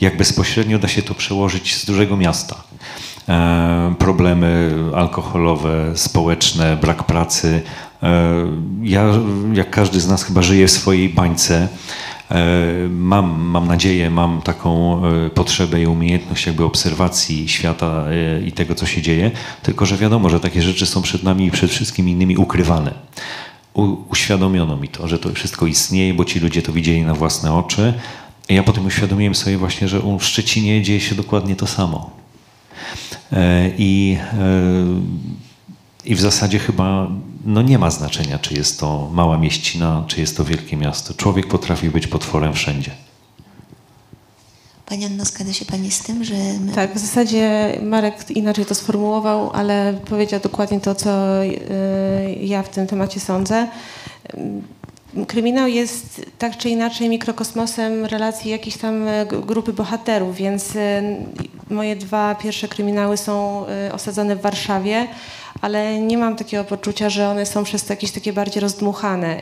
jak 0.00 0.16
bezpośrednio 0.16 0.78
da 0.78 0.88
się 0.88 1.02
to 1.02 1.14
przełożyć 1.14 1.76
z 1.76 1.84
dużego 1.84 2.16
miasta. 2.16 2.62
E, 3.28 3.94
problemy 3.98 4.74
alkoholowe, 4.94 5.92
społeczne, 5.94 6.76
brak 6.76 7.04
pracy. 7.04 7.62
E, 8.02 8.32
ja, 8.82 9.12
jak 9.54 9.70
każdy 9.70 10.00
z 10.00 10.08
nas, 10.08 10.24
chyba 10.24 10.42
żyję 10.42 10.66
w 10.66 10.70
swojej 10.70 11.08
bańce. 11.08 11.68
E, 12.30 12.44
mam, 12.88 13.40
mam 13.40 13.66
nadzieję, 13.66 14.10
mam 14.10 14.42
taką 14.42 15.02
potrzebę 15.34 15.82
i 15.82 15.86
umiejętność 15.86 16.46
jakby 16.46 16.64
obserwacji 16.64 17.48
świata 17.48 18.04
i 18.46 18.52
tego, 18.52 18.74
co 18.74 18.86
się 18.86 19.02
dzieje, 19.02 19.30
tylko 19.62 19.86
że 19.86 19.96
wiadomo, 19.96 20.30
że 20.30 20.40
takie 20.40 20.62
rzeczy 20.62 20.86
są 20.86 21.02
przed 21.02 21.22
nami 21.22 21.46
i 21.46 21.50
przed 21.50 21.70
wszystkimi 21.70 22.12
innymi 22.12 22.36
ukrywane. 22.36 22.94
U, 23.74 23.96
uświadomiono 24.10 24.76
mi 24.76 24.88
to, 24.88 25.08
że 25.08 25.18
to 25.18 25.32
wszystko 25.32 25.66
istnieje, 25.66 26.14
bo 26.14 26.24
ci 26.24 26.40
ludzie 26.40 26.62
to 26.62 26.72
widzieli 26.72 27.02
na 27.02 27.14
własne 27.14 27.54
oczy. 27.54 27.94
Ja 28.48 28.62
potem 28.62 28.86
uświadomiłem 28.86 29.34
sobie 29.34 29.58
właśnie, 29.58 29.88
że 29.88 30.00
u 30.00 30.20
Szczecinie 30.20 30.82
dzieje 30.82 31.00
się 31.00 31.14
dokładnie 31.14 31.56
to 31.56 31.66
samo. 31.66 32.10
E, 33.32 33.70
I, 33.78 34.18
e, 34.32 34.46
I 36.04 36.14
w 36.14 36.20
zasadzie 36.20 36.58
chyba 36.58 37.10
no 37.44 37.62
nie 37.62 37.78
ma 37.78 37.90
znaczenia, 37.90 38.38
czy 38.38 38.54
jest 38.54 38.80
to 38.80 39.10
mała 39.12 39.38
mieścina, 39.38 40.04
czy 40.06 40.20
jest 40.20 40.36
to 40.36 40.44
wielkie 40.44 40.76
miasto. 40.76 41.14
Człowiek 41.14 41.48
potrafi 41.48 41.90
być 41.90 42.06
potworem 42.06 42.54
wszędzie. 42.54 42.90
Pani 44.86 45.04
Anno, 45.04 45.24
zgadza 45.24 45.52
się 45.52 45.64
Pani 45.64 45.90
z 45.90 46.02
tym, 46.02 46.24
że... 46.24 46.34
My... 46.60 46.72
Tak, 46.72 46.94
w 46.94 46.98
zasadzie 46.98 47.72
Marek 47.82 48.30
inaczej 48.30 48.66
to 48.66 48.74
sformułował, 48.74 49.50
ale 49.50 50.00
powiedział 50.08 50.40
dokładnie 50.40 50.80
to, 50.80 50.94
co 50.94 51.44
e, 51.44 51.50
ja 52.32 52.62
w 52.62 52.68
tym 52.68 52.86
temacie 52.86 53.20
sądzę. 53.20 53.68
Kryminał 55.24 55.68
jest 55.68 56.26
tak 56.38 56.56
czy 56.56 56.68
inaczej 56.68 57.08
mikrokosmosem 57.08 58.04
relacji 58.04 58.50
jakiejś 58.50 58.76
tam 58.76 59.08
e, 59.08 59.26
grupy 59.26 59.72
bohaterów, 59.72 60.36
więc 60.36 60.76
e, 60.76 61.02
moje 61.70 61.96
dwa 61.96 62.34
pierwsze 62.34 62.68
kryminały 62.68 63.16
są 63.16 63.66
e, 63.66 63.92
osadzone 63.92 64.36
w 64.36 64.40
Warszawie, 64.40 65.08
ale 65.62 66.00
nie 66.00 66.18
mam 66.18 66.36
takiego 66.36 66.64
poczucia, 66.64 67.10
że 67.10 67.28
one 67.28 67.46
są 67.46 67.64
przez 67.64 67.84
to 67.84 67.92
jakieś 67.92 68.10
takie 68.10 68.32
bardziej 68.32 68.60
rozdmuchane. 68.60 69.40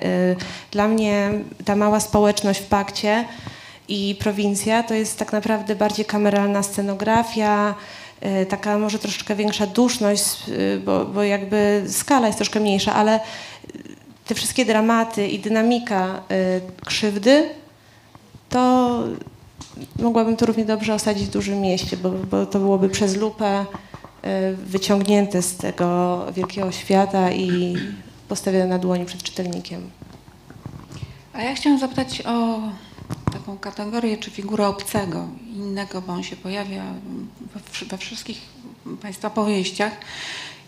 Dla 0.71 0.89
mnie 0.89 1.31
ta 1.65 1.77
mała 1.77 2.01
społeczność 2.01 2.61
w 2.61 2.67
pakcie 2.67 3.25
i 3.89 4.17
prowincja 4.21 4.83
to 4.83 4.95
jest 4.95 5.19
tak 5.19 5.33
naprawdę 5.33 5.77
bardziej 5.77 6.05
kameralna 6.05 6.63
scenografia, 6.63 7.75
taka 8.49 8.79
może 8.79 8.99
troszeczkę 8.99 9.37
większa 9.37 9.67
duszność, 9.67 10.37
bo, 10.85 11.05
bo 11.05 11.23
jakby 11.23 11.85
skala 11.89 12.27
jest 12.27 12.39
troszkę 12.39 12.61
mniejsza, 12.61 12.95
ale 12.95 13.21
te 14.25 14.35
wszystkie 14.35 14.65
dramaty 14.65 15.29
i 15.29 15.39
dynamika 15.39 16.23
y, 16.31 16.85
krzywdy, 16.85 17.51
to 18.49 19.03
mogłabym 19.99 20.37
to 20.37 20.47
równie 20.47 20.65
dobrze 20.65 20.95
osadzić 20.95 21.27
w 21.27 21.31
dużym 21.31 21.61
mieście, 21.61 21.97
bo, 21.97 22.11
bo 22.11 22.47
to 22.47 22.59
byłoby 22.59 22.89
przez 22.89 23.17
lupę 23.17 23.61
y, 23.63 24.57
wyciągnięte 24.57 25.43
z 25.43 25.57
tego 25.57 26.19
wielkiego 26.33 26.73
świata 26.73 27.33
i 27.33 27.77
postawione 28.29 28.67
na 28.67 28.79
dłoni 28.79 29.05
przed 29.05 29.23
czytelnikiem. 29.23 29.91
A 31.33 31.43
ja 31.43 31.55
chciałam 31.55 31.79
zapytać 31.79 32.23
o 32.27 32.61
taką 33.33 33.59
kategorię 33.59 34.17
czy 34.17 34.31
figurę 34.31 34.67
obcego, 34.67 35.29
innego, 35.55 36.03
bo 36.03 36.13
on 36.13 36.23
się 36.23 36.37
pojawia 36.37 36.85
we, 37.55 37.87
we 37.87 37.99
wszystkich 37.99 38.41
Państwa 39.03 39.31
powieściach 39.31 39.93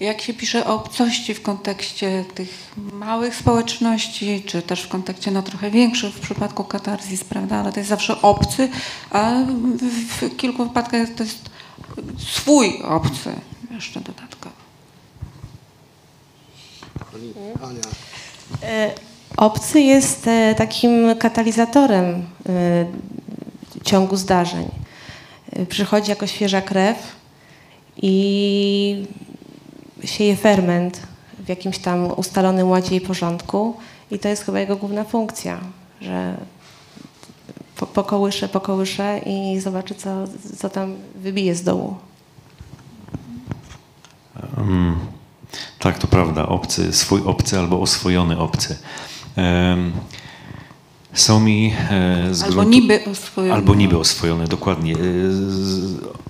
jak 0.00 0.20
się 0.20 0.34
pisze 0.34 0.66
o 0.66 0.74
obcości 0.74 1.34
w 1.34 1.42
kontekście 1.42 2.24
tych 2.34 2.74
małych 2.92 3.36
społeczności, 3.36 4.42
czy 4.46 4.62
też 4.62 4.82
w 4.82 4.88
kontekście 4.88 5.30
no, 5.30 5.42
trochę 5.42 5.70
większych 5.70 6.14
w 6.14 6.20
przypadku 6.20 6.64
katarzis, 6.64 7.24
prawda, 7.24 7.56
ale 7.56 7.72
to 7.72 7.80
jest 7.80 7.90
zawsze 7.90 8.22
obcy, 8.22 8.68
a 9.10 9.32
w 10.20 10.36
kilku 10.36 10.64
wypadkach 10.64 11.08
to 11.16 11.22
jest 11.22 11.50
swój 12.18 12.82
obcy 12.82 13.32
jeszcze 13.70 14.00
dodatkowo. 14.00 14.56
Ania. 17.62 17.80
E, 18.62 18.92
obcy 19.36 19.80
jest 19.80 20.28
e, 20.28 20.54
takim 20.54 21.16
katalizatorem 21.18 22.04
e, 22.04 22.86
ciągu 23.84 24.16
zdarzeń. 24.16 24.68
Przychodzi 25.68 26.10
jako 26.10 26.26
świeża 26.26 26.60
krew 26.60 26.96
i 28.02 29.06
sieje 30.06 30.36
ferment 30.36 31.00
w 31.38 31.48
jakimś 31.48 31.78
tam 31.78 32.10
ustalonym 32.16 32.68
ładzie 32.68 32.96
i 32.96 33.00
porządku 33.00 33.76
i 34.10 34.18
to 34.18 34.28
jest 34.28 34.44
chyba 34.44 34.60
jego 34.60 34.76
główna 34.76 35.04
funkcja, 35.04 35.60
że 36.00 36.36
po, 37.76 37.86
pokołysze, 37.86 38.48
pokołysze 38.48 39.20
i 39.26 39.60
zobaczy, 39.60 39.94
co, 39.94 40.24
co 40.58 40.68
tam 40.68 40.94
wybije 41.14 41.54
z 41.54 41.62
dołu. 41.62 41.96
Um, 44.58 44.98
tak, 45.78 45.98
to 45.98 46.06
prawda. 46.06 46.48
Obcy, 46.48 46.92
swój 46.92 47.22
obcy 47.24 47.58
albo 47.58 47.80
oswojony 47.80 48.38
obcy. 48.38 48.78
Um, 49.36 49.92
są 51.16 51.40
mi 51.40 51.72
e, 51.90 52.34
z 52.34 52.42
albo 52.42 52.64
niby 52.64 53.04
oswojone. 53.04 53.54
Albo 53.54 53.74
niby 53.74 53.98
oswojone, 53.98 54.48
dokładnie. 54.48 54.94
E, 54.94 54.98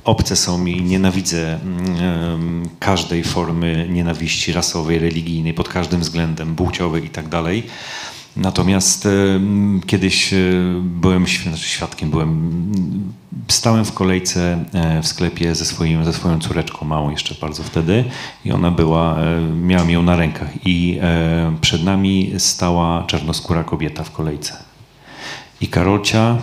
obce 0.05 0.37
są 0.37 0.59
mi, 0.59 0.83
nienawidzę 0.83 1.61
mm, 1.61 2.69
każdej 2.79 3.25
formy 3.25 3.87
nienawiści 3.91 4.53
rasowej, 4.53 4.99
religijnej, 4.99 5.55
pod 5.55 5.69
każdym 5.69 6.01
względem, 6.01 6.57
płciowej 6.57 7.05
i 7.05 7.11
tak 7.11 7.29
dalej. 7.29 7.63
Natomiast 8.37 9.09
kiedyś 9.87 10.33
e, 10.33 10.37
byłem 10.83 11.27
znaczy 11.27 11.69
świadkiem, 11.69 12.11
byłem, 12.11 12.73
stałem 13.49 13.85
w 13.85 13.93
kolejce 13.93 14.65
w 15.03 15.07
sklepie 15.07 15.55
ze, 15.55 15.65
swoim, 15.65 16.05
ze 16.05 16.13
swoją 16.13 16.41
córeczką 16.41 16.87
małą 16.87 17.11
jeszcze 17.11 17.35
bardzo 17.41 17.63
wtedy 17.63 18.05
i 18.45 18.53
ona 18.53 18.71
była, 18.71 19.17
miałam 19.63 19.91
ją 19.91 20.03
na 20.03 20.17
rękach 20.17 20.49
i 20.65 21.01
przed 21.61 21.85
nami 21.85 22.33
stała 22.39 23.05
czarnoskóra 23.07 23.65
kobieta 23.65 24.05
w 24.05 24.11
kolejce. 24.11 24.67
I 25.61 25.69
Karolcia, 25.69 26.39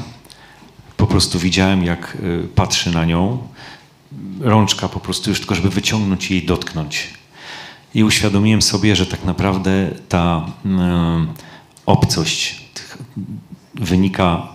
po 0.98 1.08
prostu 1.08 1.40
widziałem, 1.40 1.84
jak 1.84 2.18
y, 2.24 2.48
patrzy 2.56 2.92
na 2.92 3.06
nią, 3.06 3.48
rączka 4.40 4.90
po 4.90 5.00
prostu 5.00 5.30
już 5.30 5.40
tylko, 5.40 5.56
żeby 5.56 5.70
wyciągnąć 5.70 6.32
i 6.32 6.34
jej 6.34 6.46
dotknąć. 6.46 7.14
I 7.96 8.04
uświadomiłem 8.04 8.62
sobie, 8.62 8.96
że 8.96 9.06
tak 9.06 9.26
naprawdę 9.26 9.92
ta 10.10 10.46
y, 10.66 10.70
obcość 11.86 12.64
wynika 13.76 14.48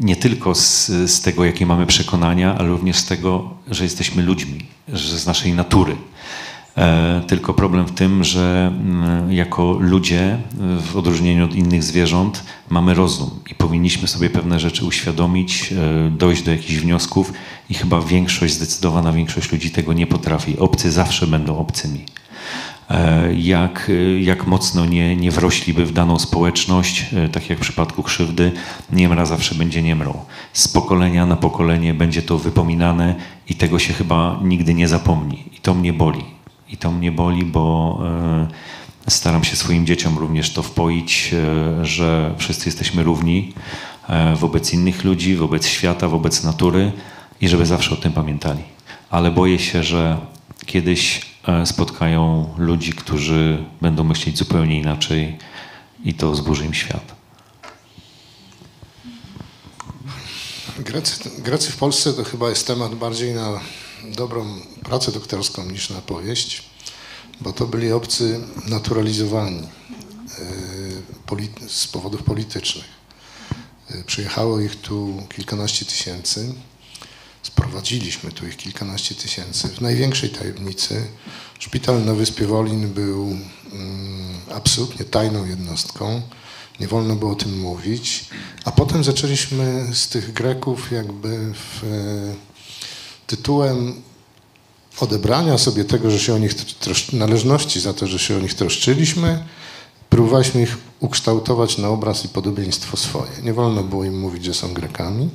nie 0.00 0.16
tylko 0.16 0.54
z, 0.54 0.86
z 0.86 1.20
tego, 1.20 1.44
jakie 1.44 1.66
mamy 1.66 1.86
przekonania, 1.86 2.56
ale 2.58 2.68
również 2.68 2.96
z 2.96 3.04
tego, 3.04 3.50
że 3.66 3.84
jesteśmy 3.84 4.22
ludźmi, 4.22 4.66
że 4.88 5.18
z 5.18 5.26
naszej 5.26 5.52
natury. 5.52 5.96
E, 6.76 7.22
tylko 7.26 7.54
problem 7.54 7.86
w 7.86 7.92
tym, 7.92 8.24
że 8.24 8.72
mm, 8.80 9.32
jako 9.32 9.72
ludzie, 9.80 10.36
w 10.80 10.96
odróżnieniu 10.96 11.44
od 11.44 11.54
innych 11.54 11.82
zwierząt, 11.82 12.44
mamy 12.68 12.94
rozum 12.94 13.30
i 13.50 13.54
powinniśmy 13.54 14.08
sobie 14.08 14.30
pewne 14.30 14.60
rzeczy 14.60 14.84
uświadomić, 14.84 15.72
e, 15.72 16.10
dojść 16.10 16.42
do 16.42 16.50
jakichś 16.50 16.74
wniosków 16.74 17.32
i 17.70 17.74
chyba 17.74 18.00
większość, 18.00 18.54
zdecydowana 18.54 19.12
większość 19.12 19.52
ludzi 19.52 19.70
tego 19.70 19.92
nie 19.92 20.06
potrafi. 20.06 20.58
Obcy 20.58 20.92
zawsze 20.92 21.26
będą 21.26 21.58
obcymi. 21.58 22.04
E, 22.90 23.34
jak, 23.34 23.90
jak 24.20 24.46
mocno 24.46 24.86
nie, 24.86 25.16
nie 25.16 25.30
wrośliby 25.30 25.86
w 25.86 25.92
daną 25.92 26.18
społeczność, 26.18 27.06
tak 27.32 27.50
jak 27.50 27.58
w 27.58 27.62
przypadku 27.62 28.02
krzywdy, 28.02 28.52
niemra 28.92 29.26
zawsze 29.26 29.54
będzie 29.54 29.82
niemrą. 29.82 30.18
Z 30.52 30.68
pokolenia 30.68 31.26
na 31.26 31.36
pokolenie 31.36 31.94
będzie 31.94 32.22
to 32.22 32.38
wypominane 32.38 33.14
i 33.48 33.54
tego 33.54 33.78
się 33.78 33.92
chyba 33.92 34.40
nigdy 34.42 34.74
nie 34.74 34.88
zapomni. 34.88 35.44
I 35.56 35.60
to 35.60 35.74
mnie 35.74 35.92
boli 35.92 36.39
I 36.72 36.76
to 36.76 36.90
mnie 36.90 37.12
boli, 37.12 37.44
bo 37.44 37.98
e, 39.06 39.10
staram 39.10 39.44
się 39.44 39.56
swoim 39.56 39.86
dzieciom 39.86 40.18
również 40.18 40.52
to 40.52 40.62
wpoić, 40.62 41.34
e, 41.34 41.84
że 41.84 42.34
wszyscy 42.38 42.68
jesteśmy 42.68 43.02
równi 43.02 43.54
e, 44.08 44.36
wobec 44.36 44.72
innych 44.72 45.04
ludzi, 45.04 45.36
wobec 45.36 45.66
świata, 45.66 46.08
wobec 46.08 46.44
natury 46.44 46.92
i 47.40 47.48
żeby 47.48 47.66
zawsze 47.66 47.94
o 47.94 47.96
tym 47.96 48.12
pamiętali. 48.12 48.62
Ale 49.10 49.30
boję 49.30 49.58
się, 49.58 49.82
że 49.82 50.18
kiedyś 50.66 51.30
spotkają 51.64 52.48
ludzi, 52.58 52.92
którzy 52.92 53.64
będą 53.80 54.04
myśleć 54.04 54.38
zupełnie 54.38 54.78
inaczej 54.78 55.38
i 56.04 56.14
to 56.14 56.34
zburzy 56.34 56.64
im 56.64 56.74
świat. 56.74 57.14
Grecy, 60.78 61.30
Grecy 61.38 61.72
w 61.72 61.76
Polsce 61.76 62.12
to 62.12 62.24
chyba 62.24 62.48
jest 62.48 62.66
temat 62.66 62.94
bardziej 62.94 63.34
na 63.34 63.60
dobrą 64.04 64.60
pracę 64.84 65.12
doktorską 65.12 65.70
niż 65.70 65.90
na 65.90 66.00
powieść, 66.00 66.62
bo 67.40 67.52
to 67.52 67.66
byli 67.66 67.92
obcy 67.92 68.40
naturalizowani 68.68 69.58
e, 69.58 69.68
z 71.68 71.86
powodów 71.86 72.22
politycznych. 72.22 72.84
E, 73.90 74.04
przyjechało 74.04 74.60
ich 74.60 74.76
tu 74.76 75.22
kilkanaście 75.36 75.84
tysięcy, 75.84 76.54
sprowadziliśmy 77.42 78.32
tu 78.32 78.46
ich 78.46 78.56
kilkanaście 78.56 79.14
tysięcy 79.14 79.68
w 79.68 79.80
największej 79.80 80.30
tajemnicy. 80.30 81.06
Szpital 81.58 82.04
na 82.04 82.14
Wyspie 82.14 82.46
Wolin 82.46 82.88
był 82.88 83.36
mm, 83.72 84.40
absolutnie 84.50 85.04
tajną 85.04 85.46
jednostką 85.46 86.22
nie 86.80 86.88
wolno 86.88 87.16
było 87.16 87.32
o 87.32 87.34
tym 87.34 87.60
mówić. 87.60 88.24
A 88.64 88.72
potem 88.72 89.04
zaczęliśmy 89.04 89.86
z 89.92 90.08
tych 90.08 90.32
Greków 90.32 90.92
jakby 90.92 91.52
w, 91.54 91.84
e, 91.84 92.49
tytułem 93.30 94.02
odebrania 95.00 95.58
sobie 95.58 95.84
tego, 95.84 96.10
że 96.10 96.18
się 96.18 96.34
o 96.34 96.38
nich 96.38 96.52
należności 97.12 97.80
za 97.80 97.94
to, 97.94 98.06
że 98.06 98.18
się 98.18 98.36
o 98.36 98.40
nich 98.40 98.54
troszczyliśmy, 98.54 99.44
próbowaliśmy 100.10 100.62
ich 100.62 100.78
ukształtować 101.00 101.78
na 101.78 101.88
obraz 101.88 102.24
i 102.24 102.28
podobieństwo 102.28 102.96
swoje. 102.96 103.30
Nie 103.42 103.52
wolno 103.52 103.84
było 103.84 104.04
im 104.04 104.20
mówić, 104.20 104.44
że 104.44 104.54
są 104.54 104.74
Grekami. 104.74 105.28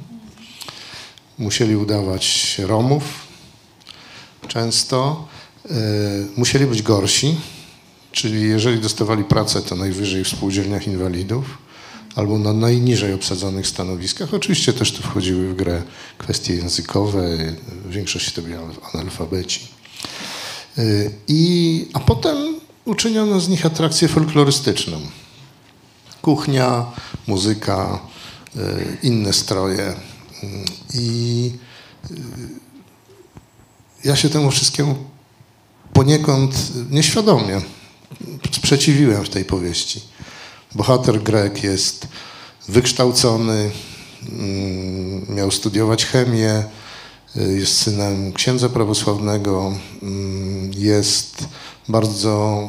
Musieli 1.37 1.75
udawać 1.75 2.55
Romów 2.63 3.03
często. 4.47 5.27
E, 5.65 5.71
musieli 6.37 6.65
być 6.65 6.81
gorsi, 6.81 7.37
Czyli 8.15 8.49
jeżeli 8.49 8.79
dostawali 8.79 9.23
pracę, 9.23 9.61
to 9.61 9.75
najwyżej 9.75 10.23
w 10.23 10.27
spółdzielniach 10.27 10.87
inwalidów 10.87 11.57
albo 12.15 12.39
na 12.39 12.53
najniżej 12.53 13.13
obsadzonych 13.13 13.67
stanowiskach. 13.67 14.33
Oczywiście 14.33 14.73
też 14.73 14.91
tu 14.91 15.03
wchodziły 15.03 15.49
w 15.49 15.55
grę 15.55 15.83
kwestie 16.17 16.55
językowe, 16.55 17.37
w 17.85 17.91
większości 17.91 18.31
to 18.31 18.41
byli 18.41 18.55
analfabeci. 18.93 19.67
Y, 20.77 21.11
I, 21.27 21.87
a 21.93 21.99
potem 21.99 22.37
uczyniono 22.85 23.39
z 23.39 23.49
nich 23.49 23.65
atrakcję 23.65 24.07
folklorystyczną. 24.07 25.01
Kuchnia, 26.21 26.85
muzyka, 27.27 27.99
y, 28.55 28.97
inne 29.03 29.33
stroje. 29.33 29.89
Y, 29.89 29.95
I 30.93 31.51
ja 34.03 34.15
się 34.15 34.29
temu 34.29 34.51
wszystkiemu 34.51 34.95
poniekąd 35.93 36.71
nieświadomie 36.91 37.61
sprzeciwiłem 38.51 39.25
w 39.25 39.29
tej 39.29 39.45
powieści. 39.45 40.01
Bohater 40.75 41.23
Grek 41.23 41.63
jest 41.63 42.07
wykształcony, 42.67 43.71
mm, 44.31 45.35
miał 45.35 45.51
studiować 45.51 46.05
chemię, 46.05 46.63
y, 47.37 47.57
jest 47.59 47.77
synem 47.77 48.33
księdza 48.33 48.69
prawosławnego, 48.69 49.73
mm, 50.03 50.71
jest 50.73 51.47
bardzo 51.89 52.63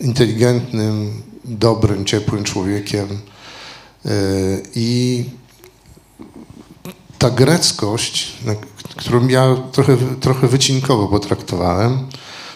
inteligentnym, 0.00 1.22
dobrym, 1.44 2.04
ciepłym 2.04 2.44
człowiekiem 2.44 3.08
y, 4.06 4.62
i 4.74 5.24
ta 7.18 7.30
greckość, 7.30 8.32
którą 8.96 9.28
ja 9.28 9.56
trochę, 9.72 9.96
trochę 10.20 10.48
wycinkowo 10.48 11.08
potraktowałem, 11.08 12.08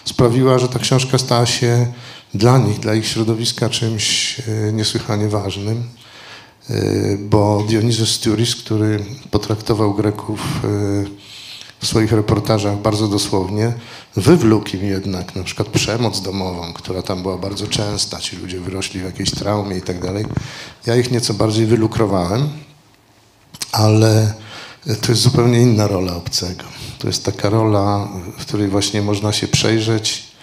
sprawiła, 0.05 0.59
że 0.59 0.67
ta 0.67 0.79
książka 0.79 1.17
stała 1.17 1.45
się 1.45 1.93
dla 2.33 2.57
nich, 2.57 2.79
dla 2.79 2.95
ich 2.95 3.07
środowiska 3.07 3.69
czymś 3.69 4.39
e, 4.39 4.73
niesłychanie 4.73 5.29
ważnym, 5.29 5.83
e, 6.69 6.73
bo 7.17 7.63
Dionysus 7.67 8.11
Sturis, 8.11 8.55
który 8.55 9.05
potraktował 9.31 9.93
Greków 9.93 10.39
e, 10.63 10.67
w 11.79 11.87
swoich 11.87 12.11
reportażach 12.11 12.77
bardzo 12.77 13.07
dosłownie, 13.07 13.73
wywlókł 14.15 14.69
im 14.75 14.85
jednak 14.85 15.35
na 15.35 15.43
przykład 15.43 15.67
przemoc 15.67 16.21
domową, 16.21 16.73
która 16.73 17.01
tam 17.01 17.21
była 17.21 17.37
bardzo 17.37 17.67
częsta, 17.67 18.19
ci 18.19 18.35
ludzie 18.35 18.59
wyrośli 18.59 18.99
w 18.99 19.03
jakiejś 19.03 19.31
traumie 19.31 19.77
i 19.77 19.81
tak 19.81 20.01
dalej. 20.01 20.25
Ja 20.85 20.95
ich 20.95 21.11
nieco 21.11 21.33
bardziej 21.33 21.65
wylukrowałem, 21.65 22.49
ale 23.71 24.33
to 25.01 25.11
jest 25.11 25.21
zupełnie 25.21 25.61
inna 25.61 25.87
rola 25.87 26.15
obcego. 26.15 26.63
To 26.99 27.07
jest 27.07 27.25
taka 27.25 27.49
rola, 27.49 28.07
w 28.37 28.41
której 28.41 28.67
właśnie 28.67 29.01
można 29.01 29.33
się 29.33 29.47
przejrzeć, 29.47 30.34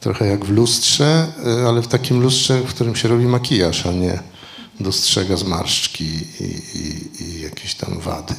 trochę 0.00 0.26
jak 0.26 0.44
w 0.44 0.50
lustrze, 0.50 1.32
y, 1.46 1.68
ale 1.68 1.82
w 1.82 1.88
takim 1.88 2.20
lustrze, 2.20 2.60
w 2.60 2.74
którym 2.74 2.96
się 2.96 3.08
robi 3.08 3.24
makijaż, 3.24 3.86
a 3.86 3.92
nie 3.92 4.20
dostrzega 4.80 5.36
zmarszczki 5.36 6.04
i, 6.04 6.44
i, 6.74 7.22
i 7.24 7.40
jakieś 7.40 7.74
tam 7.74 8.00
wady. 8.00 8.34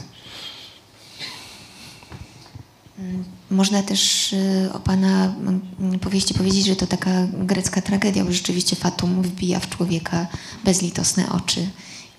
Można 3.52 3.84
też 3.84 4.34
y, 4.34 4.70
o 4.74 4.80
Pana 4.80 5.36
mm, 5.80 6.00
powieści 6.00 6.34
powiedzieć, 6.34 6.66
że 6.66 6.76
to 6.76 6.88
taka 6.88 7.28
grecka 7.34 7.82
tragedia, 7.82 8.26
bo 8.26 8.32
rzeczywiście 8.32 8.76
Fatum 8.76 9.22
wbija 9.22 9.60
w 9.60 9.70
człowieka 9.70 10.28
bezlitosne 10.66 11.32
oczy 11.32 11.68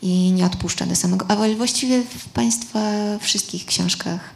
i 0.03 0.33
nie 0.33 0.47
odpuszcza 0.47 0.87
do 0.87 0.97
samego. 0.97 1.27
Ale 1.29 1.55
właściwie 1.55 2.03
w 2.03 2.29
Państwa 2.29 2.81
wszystkich 3.21 3.67
książkach, 3.67 4.35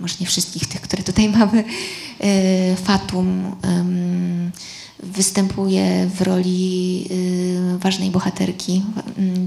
może 0.00 0.14
nie 0.20 0.26
wszystkich 0.26 0.66
tych, 0.66 0.80
które 0.80 1.02
tutaj 1.02 1.28
mamy, 1.38 1.64
yy, 2.20 2.76
Fatum 2.76 3.56
yy, 3.64 5.08
występuje 5.10 6.10
w 6.14 6.22
roli 6.22 7.06
y, 7.10 7.78
ważnej 7.78 8.10
bohaterki. 8.10 8.82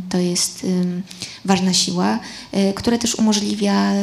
To 0.09 0.17
jest 0.17 0.65
ważna 1.45 1.73
siła, 1.73 2.19
która 2.75 2.97
też 2.97 3.15
umożliwia 3.15 3.93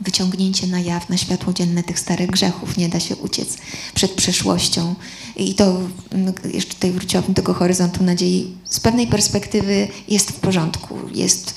wyciągnięcie 0.00 0.66
na 0.66 0.80
jaw, 0.80 1.08
na 1.08 1.16
światło 1.16 1.52
dzienne 1.52 1.82
tych 1.82 1.98
starych 1.98 2.30
grzechów. 2.30 2.76
Nie 2.76 2.88
da 2.88 3.00
się 3.00 3.16
uciec 3.16 3.48
przed 3.94 4.10
przeszłością. 4.10 4.94
I 5.36 5.54
to 5.54 5.80
mm, 6.10 6.34
jeszcze 6.54 6.74
tutaj 6.74 6.92
wróciłabym 6.92 7.34
do 7.34 7.42
tego 7.42 7.54
horyzontu 7.54 8.04
nadziei. 8.04 8.52
Z 8.64 8.80
pewnej 8.80 9.06
perspektywy 9.06 9.88
jest 10.08 10.30
w 10.30 10.40
porządku. 10.40 10.98
Jest, 11.14 11.54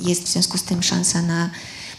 jest 0.00 0.22
w 0.22 0.28
związku 0.28 0.58
z 0.58 0.62
tym 0.62 0.82
szansa 0.82 1.22
na, 1.22 1.50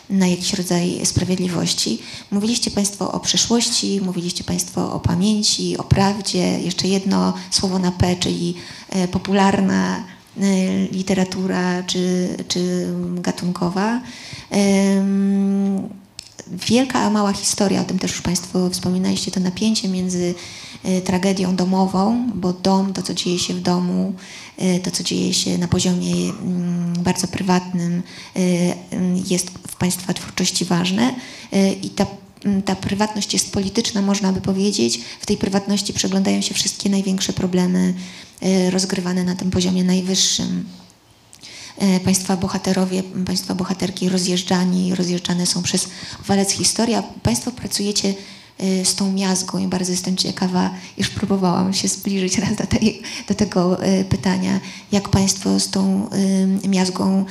na 0.09 0.27
jakiś 0.27 0.53
rodzaj 0.53 1.05
sprawiedliwości. 1.05 1.99
Mówiliście 2.31 2.71
Państwo 2.71 3.11
o 3.11 3.19
przeszłości, 3.19 4.01
mówiliście 4.01 4.43
Państwo 4.43 4.93
o 4.93 4.99
pamięci, 4.99 5.77
o 5.77 5.83
prawdzie. 5.83 6.59
Jeszcze 6.59 6.87
jedno 6.87 7.33
słowo 7.51 7.79
na 7.79 7.91
P, 7.91 8.15
czyli 8.15 8.55
e, 8.89 9.07
popularna 9.07 10.03
literatura 10.91 11.83
czy, 11.83 12.29
czy 12.47 12.87
gatunkowa. 13.15 14.01
Wielka 16.47 16.99
a 16.99 17.09
mała 17.09 17.33
historia, 17.33 17.81
o 17.81 17.83
tym 17.83 17.99
też 17.99 18.11
już 18.11 18.21
Państwo 18.21 18.69
wspominaliście, 18.69 19.31
to 19.31 19.39
napięcie 19.39 19.87
między 19.87 20.35
y, 20.85 21.01
tragedią 21.01 21.55
domową, 21.55 22.29
bo 22.35 22.53
dom, 22.53 22.93
to 22.93 23.01
co 23.01 23.13
dzieje 23.13 23.39
się 23.39 23.53
w 23.53 23.61
domu, 23.61 24.13
y, 24.61 24.79
to 24.83 24.91
co 24.91 25.03
dzieje 25.03 25.33
się 25.33 25.57
na 25.57 25.67
poziomie 25.67 26.15
bardzo 26.99 27.27
prywatnym 27.27 28.03
jest 29.29 29.49
w 29.67 29.75
Państwa 29.75 30.13
twórczości 30.13 30.65
ważne 30.65 31.15
i 31.81 31.89
ta 31.89 32.05
ta 32.65 32.75
prywatność 32.75 33.33
jest 33.33 33.51
polityczna, 33.51 34.01
można 34.01 34.33
by 34.33 34.41
powiedzieć. 34.41 35.01
W 35.19 35.25
tej 35.25 35.37
prywatności 35.37 35.93
przeglądają 35.93 36.41
się 36.41 36.53
wszystkie 36.53 36.89
największe 36.89 37.33
problemy 37.33 37.93
Y, 38.45 38.71
rozgrywane 38.71 39.23
na 39.23 39.35
tym 39.35 39.51
poziomie 39.51 39.83
najwyższym. 39.83 40.65
Y, 41.97 41.99
państwa 41.99 42.37
bohaterowie, 42.37 43.03
państwa 43.25 43.55
bohaterki 43.55 44.09
rozjeżdżani, 44.09 44.95
rozjeżdżane 44.95 45.45
są 45.45 45.63
przez 45.63 45.87
walec 46.27 46.51
historia. 46.51 47.03
Państwo 47.23 47.51
pracujecie 47.51 48.13
y, 48.63 48.85
z 48.85 48.95
tą 48.95 49.13
miazgą 49.13 49.57
i 49.57 49.67
bardzo 49.67 49.91
jestem 49.91 50.17
ciekawa, 50.17 50.73
już 50.97 51.09
próbowałam 51.09 51.73
się 51.73 51.87
zbliżyć 51.87 52.37
raz 52.37 52.55
do, 52.55 52.67
tej, 52.67 53.01
do 53.27 53.35
tego 53.35 53.77
pytania, 54.09 54.59
jak 54.91 55.09
Państwo 55.09 55.59
z 55.59 55.69
tą 55.69 56.09
miazgą 56.67 57.25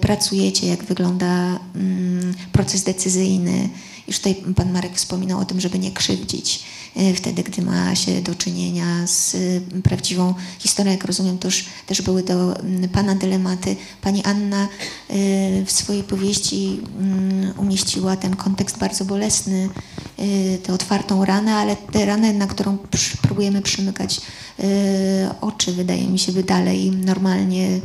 pracujecie, 0.00 0.66
jak 0.66 0.84
wygląda 0.84 1.60
mm, 1.74 2.34
proces 2.52 2.82
decyzyjny, 2.82 3.68
Już 4.08 4.18
tutaj 4.18 4.34
pan 4.56 4.72
Marek 4.72 4.96
wspominał 4.96 5.40
o 5.40 5.44
tym, 5.44 5.60
żeby 5.60 5.78
nie 5.78 5.92
krzywdzić 5.92 6.62
y, 6.96 7.14
wtedy, 7.14 7.42
gdy 7.42 7.62
ma 7.62 7.94
się 7.94 8.22
do 8.22 8.34
czynienia 8.34 9.06
z 9.06 9.34
y, 9.34 9.62
prawdziwą 9.82 10.34
historią. 10.58 10.92
Jak 10.92 11.04
rozumiem, 11.04 11.38
to 11.38 11.48
już 11.48 11.64
też 11.86 12.02
były 12.02 12.22
do 12.22 12.60
mm, 12.60 12.88
pana 12.88 13.14
dylematy. 13.14 13.76
Pani 14.02 14.24
Anna 14.24 14.64
y, 14.64 15.64
w 15.66 15.72
swojej 15.72 16.02
powieści 16.02 16.80
mm, 16.98 17.58
umieściła 17.58 18.16
ten 18.16 18.36
kontekst 18.36 18.78
bardzo 18.78 19.04
bolesny, 19.04 19.68
tę 20.62 20.72
otwartą 20.72 21.24
ranę, 21.24 21.54
ale 21.54 21.76
tę 21.76 22.06
ranę, 22.06 22.32
na 22.32 22.46
którą 22.46 22.78
próbujemy 23.22 23.62
przymykać 23.62 24.20
oczy, 25.40 25.72
wydaje 25.72 26.08
mi 26.08 26.18
się, 26.18 26.32
by 26.32 26.42
dalej 26.42 26.90
normalnie 26.90 27.80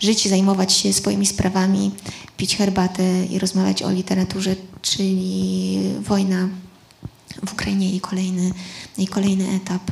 żyć, 0.00 0.28
zajmować 0.28 0.72
się 0.72 0.92
swoimi 0.92 1.26
sprawami, 1.26 1.90
pić 2.36 2.56
herbatę 2.56 3.24
i 3.24 3.38
rozmawiać 3.38 3.82
o 3.82 3.90
literaturze, 3.90 4.56
czyli 4.82 5.78
wojna 6.00 6.48
w 7.46 7.52
Ukrainie 7.52 7.90
i 7.90 8.00
kolejny, 8.00 8.52
i 8.98 9.06
kolejny 9.06 9.48
etap. 9.48 9.82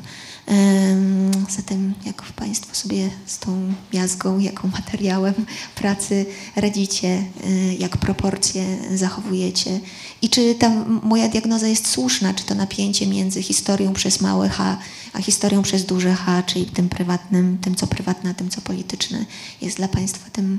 Em, 0.49 1.28
Zatem 1.51 1.94
jak 2.07 2.22
Państwo 2.22 2.74
sobie 2.74 3.11
z 3.26 3.38
tą 3.38 3.72
miazgą, 3.92 4.38
jaką 4.38 4.68
materiałem 4.68 5.34
pracy 5.74 6.26
radzicie, 6.57 7.24
y, 7.46 7.76
jak 7.78 7.96
proporcje 7.96 8.78
zachowujecie? 8.94 9.80
I 10.22 10.28
czy 10.30 10.55
ta 10.55 10.70
moja 11.03 11.28
diagnoza 11.28 11.68
jest 11.68 11.88
słuszna, 11.88 12.34
czy 12.34 12.44
to 12.44 12.55
napięcie 12.55 13.07
między 13.07 13.42
historią 13.42 13.92
przez 13.94 14.20
małe 14.20 14.49
H, 14.49 14.78
a 15.12 15.22
historią 15.22 15.62
przez 15.62 15.84
duże 15.84 16.14
H, 16.14 16.42
czyli 16.42 16.66
tym 16.66 16.88
prywatnym, 16.88 17.59
tym 17.59 17.74
co 17.74 17.86
prywatne, 17.86 18.30
a 18.30 18.34
tym 18.34 18.51
co 18.51 18.61
polityczne 18.61 19.24
jest 19.61 19.76
dla 19.76 19.88
Państwa 19.88 20.30
tym, 20.30 20.59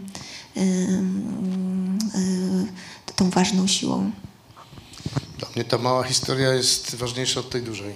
ym, 0.57 1.99
y, 3.09 3.13
tą 3.15 3.29
ważną 3.29 3.67
siłą. 3.67 4.11
Dla 5.39 5.47
mnie 5.55 5.63
ta 5.63 5.77
mała 5.77 6.03
historia 6.03 6.53
jest 6.53 6.95
ważniejsza 6.95 7.39
od 7.39 7.49
tej 7.49 7.61
dużej, 7.61 7.93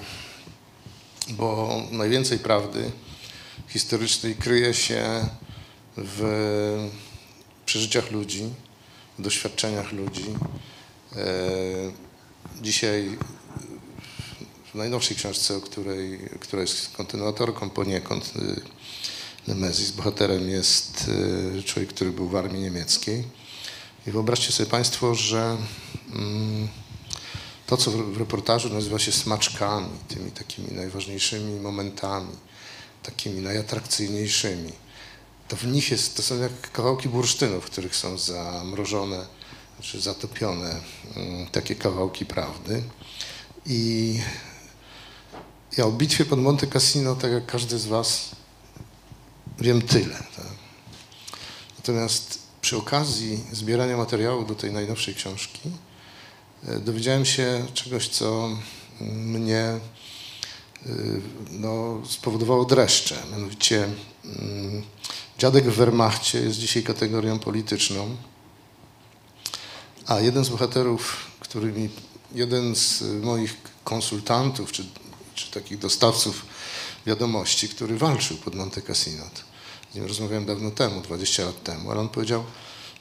bo 1.29 1.81
najwięcej 1.91 2.39
prawdy 2.39 2.91
historycznej 3.67 4.35
kryje 4.35 4.73
się 4.73 5.27
w 5.97 6.89
przeżyciach 7.65 8.11
ludzi, 8.11 8.49
w 9.19 9.21
doświadczeniach 9.21 9.91
ludzi. 9.91 10.25
E, 11.15 12.13
Dzisiaj 12.61 13.17
w 14.73 14.75
najnowszej 14.75 15.17
książce, 15.17 15.61
której, 15.61 16.19
która 16.39 16.61
jest 16.61 16.89
kontynuatorką 16.97 17.69
poniekąd, 17.69 18.33
y, 18.35 18.61
Nemezis, 19.47 19.91
bohaterem 19.91 20.49
jest 20.49 21.11
y, 21.57 21.63
człowiek, 21.63 21.89
który 21.89 22.11
był 22.11 22.29
w 22.29 22.35
armii 22.35 22.61
niemieckiej. 22.61 23.23
I 24.07 24.11
wyobraźcie 24.11 24.51
sobie 24.51 24.69
Państwo, 24.69 25.15
że 25.15 25.57
mm, 26.13 26.67
to, 27.67 27.77
co 27.77 27.91
w 27.91 28.17
reportażu 28.17 28.69
nazywa 28.69 28.99
się 28.99 29.11
smaczkami, 29.11 29.89
tymi 30.07 30.31
takimi 30.31 30.71
najważniejszymi 30.71 31.59
momentami, 31.59 32.35
takimi 33.03 33.41
najatrakcyjniejszymi, 33.41 34.71
to 35.47 35.55
w 35.55 35.67
nich 35.67 35.91
jest, 35.91 36.17
to 36.17 36.23
są 36.23 36.39
jak 36.39 36.71
kawałki 36.71 37.09
bursztynu, 37.09 37.61
w 37.61 37.65
których 37.65 37.95
są 37.95 38.17
zamrożone, 38.17 39.25
czy 39.81 40.01
zatopione 40.01 40.81
mm, 41.15 41.47
takie 41.47 41.75
kawałki 41.75 42.25
prawdy. 42.25 42.83
I 43.65 44.19
ja 45.77 45.85
o 45.85 45.91
bitwie 45.91 46.25
pod 46.25 46.39
Monte 46.39 46.67
Cassino, 46.67 47.15
tak 47.15 47.31
jak 47.31 47.45
każdy 47.45 47.79
z 47.79 47.85
Was, 47.85 48.29
wiem 49.59 49.81
tyle. 49.81 50.15
Tak? 50.15 50.45
Natomiast 51.77 52.39
przy 52.61 52.77
okazji 52.77 53.43
zbierania 53.51 53.97
materiału 53.97 54.45
do 54.45 54.55
tej 54.55 54.71
najnowszej 54.73 55.15
książki, 55.15 55.71
dowiedziałem 56.79 57.25
się 57.25 57.65
czegoś, 57.73 58.09
co 58.09 58.49
mnie 59.01 59.79
y, 60.85 61.21
no, 61.51 62.01
spowodowało 62.09 62.65
dreszcze. 62.65 63.15
Mianowicie 63.31 63.89
mm, 64.25 64.83
dziadek 65.37 65.65
w 65.65 65.75
Wehrmachcie 65.75 66.39
jest 66.39 66.59
dzisiaj 66.59 66.83
kategorią 66.83 67.39
polityczną, 67.39 68.15
a 70.05 70.19
jeden 70.19 70.45
z 70.45 70.49
bohaterów, 70.49 71.31
który 71.39 71.71
mi, 71.71 71.89
jeden 72.35 72.75
z 72.75 73.03
moich 73.21 73.57
konsultantów, 73.83 74.71
czy, 74.71 74.85
czy 75.35 75.51
takich 75.51 75.77
dostawców 75.77 76.45
wiadomości, 77.05 77.69
który 77.69 77.97
walczył 77.97 78.37
pod 78.37 78.55
Monte 78.55 78.81
Cassino, 78.81 79.23
z 79.91 79.95
nim 79.95 80.05
rozmawiałem 80.05 80.45
dawno 80.45 80.71
temu, 80.71 81.01
20 81.01 81.45
lat 81.45 81.63
temu, 81.63 81.91
ale 81.91 81.99
on 81.99 82.09
powiedział, 82.09 82.43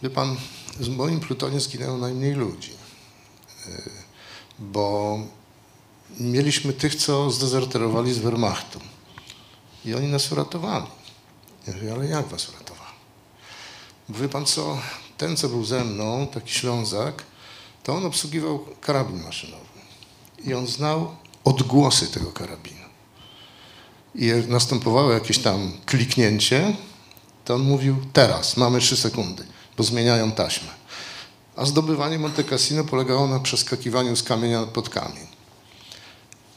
wie 0.03 0.11
pan, 0.11 0.37
w 0.81 0.89
moim 0.89 1.21
plutonie 1.21 1.61
zginęło 1.61 1.99
najmniej 1.99 2.35
ludzi, 2.35 2.82
bo 4.59 5.19
mieliśmy 6.21 6.73
tych, 6.73 6.95
co 6.95 7.31
zdezerterowali 7.31 8.15
z 8.15 8.19
Wehrmachtu 8.19 8.81
i 9.85 9.95
oni 9.95 10.09
nas 10.09 10.33
uratowali. 10.33 10.87
Ja 11.67 11.75
mówię, 11.75 11.93
ale 11.93 12.07
jak 12.07 12.29
was 12.29 12.49
uratowali? 12.49 12.93
Wie 14.09 14.29
pan 14.29 14.47
co, 14.47 14.79
ten, 15.19 15.37
co 15.37 15.49
był 15.49 15.65
ze 15.65 15.85
mną, 15.85 16.27
taki 16.27 16.53
Ślązak, 16.53 17.25
to 17.83 17.95
on 17.95 18.07
obsługiwał 18.07 18.67
karabin 18.81 19.23
maszynowy. 19.23 19.65
I 20.45 20.55
on 20.55 20.67
znał 20.67 21.17
odgłosy 21.45 22.07
tego 22.07 22.33
karabinu. 22.33 22.83
I 24.15 24.27
jak 24.27 24.49
następowało 24.49 25.13
jakieś 25.13 25.39
tam 25.39 25.73
kliknięcie, 25.87 26.77
to 27.45 27.55
on 27.55 27.63
mówił, 27.63 27.97
teraz, 28.13 28.57
mamy 28.57 28.81
trzy 28.81 28.97
sekundy, 28.97 29.47
bo 29.77 29.85
zmieniają 29.85 30.33
taśmę. 30.33 30.82
A 31.63 31.67
zdobywanie 31.67 32.19
Monte 32.19 32.45
Cassino 32.45 32.85
polegało 32.85 33.29
na 33.29 33.41
przeskakiwaniu 33.41 34.17
z 34.17 34.23
kamienia 34.23 34.63
pod 34.63 34.89
kamień. 34.89 35.27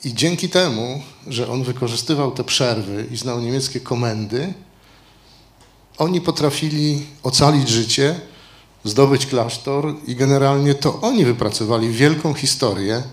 I 0.03 0.13
dzięki 0.13 0.49
temu, 0.49 1.01
że 1.27 1.49
on 1.49 1.63
wykorzystywał 1.63 2.31
te 2.31 2.43
przerwy 2.43 3.07
i 3.11 3.17
znał 3.17 3.41
niemieckie 3.41 3.79
komendy, 3.79 4.53
oni 5.97 6.21
potrafili 6.21 7.05
ocalić 7.23 7.69
życie, 7.69 8.19
zdobyć 8.83 9.25
klasztor 9.25 9.95
i 10.07 10.15
generalnie 10.15 10.75
to 10.75 11.01
oni 11.01 11.25
wypracowali 11.25 11.89
wielką 11.89 12.33
historię 12.33 13.03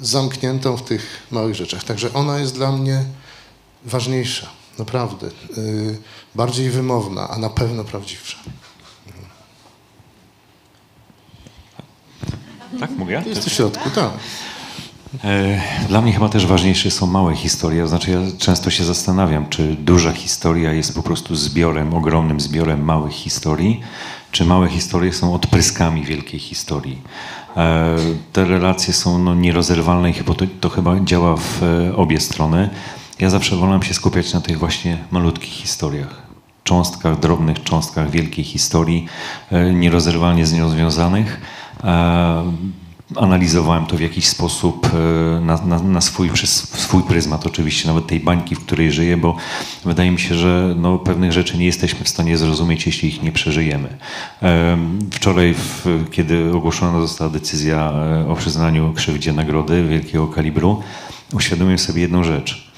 zamkniętą 0.00 0.76
w 0.76 0.82
tych 0.82 1.26
małych 1.30 1.54
rzeczach. 1.54 1.84
Także 1.84 2.14
ona 2.14 2.38
jest 2.38 2.54
dla 2.54 2.72
mnie 2.72 3.04
ważniejsza, 3.84 4.46
naprawdę. 4.78 5.26
Yy, 5.26 5.98
bardziej 6.34 6.70
wymowna, 6.70 7.28
a 7.28 7.38
na 7.38 7.50
pewno 7.50 7.84
prawdziwsza. 7.84 8.38
Tak, 12.80 12.90
mogę? 12.98 13.22
Jest 13.26 13.48
w 13.48 13.52
środku, 13.52 13.90
tak. 13.90 14.10
E, 15.24 15.60
Dla 15.88 16.00
mnie 16.02 16.12
chyba 16.12 16.28
też 16.28 16.46
ważniejsze 16.46 16.90
są 16.90 17.06
małe 17.06 17.36
historie. 17.36 17.82
To 17.82 17.88
znaczy, 17.88 18.10
ja 18.10 18.18
często 18.38 18.70
się 18.70 18.84
zastanawiam, 18.84 19.48
czy 19.48 19.74
duża 19.74 20.12
historia 20.12 20.72
jest 20.72 20.94
po 20.94 21.02
prostu 21.02 21.34
zbiorem, 21.36 21.94
ogromnym 21.94 22.40
zbiorem 22.40 22.84
małych 22.84 23.12
historii, 23.12 23.80
czy 24.30 24.44
małe 24.44 24.68
historie 24.68 25.12
są 25.12 25.34
odpryskami 25.34 26.04
wielkiej 26.04 26.40
historii. 26.40 26.98
E, 27.56 27.96
Te 28.32 28.44
relacje 28.44 28.94
są 28.94 29.18
no, 29.18 29.34
nierozerwalne 29.34 30.10
i 30.10 30.12
chyba 30.12 30.34
to, 30.34 30.44
to 30.60 30.68
chyba 30.68 31.00
działa 31.00 31.36
w 31.36 31.62
e, 31.62 31.96
obie 31.96 32.20
strony. 32.20 32.70
Ja 33.20 33.30
zawsze 33.30 33.56
wolę 33.56 33.80
się 33.82 33.94
skupiać 33.94 34.32
na 34.32 34.40
tych 34.40 34.58
właśnie 34.58 34.98
malutkich 35.10 35.52
historiach. 35.52 36.22
Cząstkach, 36.64 37.20
drobnych 37.20 37.62
cząstkach 37.62 38.10
wielkiej 38.10 38.44
historii, 38.44 39.06
nierozerwalnie 39.74 40.46
z 40.46 40.52
nią 40.52 40.68
związanych. 40.68 41.40
E, 41.84 42.52
analizowałem 43.16 43.86
to 43.86 43.96
w 43.96 44.00
jakiś 44.00 44.26
sposób 44.26 44.86
e, 44.86 45.40
na, 45.40 45.56
na, 45.56 45.78
na 45.78 46.00
swój, 46.00 46.30
przez 46.30 46.80
swój 46.80 47.02
pryzmat 47.02 47.46
oczywiście, 47.46 47.88
nawet 47.88 48.06
tej 48.06 48.20
bańki, 48.20 48.54
w 48.54 48.60
której 48.60 48.92
żyję, 48.92 49.16
bo 49.16 49.36
wydaje 49.84 50.10
mi 50.10 50.20
się, 50.20 50.34
że 50.34 50.74
no, 50.76 50.98
pewnych 50.98 51.32
rzeczy 51.32 51.58
nie 51.58 51.66
jesteśmy 51.66 52.04
w 52.04 52.08
stanie 52.08 52.36
zrozumieć, 52.38 52.86
jeśli 52.86 53.08
ich 53.08 53.22
nie 53.22 53.32
przeżyjemy. 53.32 53.88
Em, 54.40 54.98
Wczoraj, 55.12 55.54
w, 55.54 56.04
kiedy 56.10 56.52
ogłoszona 56.54 57.00
została 57.00 57.30
decyzja 57.30 57.92
e, 57.92 58.28
o 58.28 58.36
przyznaniu 58.36 58.92
krzywdzie 58.92 59.32
nagrody 59.32 59.84
wielkiego 59.88 60.26
kalibru, 60.26 60.82
uświadomiłem 61.32 61.78
sobie 61.78 62.02
jedną 62.02 62.24
rzecz. 62.24 62.72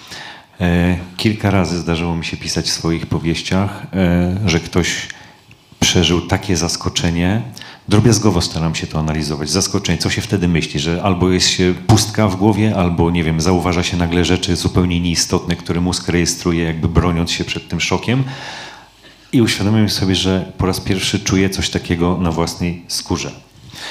E, 0.61 0.97
Kilka 1.17 1.51
razy 1.51 1.79
zdarzyło 1.79 2.17
mi 2.17 2.25
się 2.25 2.37
pisać 2.37 2.67
w 2.67 2.73
swoich 2.73 3.07
powieściach, 3.07 3.87
e, 3.93 4.37
że 4.47 4.61
ktoś 4.61 5.09
przeżył 5.81 6.21
takie 6.21 6.57
zaskoczenie. 6.57 7.43
Drobiazgowo 7.89 8.41
staram 8.41 8.75
się 8.75 8.87
to 8.87 8.99
analizować. 8.99 9.51
Zaskoczenie, 9.51 9.99
co 9.99 10.11
się 10.11 10.23
wtedy 10.23 10.49
myśli, 10.49 10.81
że 10.81 11.03
albo 11.03 11.31
jest 11.31 11.49
się 11.49 11.75
pustka 11.87 12.29
w 12.29 12.37
głowie, 12.37 12.77
albo 12.77 13.11
nie 13.11 13.25
wiem, 13.25 13.41
zauważa 13.41 13.83
się 13.83 13.97
nagle 13.97 14.25
rzeczy 14.25 14.57
zupełnie 14.57 15.01
nieistotne, 15.01 15.57
które 15.57 15.81
mózg 15.81 16.09
rejestruje, 16.09 16.65
jakby 16.65 16.89
broniąc 16.89 17.31
się 17.31 17.45
przed 17.45 17.69
tym 17.69 17.81
szokiem. 17.81 18.25
I 19.33 19.43
uświadomiłem 19.43 19.89
sobie, 19.89 20.15
że 20.15 20.53
po 20.59 20.67
raz 20.67 20.81
pierwszy 20.81 21.21
czuję 21.21 21.51
coś 21.51 21.71
takiego 21.71 22.19
na 22.19 22.33
własnej 22.33 22.83
skórze. 22.89 23.31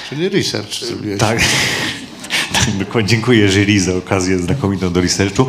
Czyli 0.10 0.30
research 0.30 0.86
zrobiłeś. 0.86 1.20
Tak. 1.20 1.40
Tak, 2.54 2.78
dokładnie. 2.78 3.10
Dziękuję 3.10 3.50
jury 3.50 3.80
za 3.80 3.96
okazję 3.96 4.40
znakomitą 4.40 4.94
do 4.94 5.02
researchu. 5.02 5.46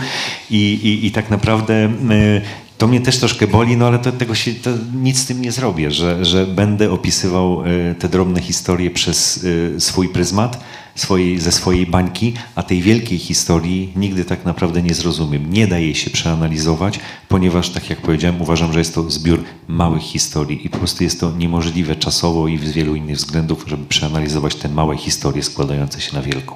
I, 0.51 0.57
i, 0.57 1.07
i 1.07 1.11
tak 1.11 1.31
naprawdę 1.31 1.75
y, 1.85 2.43
To 2.79 2.87
mnie 2.89 3.01
też 3.01 3.19
troszkę 3.19 3.47
boli, 3.47 3.77
no 3.77 3.87
ale 3.87 3.99
to, 3.99 4.13
tego 4.13 4.35
się, 4.35 4.55
to 4.55 4.71
nic 4.95 5.19
z 5.19 5.27
tym 5.27 5.43
nie 5.43 5.53
zrobię, 5.53 5.91
że, 5.91 6.25
że 6.25 6.47
będę 6.47 6.91
opisywał 6.91 7.63
e, 7.65 7.95
te 7.95 8.09
drobne 8.09 8.41
historie 8.41 8.91
przez 8.91 9.45
e, 9.77 9.81
swój 9.81 10.09
pryzmat, 10.09 10.65
swojej, 10.95 11.41
ze 11.41 11.53
swojej 11.53 11.87
bańki, 11.87 12.33
a 12.55 12.63
tej 12.63 12.83
wielkiej 12.83 13.19
historii 13.19 13.93
nigdy 13.97 14.25
tak 14.25 14.45
naprawdę 14.45 14.83
nie 14.83 14.95
zrozumiem. 14.95 15.53
Nie 15.53 15.67
da 15.67 15.79
jej 15.79 15.95
się 15.95 16.11
przeanalizować, 16.11 17.01
ponieważ, 17.29 17.71
tak 17.71 17.91
jak 17.91 18.01
powiedziałem, 18.01 18.43
uważam, 18.43 18.73
że 18.73 18.79
jest 18.79 18.95
to 18.95 19.11
zbiór 19.11 19.45
małych 19.69 20.03
historii 20.03 20.67
i 20.67 20.71
po 20.71 20.79
prostu 20.79 21.05
jest 21.05 21.21
to 21.21 21.33
niemożliwe 21.33 21.97
czasowo 21.97 22.49
i 22.49 22.59
z 22.59 22.73
wielu 22.73 22.95
innych 22.95 23.17
względów, 23.17 23.65
żeby 23.67 23.87
przeanalizować 23.87 24.55
te 24.55 24.69
małe 24.69 24.97
historie 24.97 25.43
składające 25.43 26.01
się 26.01 26.15
na 26.15 26.23
wielką. 26.23 26.55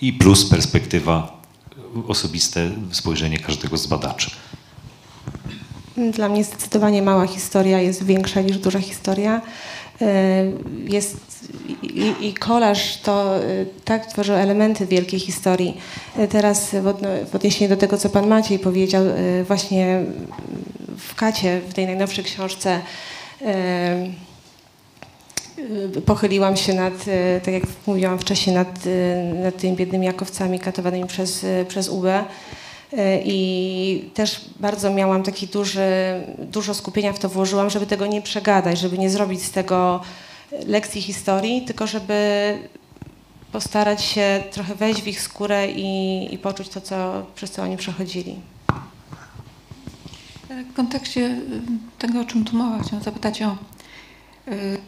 I 0.00 0.12
plus 0.12 0.44
perspektywa, 0.44 1.42
osobiste 2.08 2.70
spojrzenie 2.90 3.38
każdego 3.38 3.78
z 3.78 3.86
badaczy. 3.86 4.30
Dla 5.96 6.28
mnie 6.28 6.44
zdecydowanie 6.44 7.02
mała 7.02 7.26
historia 7.26 7.80
jest 7.80 8.04
większa 8.04 8.40
niż 8.40 8.58
duża 8.58 8.78
historia. 8.78 9.40
E, 10.00 10.44
Jest 10.88 11.16
i, 11.82 12.14
i 12.20 12.34
kolaż 12.34 12.96
to 12.96 13.36
e, 13.36 13.40
tak 13.84 14.06
tworzy 14.06 14.34
elementy 14.34 14.86
wielkiej 14.86 15.20
historii. 15.20 15.80
E, 16.16 16.28
Teraz 16.28 16.70
w, 17.30 17.34
odniesieniu 17.34 17.68
do 17.68 17.76
tego, 17.76 17.98
co 17.98 18.08
pan 18.08 18.26
Maciej 18.26 18.58
powiedział, 18.58 19.04
właśnie 19.46 20.04
w 20.98 21.14
Kacie, 21.14 21.60
w 21.68 21.74
tej 21.74 21.86
najnowszej 21.86 22.24
książce, 22.24 22.80
pochyliłam 26.06 26.56
się 26.56 26.74
nad, 26.74 26.94
tak 27.44 27.54
jak 27.54 27.62
mówiłam 27.86 28.18
wcześniej, 28.18 28.56
nad, 28.56 28.68
nad 29.42 29.56
tymi 29.56 29.76
biednymi 29.76 30.06
jakowcami 30.06 30.60
katowanymi 30.60 31.06
przez, 31.06 31.46
przez 31.68 31.88
UB. 31.88 32.04
E, 32.98 33.22
I 33.24 34.10
też 34.14 34.40
bardzo 34.60 34.90
miałam 34.90 35.22
taki 35.22 35.46
duży, 35.46 35.80
dużo 36.38 36.74
skupienia 36.74 37.12
w 37.12 37.18
to 37.18 37.28
włożyłam, 37.28 37.70
żeby 37.70 37.86
tego 37.86 38.06
nie 38.06 38.22
przegadać, 38.22 38.78
żeby 38.78 38.98
nie 38.98 39.10
zrobić 39.10 39.42
z 39.42 39.50
tego 39.50 40.00
lekcji 40.66 41.02
historii, 41.02 41.62
tylko 41.62 41.86
żeby 41.86 42.58
postarać 43.52 44.04
się 44.04 44.42
trochę 44.50 44.74
wejść 44.74 45.02
w 45.02 45.06
ich 45.06 45.20
skórę 45.20 45.70
i, 45.70 46.34
i 46.34 46.38
poczuć 46.38 46.68
to, 46.68 46.80
co, 46.80 47.26
przez 47.34 47.50
co 47.50 47.62
oni 47.62 47.76
przechodzili. 47.76 48.36
W 50.72 50.74
kontekście 50.74 51.20
y, 51.20 51.40
tego, 51.98 52.20
o 52.20 52.24
czym 52.24 52.44
tu 52.44 52.56
mowa, 52.56 52.82
chciałam 52.82 53.04
zapytać 53.04 53.42
o 53.42 53.56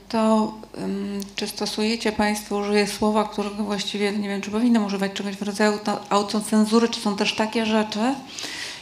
to, 0.09 0.53
ym, 0.79 1.21
czy 1.37 1.49
stosujecie 1.49 2.13
Państwo, 2.13 2.57
użyję 2.57 2.87
słowa, 2.87 3.25
którego 3.25 3.65
właściwie 3.65 4.13
nie 4.13 4.29
wiem, 4.29 4.41
czy 4.41 4.51
powinnam 4.51 4.85
używać 4.85 5.13
czegoś 5.13 5.37
w 5.37 5.43
rodzaju 5.43 5.79
to- 5.85 6.01
autocenzury, 6.11 6.89
czy 6.89 7.01
są 7.01 7.17
też 7.17 7.35
takie 7.35 7.67
rzeczy, 7.67 8.15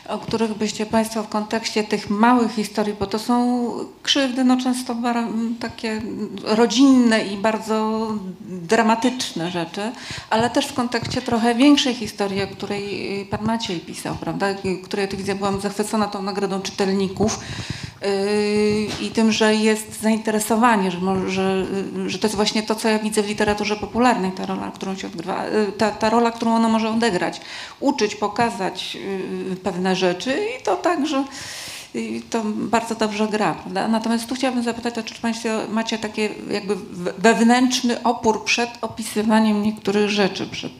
o 0.09 0.19
których 0.19 0.55
byście 0.55 0.87
Państwo 0.87 1.23
w 1.23 1.29
kontekście 1.29 1.85
tych 1.85 2.11
małych 2.11 2.53
historii, 2.53 2.95
bo 3.01 3.07
to 3.07 3.19
są 3.19 3.69
krzywdy 4.03 4.45
no 4.45 4.57
często 4.57 4.97
takie 5.61 6.03
rodzinne 6.45 7.25
i 7.25 7.37
bardzo 7.37 8.09
dramatyczne 8.41 9.51
rzeczy, 9.51 9.93
ale 10.31 10.51
też 10.51 10.67
w 10.67 10.75
kontekście 10.75 11.23
trochę 11.23 11.55
większej 11.55 11.95
historii, 11.95 12.43
o 12.43 12.47
której 12.47 13.21
y, 13.23 13.27
Pan 13.27 13.45
Maciej 13.45 13.81
pisał, 13.81 14.17
prawda, 14.21 14.51
y, 14.51 14.83
której 14.85 15.09
tu 15.09 15.17
widzę, 15.17 15.35
byłam 15.35 15.61
zachwycona 15.61 16.07
tą 16.07 16.23
nagrodą 16.23 16.61
czytelników 16.61 17.39
i 19.01 19.11
tym, 19.11 19.33
że 19.33 19.55
jest 19.55 20.01
zainteresowanie, 20.01 20.91
że, 20.91 21.31
że, 21.31 21.67
y, 22.07 22.11
że 22.11 22.19
to 22.19 22.27
jest 22.27 22.37
właśnie 22.37 22.63
to, 22.63 22.75
co 22.75 22.89
ja 22.89 22.99
widzę 22.99 23.23
w 23.23 23.29
literaturze 23.29 23.77
popularnej, 23.77 24.33
ta 24.33 24.47
rola, 24.47 24.71
którą 24.75 24.97
się 24.97 25.07
odgrywa, 25.07 25.47
y, 25.47 25.73
ta, 25.73 25.91
ta 25.91 26.11
rola, 26.11 26.31
którą 26.31 26.55
ona 26.55 26.69
może 26.69 26.91
odegrać, 26.91 27.41
uczyć, 27.81 28.15
pokazać 28.15 28.97
pewne 29.63 29.97
rzeczy 29.97 30.47
i 30.61 30.63
to 30.63 30.77
także 30.77 31.25
i 31.95 32.23
to 32.31 32.43
bardzo 32.45 32.95
dobrze 32.95 33.29
gra, 33.29 33.55
prawda? 33.55 33.89
Natomiast 33.89 34.27
tu 34.27 34.35
chciałabym 34.35 34.65
zapytać, 34.65 34.95
czy 35.05 35.23
Państwo 35.23 35.49
macie 35.69 35.99
taki 35.99 36.23
jakby 36.51 36.77
we- 36.77 37.13
wewnętrzny 37.13 38.03
opór 38.03 38.45
przed 38.45 38.71
opisywaniem 38.81 39.63
niektórych 39.63 40.11
rzeczy, 40.11 40.47
przed 40.47 40.73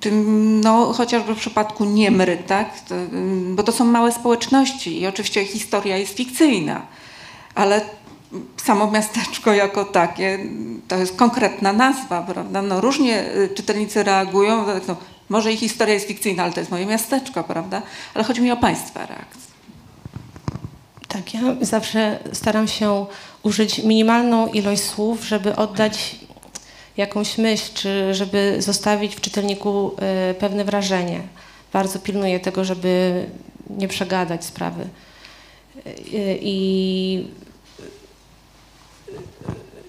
tym, 0.00 0.60
no 0.60 0.92
chociażby 0.92 1.34
w 1.34 1.38
przypadku 1.38 1.84
Niemry, 1.84 2.36
tak? 2.46 2.80
To, 2.80 2.94
y, 2.94 3.08
bo 3.54 3.62
to 3.62 3.72
są 3.72 3.84
małe 3.84 4.12
społeczności 4.12 5.00
i 5.00 5.06
oczywiście 5.06 5.44
historia 5.44 5.96
jest 5.96 6.16
fikcyjna, 6.16 6.82
ale 7.54 7.80
samo 8.56 8.90
miasteczko 8.90 9.52
jako 9.52 9.84
takie 9.84 10.38
to 10.88 10.96
jest 10.96 11.16
konkretna 11.16 11.72
nazwa, 11.72 12.22
prawda? 12.22 12.62
No 12.62 12.80
różnie 12.80 13.34
y, 13.36 13.48
czytelnicy 13.54 14.02
reagują, 14.02 14.64
tak, 14.64 14.88
no, 14.88 14.96
może 15.28 15.52
i 15.52 15.56
historia 15.56 15.94
jest 15.94 16.06
fikcyjna, 16.06 16.42
ale 16.42 16.52
to 16.52 16.60
jest 16.60 16.70
moje 16.70 16.86
miasteczko, 16.86 17.44
prawda? 17.44 17.82
Ale 18.14 18.24
chodzi 18.24 18.40
mi 18.40 18.50
o 18.50 18.56
Państwa 18.56 19.06
reakcję. 19.06 19.50
Tak, 21.08 21.34
ja 21.34 21.40
zawsze 21.60 22.18
staram 22.32 22.68
się 22.68 23.06
użyć 23.42 23.78
minimalną 23.78 24.46
ilość 24.46 24.82
słów, 24.82 25.24
żeby 25.24 25.56
oddać 25.56 26.16
jakąś 26.96 27.38
myśl, 27.38 27.74
czy 27.74 28.14
żeby 28.14 28.56
zostawić 28.58 29.16
w 29.16 29.20
czytelniku 29.20 29.96
e, 29.98 30.34
pewne 30.34 30.64
wrażenie. 30.64 31.20
Bardzo 31.72 31.98
pilnuję 31.98 32.40
tego, 32.40 32.64
żeby 32.64 33.26
nie 33.70 33.88
przegadać 33.88 34.44
sprawy. 34.44 34.88
E, 35.86 36.36
I 36.40 37.28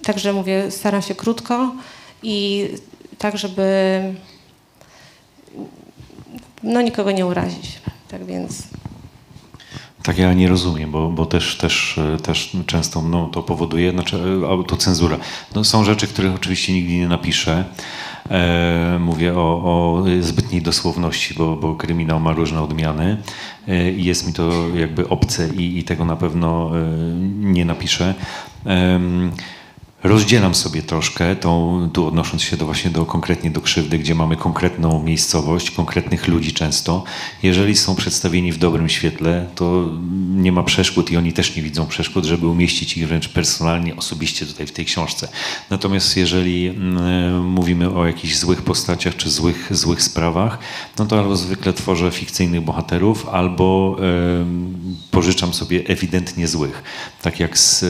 także 0.04 0.34
mówię, 0.34 0.72
staram 0.72 1.02
się 1.02 1.16
krótko 1.16 1.76
i 2.24 2.68
tak, 3.18 3.38
żeby 3.38 4.02
no, 6.64 6.82
nikogo 6.82 7.12
nie 7.12 7.26
urazić. 7.26 7.82
Tak 8.08 8.26
więc. 8.26 8.64
Tak 10.04 10.18
ja 10.18 10.34
nie 10.34 10.48
rozumiem, 10.48 10.92
bo, 10.92 11.10
bo 11.10 11.26
też, 11.26 11.58
też, 11.58 12.00
też 12.24 12.58
często 12.66 13.02
no, 13.02 13.30
to 13.34 13.44
powoduje, 13.44 13.92
znaczy 13.92 14.22
autocenzura. 14.50 15.18
No, 15.56 15.64
są 15.64 15.84
rzeczy, 15.84 16.08
których 16.08 16.36
oczywiście 16.36 16.74
nigdy 16.74 16.94
nie 16.94 17.08
napiszę. 17.08 17.66
E, 18.30 18.98
mówię 19.00 19.34
o, 19.34 19.62
o 19.64 20.04
zbytniej 20.22 20.62
dosłowności, 20.62 21.34
bo, 21.34 21.56
bo 21.56 21.76
kryminał 21.76 22.20
ma 22.20 22.34
różne 22.34 22.62
odmiany 22.62 23.18
e, 23.68 23.92
i 23.92 24.04
jest 24.04 24.28
mi 24.28 24.34
to 24.34 24.52
jakby 24.76 25.10
obce 25.10 25.50
i, 25.56 25.78
i 25.78 25.84
tego 25.84 26.06
na 26.06 26.16
pewno 26.16 26.72
e, 26.78 26.82
nie 27.40 27.66
napiszę. 27.66 28.14
Rozdzielam 30.04 30.56
sobie 30.56 30.82
troszkę, 30.82 31.36
tą, 31.36 31.90
tu 31.94 32.08
odnosząc 32.08 32.42
się 32.42 32.58
do 32.58 32.66
właśnie 32.66 32.92
do, 32.92 33.06
konkretnie 33.06 33.52
do 33.52 33.62
krzywdy, 33.62 34.00
gdzie 34.00 34.16
mamy 34.16 34.38
konkretną 34.38 35.04
miejscowość, 35.04 35.72
konkretnych 35.72 36.28
ludzi 36.28 36.54
często. 36.54 37.04
Jeżeli 37.44 37.76
są 37.76 37.96
przedstawieni 37.96 38.52
w 38.52 38.58
dobrym 38.58 38.90
świetle, 38.90 39.48
to 39.56 39.90
nie 40.36 40.52
ma 40.52 40.64
przeszkód 40.64 41.12
i 41.12 41.18
oni 41.18 41.34
też 41.34 41.56
nie 41.56 41.64
widzą 41.64 41.88
przeszkód, 41.88 42.26
żeby 42.26 42.48
umieścić 42.48 42.98
ich 42.98 43.08
wręcz 43.08 43.30
personalnie, 43.30 43.96
osobiście 43.96 44.46
tutaj 44.46 44.68
w 44.68 44.72
tej 44.72 44.86
książce. 44.86 45.28
Natomiast 45.70 46.18
jeżeli 46.18 46.68
mm, 46.68 47.46
mówimy 47.46 47.90
o 47.90 48.06
jakichś 48.06 48.36
złych 48.36 48.62
postaciach 48.62 49.16
czy 49.16 49.30
złych, 49.30 49.68
złych 49.72 50.04
sprawach, 50.04 50.58
no 51.00 51.06
to 51.06 51.20
albo 51.20 51.36
zwykle 51.36 51.74
tworzę 51.74 52.12
fikcyjnych 52.12 52.62
bohaterów, 52.62 53.30
albo 53.30 53.98
pożyczam 55.12 55.54
sobie 55.54 55.84
ewidentnie 55.88 56.48
złych. 56.48 56.84
Tak 57.22 57.40
jak 57.40 57.58
z 57.58 57.84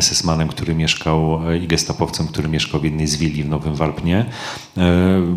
SS-manem, 0.00 0.48
który 0.48 0.74
mieszkał 0.74 1.33
i 1.62 1.66
gestapowcem, 1.66 2.26
który 2.26 2.48
mieszkał 2.48 2.80
w 2.80 2.84
jednej 2.84 3.06
z 3.06 3.16
willi 3.16 3.42
w 3.42 3.48
Nowym 3.48 3.74
Warpnie. 3.74 4.26
E, 4.76 4.82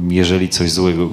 Jeżeli 0.10 0.50
coś 0.50 0.72
złego, 0.72 1.10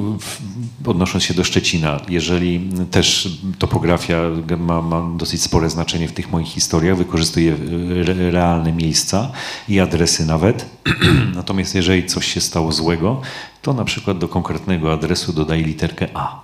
odnosząc 0.86 1.24
się 1.24 1.34
do 1.34 1.44
Szczecina, 1.44 2.00
jeżeli 2.08 2.68
też 2.90 3.38
topografia 3.58 4.20
ma, 4.58 4.82
ma 4.82 5.10
dosyć 5.16 5.42
spore 5.42 5.70
znaczenie 5.70 6.08
w 6.08 6.12
tych 6.12 6.32
moich 6.32 6.48
historiach, 6.48 6.96
wykorzystuję 6.96 7.52
e, 7.52 8.00
re- 8.00 8.30
realne 8.30 8.72
miejsca 8.72 9.30
i 9.68 9.80
adresy 9.80 10.26
nawet. 10.26 10.66
Natomiast 11.34 11.74
jeżeli 11.74 12.06
coś 12.06 12.26
się 12.34 12.40
stało 12.40 12.72
złego, 12.72 13.20
to 13.62 13.72
na 13.72 13.84
przykład 13.84 14.18
do 14.18 14.28
konkretnego 14.28 14.92
adresu 14.92 15.32
dodaję 15.32 15.62
literkę 15.62 16.08
A. 16.14 16.43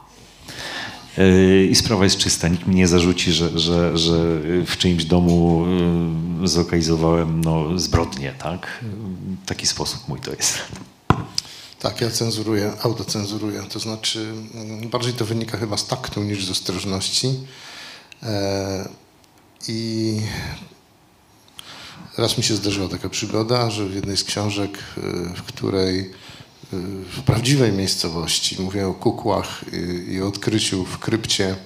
Yy, 1.19 1.67
I 1.67 1.75
sprawa 1.75 2.05
jest 2.05 2.17
czysta. 2.17 2.49
Nikt 2.49 2.67
mi 2.67 2.75
nie 2.75 2.89
zarzuci, 2.89 3.33
że, 3.33 3.59
że, 3.59 3.99
że 3.99 4.41
w 4.67 4.77
czyimś 4.79 5.05
domu 5.05 5.65
yy, 6.41 6.49
zlokalizowałem 6.49 7.41
no, 7.45 7.79
zbrodnię, 7.79 8.35
tak? 8.39 8.81
Yy, 8.83 8.89
Taki 9.47 9.67
sposób 9.67 10.09
mój 10.09 10.21
to 10.21 10.31
jest. 10.31 10.59
Tak, 11.81 12.01
ja 12.01 12.11
cenzuruję, 12.11 12.73
autocenzuruję. 12.83 13.63
To 13.63 13.79
znaczy, 13.79 14.33
mm, 14.55 14.89
bardziej 14.89 15.13
to 15.13 15.25
wynika 15.25 15.59
chyba 15.59 15.77
z 15.77 15.87
taktu 15.87 16.23
niż 16.23 16.45
z 16.47 16.51
ostrożności. 16.51 17.35
E, 18.23 18.89
I 19.69 20.21
raz 22.19 22.39
mi 22.39 22.45
się 22.45 22.57
zdarzyła 22.57 22.89
taka 22.89 23.09
przygoda, 23.09 23.71
że 23.71 23.87
w 23.87 23.95
jednej 23.95 24.17
z 24.17 24.25
książek, 24.25 24.79
w 25.37 25.43
której 25.43 26.11
w 26.73 27.23
prawdziwej 27.23 27.73
miejscowości, 27.73 28.62
mówię 28.62 28.89
o 28.89 28.95
kukłach 28.95 29.64
i, 30.09 30.23
o 30.23 30.27
odkryciu 30.27 30.85
w 30.85 30.99
krypcie 30.99 31.57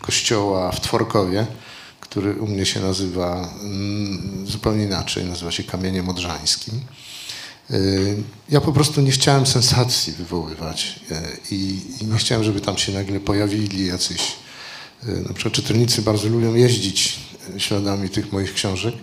kościoła 0.00 0.72
w 0.72 0.80
Tworkowie, 0.80 1.46
który 2.00 2.34
u 2.34 2.46
mnie 2.46 2.66
się 2.66 2.80
nazywa 2.80 3.50
mm, 3.62 4.46
zupełnie 4.46 4.84
inaczej, 4.84 5.24
nazywa 5.24 5.50
się 5.50 5.64
Kamieniem 5.64 6.08
Odrzańskim. 6.08 6.80
Y, 7.70 8.16
Ja 8.48 8.60
po 8.60 8.72
prostu 8.72 9.00
nie 9.00 9.10
chciałem 9.10 9.46
sensacji 9.46 10.12
wywoływać 10.12 11.00
y, 11.10 11.14
i, 11.50 11.80
nie 12.02 12.18
chciałem, 12.18 12.44
żeby 12.44 12.60
tam 12.60 12.78
się 12.78 12.92
nagle 12.92 13.20
pojawili 13.20 13.86
jacyś 13.86 14.32
y, 15.08 15.24
na 15.28 15.34
przykład 15.34 15.54
czytelnicy 15.54 16.02
bardzo 16.02 16.28
lubią 16.28 16.54
jeździć 16.54 17.20
śladami 17.58 18.08
tych 18.08 18.32
moich 18.32 18.54
książek. 18.54 18.94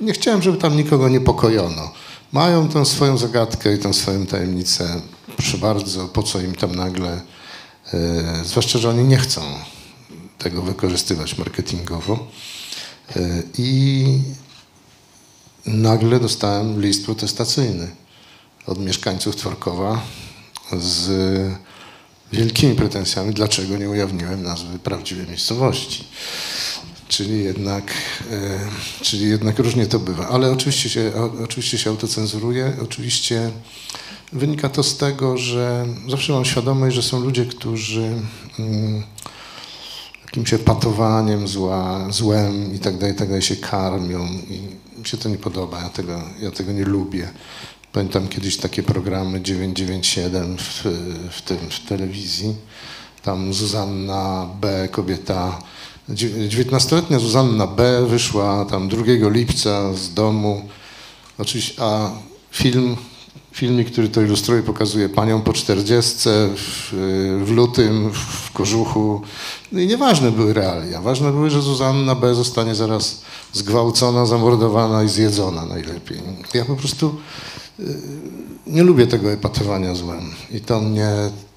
Nie 0.00 0.12
chciałem, 0.12 0.42
żeby 0.42 0.58
tam 0.58 0.76
nikogo 0.76 1.08
niepokojono. 1.08 1.92
Mają 2.32 2.68
tę 2.68 2.86
swoją 2.86 3.18
zagadkę 3.18 3.74
i 3.74 3.78
tę 3.78 3.94
swoją 3.94 4.26
tajemnicę. 4.26 5.00
Proszę 5.36 5.58
bardzo, 5.58 6.08
po 6.08 6.22
co 6.22 6.40
im 6.40 6.54
tam 6.54 6.74
nagle, 6.74 7.20
y, 7.94 8.44
zwłaszcza, 8.44 8.78
że 8.78 8.90
oni 8.90 9.04
nie 9.04 9.16
chcą 9.16 9.40
tego 10.38 10.62
wykorzystywać 10.62 11.38
marketingowo. 11.38 12.26
Y, 13.16 13.42
I 13.58 14.04
nagle 15.66 16.20
dostałem 16.20 16.80
list 16.80 17.04
protestacyjny 17.04 17.90
od 18.66 18.78
mieszkańców 18.78 19.36
Tworkowa 19.36 20.02
z 20.78 21.10
wielkimi 22.32 22.74
pretensjami, 22.74 23.34
dlaczego 23.34 23.76
nie 23.76 23.90
ujawniłem 23.90 24.42
nazwy 24.42 24.78
prawdziwej 24.78 25.26
miejscowości. 25.26 26.04
Czyli 27.12 27.44
jednak, 27.44 27.92
e, 28.30 28.58
czyli 29.02 29.30
jednak 29.30 29.58
różnie 29.58 29.86
to 29.86 29.98
bywa. 29.98 30.28
Ale 30.28 30.52
oczywiście 30.52 30.88
się, 30.88 31.12
oczywiście 31.44 31.78
się 31.78 31.90
autocenzuruję. 31.90 32.72
Oczywiście 32.82 33.50
wynika 34.32 34.68
to 34.68 34.82
z 34.82 34.96
tego, 34.96 35.38
że 35.38 35.86
zawsze 36.08 36.32
mam 36.32 36.44
świadomość, 36.44 36.96
że 36.96 37.02
są 37.02 37.20
ludzie, 37.20 37.46
którzy 37.46 38.12
mm, 38.58 39.02
jakimś 40.24 40.54
epatowaniem 40.54 41.48
zła, 41.48 42.06
złem 42.10 42.74
i 42.74 42.78
tak 42.78 42.98
dalej, 42.98 43.16
tak 43.16 43.28
dalej 43.28 43.42
się 43.42 43.56
karmią 43.56 44.28
i 44.28 44.60
mi 44.98 45.06
się 45.06 45.16
to 45.16 45.28
nie 45.28 45.38
podoba, 45.38 45.82
ja 45.82 45.88
tego, 45.88 46.22
ja 46.40 46.50
tego 46.50 46.72
nie 46.72 46.84
lubię. 46.84 47.28
Pamiętam 47.92 48.28
kiedyś 48.28 48.56
takie 48.56 48.82
programy 48.82 49.40
997 49.40 50.56
w, 50.58 50.84
w, 51.30 51.42
tym, 51.42 51.58
w 51.70 51.88
telewizji. 51.88 52.54
Tam 53.22 53.54
Zuzanna 53.54 54.48
B., 54.60 54.88
kobieta, 54.90 55.62
19-letnia 56.12 57.18
Zuzanna 57.18 57.66
B. 57.66 58.06
wyszła 58.06 58.64
tam 58.64 58.88
2 58.88 59.02
lipca 59.30 59.94
z 59.94 60.14
domu. 60.14 60.68
Oczywiście, 61.38 61.82
a 61.82 62.10
film, 62.50 62.96
filmik, 63.52 63.90
który 63.90 64.08
to 64.08 64.22
ilustruje, 64.22 64.62
pokazuje 64.62 65.08
panią 65.08 65.42
po 65.42 65.52
40 65.52 66.18
w, 66.56 66.92
w 67.44 67.50
lutym, 67.50 68.10
w 68.12 68.52
kożuchu. 68.52 69.22
No 69.72 69.80
i 69.80 69.86
nieważne 69.86 70.30
były 70.30 70.52
realia. 70.52 71.00
Ważne 71.00 71.32
były, 71.32 71.50
że 71.50 71.62
Zuzanna 71.62 72.14
B. 72.14 72.34
zostanie 72.34 72.74
zaraz 72.74 73.22
zgwałcona, 73.52 74.26
zamordowana 74.26 75.02
i 75.02 75.08
zjedzona 75.08 75.66
najlepiej. 75.66 76.18
Ja 76.54 76.64
po 76.64 76.76
prostu 76.76 77.14
nie 78.66 78.82
lubię 78.82 79.06
tego 79.06 79.32
epatowania 79.32 79.94
złem. 79.94 80.30
I 80.50 80.60
to 80.60 80.80
mnie, 80.80 81.08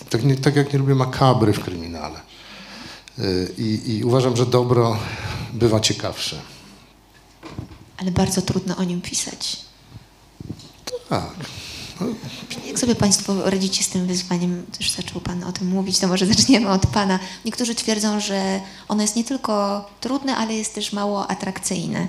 tak, 0.10 0.24
nie, 0.24 0.36
tak 0.36 0.56
jak 0.56 0.74
nie 0.74 0.80
lubię 0.80 0.96
makabry 0.96 1.54
w 1.54 1.60
kryminale. 1.60 2.25
I, 3.58 3.82
I, 3.86 4.04
uważam, 4.04 4.38
że 4.38 4.46
dobro 4.46 4.98
bywa 5.54 5.80
ciekawsze. 5.80 6.42
Ale 7.98 8.12
bardzo 8.12 8.42
trudno 8.42 8.78
o 8.78 8.84
nim 8.84 9.02
pisać. 9.02 9.58
Tak. 11.10 11.36
No. 12.02 12.08
Jak 12.68 12.80
sobie 12.80 12.96
Państwo 12.96 13.50
radzicie 13.50 13.84
z 13.84 13.90
tym 13.90 14.08
wyzwaniem? 14.08 14.66
Już 14.80 14.92
zaczął 14.92 15.22
Pan 15.22 15.44
o 15.44 15.52
tym 15.52 15.68
mówić, 15.68 16.00
to 16.00 16.08
może 16.08 16.26
zaczniemy 16.26 16.70
od 16.70 16.88
Pana. 16.88 17.20
Niektórzy 17.46 17.76
twierdzą, 17.76 18.20
że 18.20 18.62
ono 18.88 19.02
jest 19.02 19.16
nie 19.16 19.24
tylko 19.24 19.86
trudne, 20.02 20.38
ale 20.38 20.54
jest 20.54 20.76
też 20.76 20.94
mało 20.94 21.28
atrakcyjne. 21.28 22.08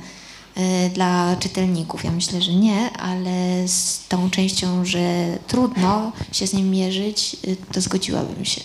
Y, 0.58 0.90
dla 0.90 1.36
czytelników. 1.40 2.04
Ja 2.04 2.10
myślę, 2.10 2.42
że 2.42 2.52
nie, 2.52 2.92
ale 2.92 3.68
z 3.68 4.08
tą 4.08 4.30
częścią, 4.30 4.84
że 4.84 5.38
trudno 5.46 6.12
się 6.32 6.46
z 6.46 6.52
nim 6.52 6.70
mierzyć, 6.70 7.36
y, 7.48 7.56
to 7.72 7.80
zgodziłabym 7.80 8.44
się. 8.44 8.60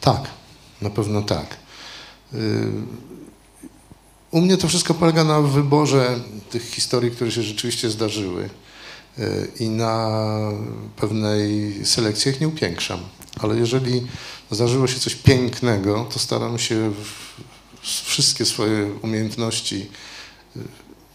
Tak, 0.00 0.30
na 0.82 0.90
pewno 0.90 1.22
tak. 1.22 1.56
Y, 2.34 2.70
u 4.30 4.40
mnie 4.40 4.56
to 4.56 4.68
wszystko 4.68 4.94
polega 4.94 5.24
na 5.24 5.40
wyborze 5.40 6.20
tych 6.50 6.70
historii, 6.70 7.10
które 7.10 7.30
się 7.32 7.42
rzeczywiście 7.42 7.90
zdarzyły 7.90 8.50
i 9.60 9.68
na 9.68 10.20
pewnej 10.96 11.74
selekcji 11.84 12.32
ich 12.32 12.40
nie 12.40 12.48
upiększam. 12.48 13.00
Ale 13.38 13.56
jeżeli 13.56 14.06
zdarzyło 14.50 14.86
się 14.86 15.00
coś 15.00 15.14
pięknego, 15.14 16.06
to 16.12 16.18
staram 16.18 16.58
się 16.58 16.92
wszystkie 17.82 18.44
swoje 18.44 18.92
umiejętności 19.02 19.86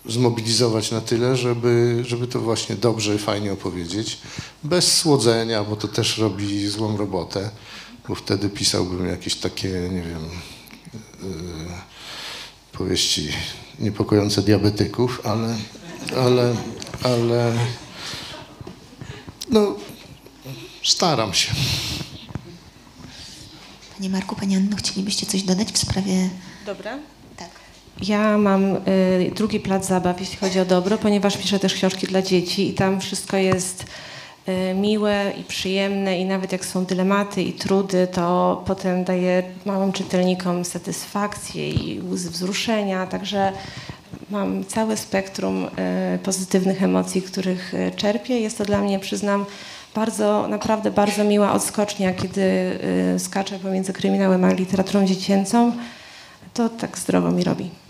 zmobilizować 0.06 0.92
na 0.92 1.02
tyle, 1.02 1.38
żeby, 1.38 2.04
żeby 2.08 2.28
to 2.28 2.40
właśnie 2.40 2.76
dobrze, 2.76 3.18
fajnie 3.18 3.54
opowiedzieć, 3.54 4.18
bez 4.64 4.98
słodzenia, 4.98 5.64
bo 5.64 5.76
to 5.76 5.88
też 5.88 6.18
robi 6.18 6.68
złą 6.68 6.98
robotę, 6.98 7.50
bo 8.08 8.16
wtedy 8.16 8.50
pisałbym 8.50 9.08
jakieś 9.08 9.36
takie, 9.36 9.70
nie 9.70 10.02
wiem, 10.02 10.30
powieści 12.72 13.30
niepokojące 13.80 14.42
diabetyków, 14.42 15.22
ale, 15.24 15.56
ale, 16.18 16.56
ale, 17.04 17.54
no, 19.50 19.76
staram 20.84 21.34
się. 21.34 21.54
Panie 23.98 24.10
Marku, 24.10 24.36
Pani 24.36 24.56
Anno, 24.56 24.76
chcielibyście 24.78 25.26
coś 25.26 25.44
dodać 25.44 25.72
w 25.72 25.78
sprawie... 25.78 26.30
Dobra. 26.66 27.00
Ja 28.02 28.38
mam 28.38 28.76
y, 28.76 29.32
drugi 29.36 29.60
plac 29.60 29.88
zabaw, 29.88 30.20
jeśli 30.20 30.38
chodzi 30.38 30.60
o 30.60 30.66
dobro, 30.66 30.98
ponieważ 30.98 31.38
piszę 31.38 31.60
też 31.60 31.74
książki 31.74 32.08
dla 32.08 32.22
dzieci 32.22 32.70
i 32.70 32.74
tam 32.74 33.02
wszystko 33.02 33.38
jest 33.38 33.84
y, 33.84 33.86
miłe 34.76 35.34
i 35.40 35.44
przyjemne 35.44 36.20
i 36.20 36.26
nawet 36.26 36.52
jak 36.52 36.66
są 36.66 36.86
dylematy 36.86 37.44
i 37.44 37.54
trudy, 37.54 38.08
to 38.08 38.64
potem 38.66 39.04
daje 39.04 39.44
małym 39.66 39.92
czytelnikom 39.92 40.66
satysfakcję 40.66 41.70
i 41.70 42.02
łzy 42.02 42.30
wzruszenia, 42.30 43.08
także 43.08 43.52
mam 44.30 44.66
całe 44.66 44.98
spektrum 44.98 45.66
y, 46.16 46.20
pozytywnych 46.20 46.84
emocji, 46.84 47.22
których 47.22 47.74
y, 47.74 47.92
czerpię. 47.96 48.40
Jest 48.40 48.58
to 48.58 48.66
dla 48.66 48.82
mnie, 48.82 49.00
przyznam, 49.00 49.46
bardzo, 49.96 50.48
naprawdę 50.48 50.92
bardzo 50.92 51.24
miła 51.24 51.54
odskocznia, 51.54 52.14
kiedy 52.14 52.80
skaczę 53.18 53.60
pomiędzy 53.60 53.94
kryminałem 53.94 54.44
a 54.44 54.54
literaturą 54.54 55.06
dziecięcą. 55.06 55.72
To 56.54 56.70
tak 56.70 56.98
zdrowo 56.98 57.32
mi 57.32 57.44
robi. 57.44 57.85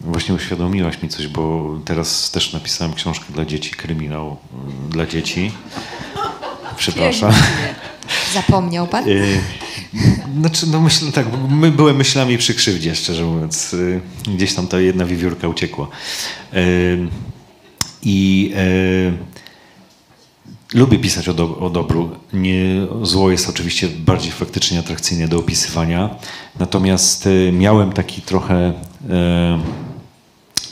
Właśnie 0.00 0.34
uświadomiłaś 0.34 1.02
mi 1.02 1.08
coś, 1.08 1.26
bo 1.26 1.74
teraz 1.84 2.30
też 2.30 2.52
napisałem 2.52 2.94
książkę 2.94 3.24
dla 3.34 3.44
dzieci, 3.44 3.70
kryminał 3.70 4.36
mm, 4.54 4.90
dla 4.90 5.06
dzieci. 5.06 5.52
Przepraszam. 6.76 7.32
Zapomniał 8.34 8.86
pan? 8.86 9.08
Y, 9.08 9.40
znaczy, 10.40 10.66
no 10.66 10.80
myślę 10.80 11.12
tak, 11.12 11.26
my 11.48 11.70
byłem 11.70 11.96
myślami 11.96 12.38
przy 12.38 12.54
krzywdzie, 12.54 12.94
szczerze 12.94 13.24
mówiąc. 13.24 13.74
Y, 13.74 14.00
gdzieś 14.28 14.54
tam 14.54 14.66
ta 14.66 14.80
jedna 14.80 15.06
wiewiórka 15.06 15.48
uciekła. 15.48 15.88
Y, 16.54 17.08
I 18.02 18.52
Lubię 20.74 20.98
pisać 20.98 21.28
o, 21.28 21.34
do, 21.34 21.58
o 21.58 21.70
dobru. 21.70 22.10
Nie, 22.32 22.86
zło 23.02 23.30
jest 23.30 23.48
oczywiście 23.48 23.88
bardziej 23.88 24.32
faktycznie 24.32 24.78
atrakcyjne 24.78 25.28
do 25.28 25.38
opisywania. 25.38 26.16
Natomiast 26.58 27.28
miałem 27.52 27.92
taki 27.92 28.22
trochę 28.22 28.72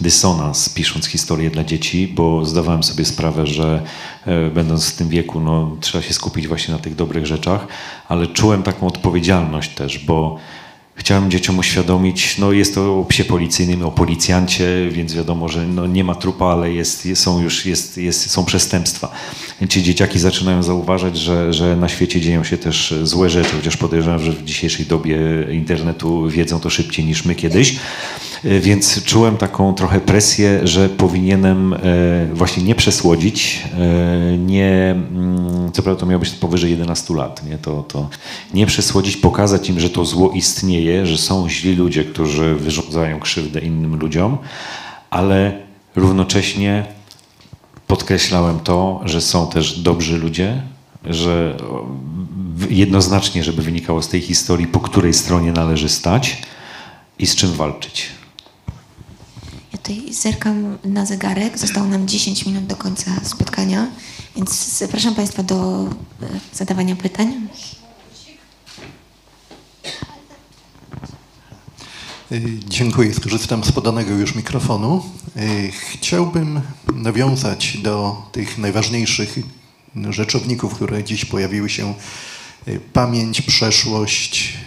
dysonans 0.01 0.69
pisząc 0.69 1.07
historię 1.07 1.51
dla 1.51 1.65
dzieci, 1.65 2.09
bo 2.09 2.45
zdawałem 2.45 2.83
sobie 2.83 3.05
sprawę, 3.05 3.47
że 3.47 3.83
e, 4.27 4.51
będąc 4.51 4.91
w 4.91 4.97
tym 4.97 5.09
wieku, 5.09 5.41
no, 5.41 5.77
trzeba 5.81 6.03
się 6.03 6.15
skupić 6.15 6.49
właśnie 6.49 6.75
na 6.75 6.81
tych 6.81 6.95
dobrych 6.95 7.27
rzeczach, 7.27 7.67
ale 8.09 8.27
czułem 8.27 8.63
taką 8.63 8.87
odpowiedzialność 8.87 9.75
też, 9.75 9.99
bo 9.99 10.39
Chciałem 11.01 11.31
dzieciom 11.31 11.59
uświadomić, 11.59 12.39
no 12.39 12.53
jest 12.53 12.75
to 12.75 13.01
o 13.01 13.05
psie 13.05 13.25
policyjnym, 13.25 13.83
o 13.83 13.91
policjancie, 13.91 14.89
więc 14.91 15.15
wiadomo, 15.15 15.49
że 15.49 15.67
no 15.67 15.87
nie 15.87 16.05
ma 16.05 16.15
trupa, 16.15 16.47
ale 16.47 16.73
jest, 16.73 17.09
są 17.15 17.43
już 17.43 17.67
jest, 17.67 17.99
jest, 17.99 18.31
są 18.31 18.45
przestępstwa. 18.45 19.13
Ci 19.69 19.83
dzieciaki 19.83 20.19
zaczynają 20.19 20.63
zauważać, 20.63 21.19
że, 21.19 21.53
że 21.53 21.77
na 21.77 21.89
świecie 21.89 22.21
dzieją 22.21 22.45
się 22.45 22.59
też 22.59 22.95
złe 23.03 23.31
rzeczy, 23.31 23.51
chociaż 23.57 23.77
podejrzewam, 23.77 24.21
że 24.21 24.33
w 24.33 24.45
dzisiejszej 24.45 24.87
dobie 24.87 25.19
internetu 25.53 26.29
wiedzą 26.29 26.61
to 26.61 26.71
szybciej 26.71 27.05
niż 27.05 27.25
my 27.25 27.35
kiedyś. 27.35 27.77
E, 28.45 28.61
więc 28.61 29.05
czułem 29.05 29.37
taką 29.37 29.75
trochę 29.75 30.01
presję, 30.01 30.61
że 30.65 30.89
powinienem 30.89 31.75
e, 31.75 31.79
właśnie 32.33 32.63
nie 32.63 32.75
przesłodzić, 32.75 33.63
e, 33.79 34.39
nie, 34.39 34.91
mm, 34.91 35.73
co 35.73 35.83
prawda 35.83 36.01
to 36.01 36.07
miało 36.07 36.21
być 36.21 36.31
powyżej 36.31 36.71
11 36.71 37.15
lat, 37.15 37.45
nie? 37.47 37.59
To, 37.59 37.83
to 37.83 38.09
nie 38.55 38.67
przesłodzić, 38.67 39.17
pokazać 39.17 39.69
im, 39.69 39.81
że 39.81 39.91
to 39.91 40.05
zło 40.05 40.31
istnieje, 40.31 41.07
że 41.07 41.19
są 41.19 41.49
źli 41.49 41.77
ludzie, 41.77 42.05
którzy 42.05 42.55
wyrządzają 42.55 43.21
krzywdę 43.21 43.61
innym 43.61 43.97
ludziom, 43.97 44.39
ale 45.11 45.59
równocześnie 45.97 46.85
podkreślałem 47.87 48.61
to, 48.61 49.01
że 49.05 49.21
są 49.21 49.47
też 49.47 49.81
dobrzy 49.81 50.19
ludzie, 50.19 50.63
że 51.05 51.57
jednoznacznie, 52.71 53.45
żeby 53.45 53.63
wynikało 53.63 54.03
z 54.03 54.09
tej 54.09 54.21
historii, 54.21 54.67
po 54.67 54.81
której 54.81 55.15
stronie 55.15 55.53
należy 55.53 55.89
stać 55.89 56.43
i 57.19 57.27
z 57.27 57.37
czym 57.37 57.53
walczyć. 57.53 58.20
Zerkam 60.11 60.79
na 60.85 61.07
zegarek. 61.07 61.59
Zostało 61.59 61.87
nam 61.87 62.09
10 62.09 62.47
minut 62.47 62.67
do 62.67 62.77
końca 62.77 63.11
spotkania, 63.23 63.87
Więc 64.37 64.79
zapraszam 64.79 65.15
Państwa 65.15 65.43
do 65.43 65.89
e, 66.23 66.27
zadawania 66.53 66.97
pytań. 66.97 67.49
Y, 72.33 72.59
Dziękuję, 72.69 73.15
skorzystam 73.15 73.65
z 73.65 73.73
podanego 73.73 74.15
już 74.15 74.35
mikrofonu. 74.35 75.03
Y, 75.37 75.73
Chciałbym 75.73 76.61
nawiązać 76.95 77.77
do 77.77 78.23
tych 78.33 78.59
najważniejszych 78.59 79.39
rzeczowników, 80.11 80.75
które 80.75 81.05
dziś 81.05 81.25
pojawiły 81.25 81.71
się. 81.71 81.95
Pamięć, 82.93 83.43
przeszłość, 83.43 84.59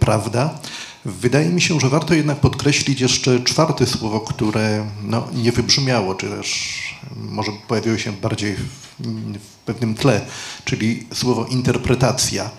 prawda. 0.00 0.58
Wydaje 1.06 1.48
mi 1.48 1.60
się, 1.60 1.80
że 1.80 1.88
warto 1.88 2.14
jednak 2.14 2.40
podkreślić 2.40 3.00
jeszcze 3.00 3.40
czwarte 3.40 3.86
słowo, 3.86 4.20
które 4.20 4.90
no, 5.02 5.28
nie 5.34 5.52
wybrzmiało, 5.52 6.14
czy 6.14 6.28
też 6.28 6.78
może 7.16 7.52
pojawiło 7.68 7.98
się 7.98 8.12
bardziej 8.12 8.56
w, 8.56 8.62
w 9.38 9.56
pewnym 9.64 9.94
tle, 9.94 10.26
czyli 10.64 11.06
słowo 11.14 11.44
interpretacja. 11.44 12.50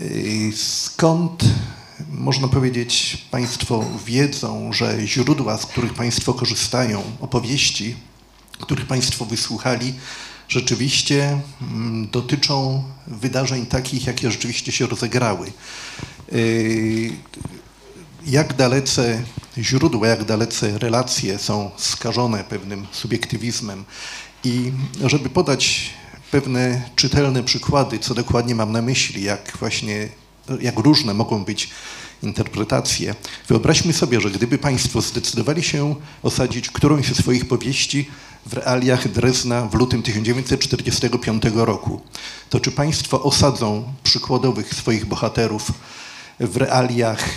Y, 0.00 0.52
Skąd 0.56 1.44
można 2.10 2.48
powiedzieć, 2.48 3.18
Państwo 3.30 3.84
wiedzą, 4.06 4.72
że 4.72 5.06
źródła, 5.06 5.58
z 5.58 5.66
których 5.66 5.94
Państwo 5.94 6.34
korzystają, 6.34 7.02
opowieści, 7.20 7.96
których 8.60 8.86
Państwo 8.86 9.24
wysłuchali, 9.24 9.94
rzeczywiście 10.48 11.40
mm, 11.62 12.08
dotyczą 12.10 12.82
wydarzeń 13.06 13.66
takich, 13.66 14.06
jakie 14.06 14.30
rzeczywiście 14.30 14.72
się 14.72 14.86
rozegrały. 14.86 15.52
Y, 16.32 17.12
Jak 18.26 18.54
dalece 18.54 19.22
źródła, 19.58 20.08
jak 20.08 20.24
dalece 20.24 20.78
relacje 20.78 21.38
są 21.38 21.70
skażone 21.76 22.44
pewnym 22.44 22.86
subiektywizmem 22.92 23.84
i 24.44 24.72
żeby 25.04 25.30
podać 25.30 25.90
pewne 26.30 26.82
czytelne 26.96 27.42
przykłady, 27.42 27.98
co 27.98 28.14
dokładnie 28.14 28.54
mam 28.54 28.72
na 28.72 28.82
myśli, 28.82 29.22
jak 29.22 29.56
właśnie, 29.60 30.08
jak 30.60 30.78
różne 30.78 31.14
mogą 31.14 31.44
być 31.44 31.70
interpretacje. 32.22 33.14
Wyobraźmy 33.48 33.92
sobie, 33.92 34.20
że 34.20 34.30
gdyby 34.30 34.58
Państwo 34.58 35.00
zdecydowali 35.00 35.62
się 35.62 35.94
osadzić 36.22 36.68
którąś 36.70 37.08
ze 37.08 37.14
swoich 37.14 37.48
powieści 37.48 38.08
w 38.46 38.52
realiach 38.52 39.08
Drezna 39.08 39.66
w 39.66 39.74
lutym 39.74 40.02
1945 40.02 41.42
roku, 41.54 42.00
to 42.50 42.60
czy 42.60 42.72
Państwo 42.72 43.22
osadzą 43.22 43.92
przykładowych 44.02 44.74
swoich 44.74 45.06
bohaterów 45.06 45.72
w 46.40 46.56
realiach 46.56 47.28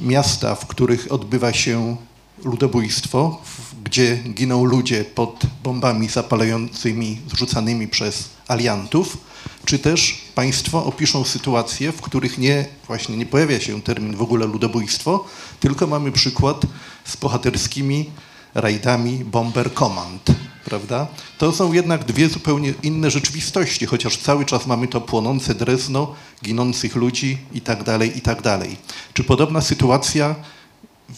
miasta, 0.00 0.54
w 0.54 0.66
których 0.66 1.12
odbywa 1.12 1.52
się 1.52 1.96
ludobójstwo, 2.44 3.42
gdzie 3.84 4.16
giną 4.16 4.64
ludzie 4.64 5.04
pod 5.04 5.42
bombami 5.62 6.08
zapalającymi, 6.08 7.18
zrzucanymi 7.32 7.88
przez 7.88 8.28
aliantów, 8.48 9.18
czy 9.64 9.78
też 9.78 10.18
państwo 10.34 10.84
opiszą 10.84 11.24
sytuacje, 11.24 11.92
w 11.92 12.00
których 12.00 12.38
nie, 12.38 12.64
właśnie 12.86 13.16
nie 13.16 13.26
pojawia 13.26 13.60
się 13.60 13.82
termin 13.82 14.16
w 14.16 14.22
ogóle 14.22 14.46
ludobójstwo, 14.46 15.24
tylko 15.60 15.86
mamy 15.86 16.12
przykład 16.12 16.62
z 17.04 17.16
bohaterskimi 17.16 18.10
rajdami 18.54 19.24
Bomber 19.24 19.74
Command, 19.74 20.30
prawda? 20.64 21.06
To 21.38 21.52
są 21.52 21.72
jednak 21.72 22.04
dwie 22.04 22.28
zupełnie 22.28 22.74
inne 22.82 23.10
rzeczywistości, 23.10 23.86
chociaż 23.86 24.16
cały 24.16 24.44
czas 24.44 24.66
mamy 24.66 24.88
to 24.88 25.00
płonące 25.00 25.54
Drezno, 25.54 26.14
ginących 26.44 26.96
ludzi 26.96 27.38
i 27.52 27.60
tak 27.60 27.84
dalej, 27.84 28.18
i 28.18 28.20
tak. 28.20 28.42
Czy 29.14 29.24
podobna 29.24 29.60
sytuacja 29.60 30.34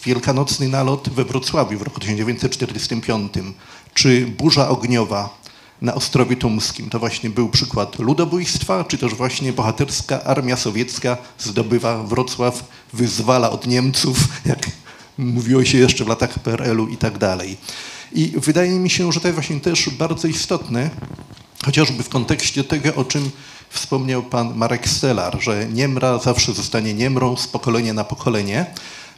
Wielkanocny 0.04 0.68
nalot 0.68 1.08
we 1.08 1.24
Wrocławiu 1.24 1.78
w 1.78 1.82
roku 1.82 2.00
1945, 2.00 3.32
czy 3.94 4.26
burza 4.26 4.68
ogniowa 4.68 5.42
na 5.82 5.94
Ostrowie 5.94 6.36
Tumskim. 6.36 6.90
To 6.90 6.98
właśnie 6.98 7.30
był 7.30 7.48
przykład 7.48 7.98
ludobójstwa, 7.98 8.84
czy 8.84 8.98
też 8.98 9.14
właśnie 9.14 9.52
bohaterska 9.52 10.24
armia 10.24 10.56
sowiecka 10.56 11.16
zdobywa 11.38 12.02
Wrocław, 12.02 12.64
wyzwala 12.92 13.50
od 13.50 13.66
Niemców, 13.66 14.28
jak 14.44 14.70
mówiło 15.18 15.64
się 15.64 15.78
jeszcze 15.78 16.04
w 16.04 16.08
latach 16.08 16.38
PRL-u 16.38 16.88
i 16.88 16.96
tak. 16.96 17.18
I 18.14 18.32
wydaje 18.36 18.70
mi 18.70 18.90
się, 18.90 19.12
że 19.12 19.20
to 19.20 19.28
jest 19.28 19.34
właśnie 19.34 19.60
też 19.60 19.90
bardzo 19.90 20.28
istotne, 20.28 20.90
chociażby 21.64 22.02
w 22.02 22.08
kontekście 22.08 22.64
tego, 22.64 22.94
o 22.94 23.04
czym 23.04 23.30
wspomniał 23.70 24.22
pan 24.22 24.54
Marek 24.56 24.88
Stelar, 24.88 25.42
że 25.42 25.66
Niemra 25.72 26.18
zawsze 26.18 26.52
zostanie 26.52 26.94
Niemrą 26.94 27.36
z 27.36 27.46
pokolenia 27.46 27.94
na 27.94 28.04
pokolenie. 28.04 28.66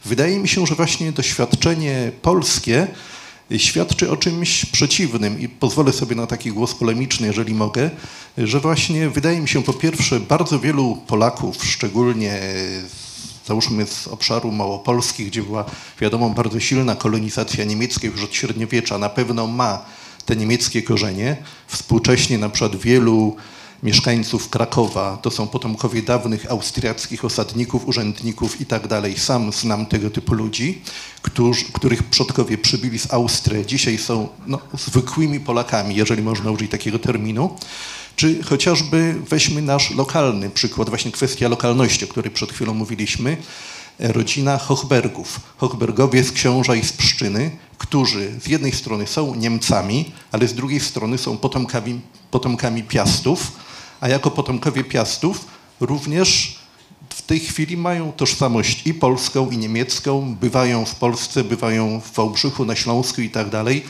Wydaje 0.05 0.39
mi 0.39 0.47
się, 0.47 0.65
że 0.65 0.75
właśnie 0.75 1.11
doświadczenie 1.11 2.11
polskie 2.21 2.87
świadczy 3.57 4.11
o 4.11 4.17
czymś 4.17 4.65
przeciwnym 4.65 5.39
i 5.39 5.49
pozwolę 5.49 5.93
sobie 5.93 6.15
na 6.15 6.27
taki 6.27 6.51
głos 6.51 6.75
polemiczny, 6.75 7.27
jeżeli 7.27 7.53
mogę, 7.53 7.89
że 8.37 8.59
właśnie 8.59 9.09
wydaje 9.09 9.41
mi 9.41 9.47
się 9.47 9.63
po 9.63 9.73
pierwsze 9.73 10.19
bardzo 10.19 10.59
wielu 10.59 10.95
Polaków, 11.07 11.65
szczególnie 11.65 12.39
załóżmy 13.47 13.87
z 13.87 14.07
obszaru 14.07 14.51
Małopolski, 14.51 15.25
gdzie 15.25 15.43
była 15.43 15.65
wiadomo 16.01 16.29
bardzo 16.29 16.59
silna 16.59 16.95
kolonizacja 16.95 17.63
niemiecka 17.63 18.07
już 18.07 18.23
od 18.23 18.35
średniowiecza, 18.35 18.97
na 18.97 19.09
pewno 19.09 19.47
ma 19.47 19.85
te 20.25 20.35
niemieckie 20.35 20.83
korzenie. 20.83 21.37
Współcześnie 21.67 22.37
na 22.37 22.49
przykład 22.49 22.75
wielu 22.75 23.35
mieszkańców 23.83 24.49
Krakowa 24.49 25.17
to 25.21 25.31
są 25.31 25.47
potomkowie 25.47 26.01
dawnych 26.01 26.51
austriackich 26.51 27.25
osadników, 27.25 27.87
urzędników 27.87 28.61
i 28.61 28.65
tak 28.65 28.87
dalej. 28.87 29.17
Sam 29.17 29.51
znam 29.51 29.85
tego 29.85 30.09
typu 30.09 30.33
ludzi, 30.33 30.81
którzy, 31.21 31.65
których 31.73 32.03
przodkowie 32.03 32.57
przybyli 32.57 32.99
z 32.99 33.13
Austrii, 33.13 33.65
dzisiaj 33.65 33.97
są 33.97 34.29
no, 34.47 34.59
zwykłymi 34.73 35.39
Polakami, 35.39 35.95
jeżeli 35.95 36.23
można 36.23 36.51
użyć 36.51 36.71
takiego 36.71 36.99
terminu. 36.99 37.57
Czy 38.15 38.43
chociażby 38.43 39.15
weźmy 39.29 39.61
nasz 39.61 39.91
lokalny 39.91 40.49
przykład, 40.49 40.89
właśnie 40.89 41.11
kwestia 41.11 41.47
lokalności, 41.47 42.05
o 42.05 42.07
której 42.07 42.31
przed 42.31 42.51
chwilą 42.51 42.73
mówiliśmy, 42.73 43.37
rodzina 43.99 44.57
Hochbergów. 44.57 45.39
Hochbergowie 45.57 46.23
z 46.23 46.31
Książa 46.31 46.75
i 46.75 46.83
z 46.83 46.93
Pszczyny, 46.93 47.51
którzy 47.77 48.39
z 48.39 48.47
jednej 48.47 48.71
strony 48.71 49.07
są 49.07 49.35
Niemcami, 49.35 50.11
ale 50.31 50.47
z 50.47 50.53
drugiej 50.53 50.79
strony 50.79 51.17
są 51.17 51.37
potomkami, 51.37 52.01
potomkami 52.31 52.83
Piastów, 52.83 53.51
a 54.01 54.07
jako 54.07 54.31
potomkowie 54.31 54.83
Piastów 54.83 55.45
również 55.79 56.59
w 57.09 57.21
tej 57.21 57.39
chwili 57.39 57.77
mają 57.77 58.11
tożsamość 58.11 58.87
i 58.87 58.93
polską, 58.93 59.49
i 59.49 59.57
niemiecką, 59.57 60.35
bywają 60.35 60.85
w 60.85 60.95
Polsce, 60.95 61.43
bywają 61.43 62.01
w 62.01 62.11
Wałbrzychu, 62.15 62.65
na 62.65 62.75
Śląsku 62.75 63.21
i 63.21 63.29
tak 63.29 63.49
dalej. 63.49 63.83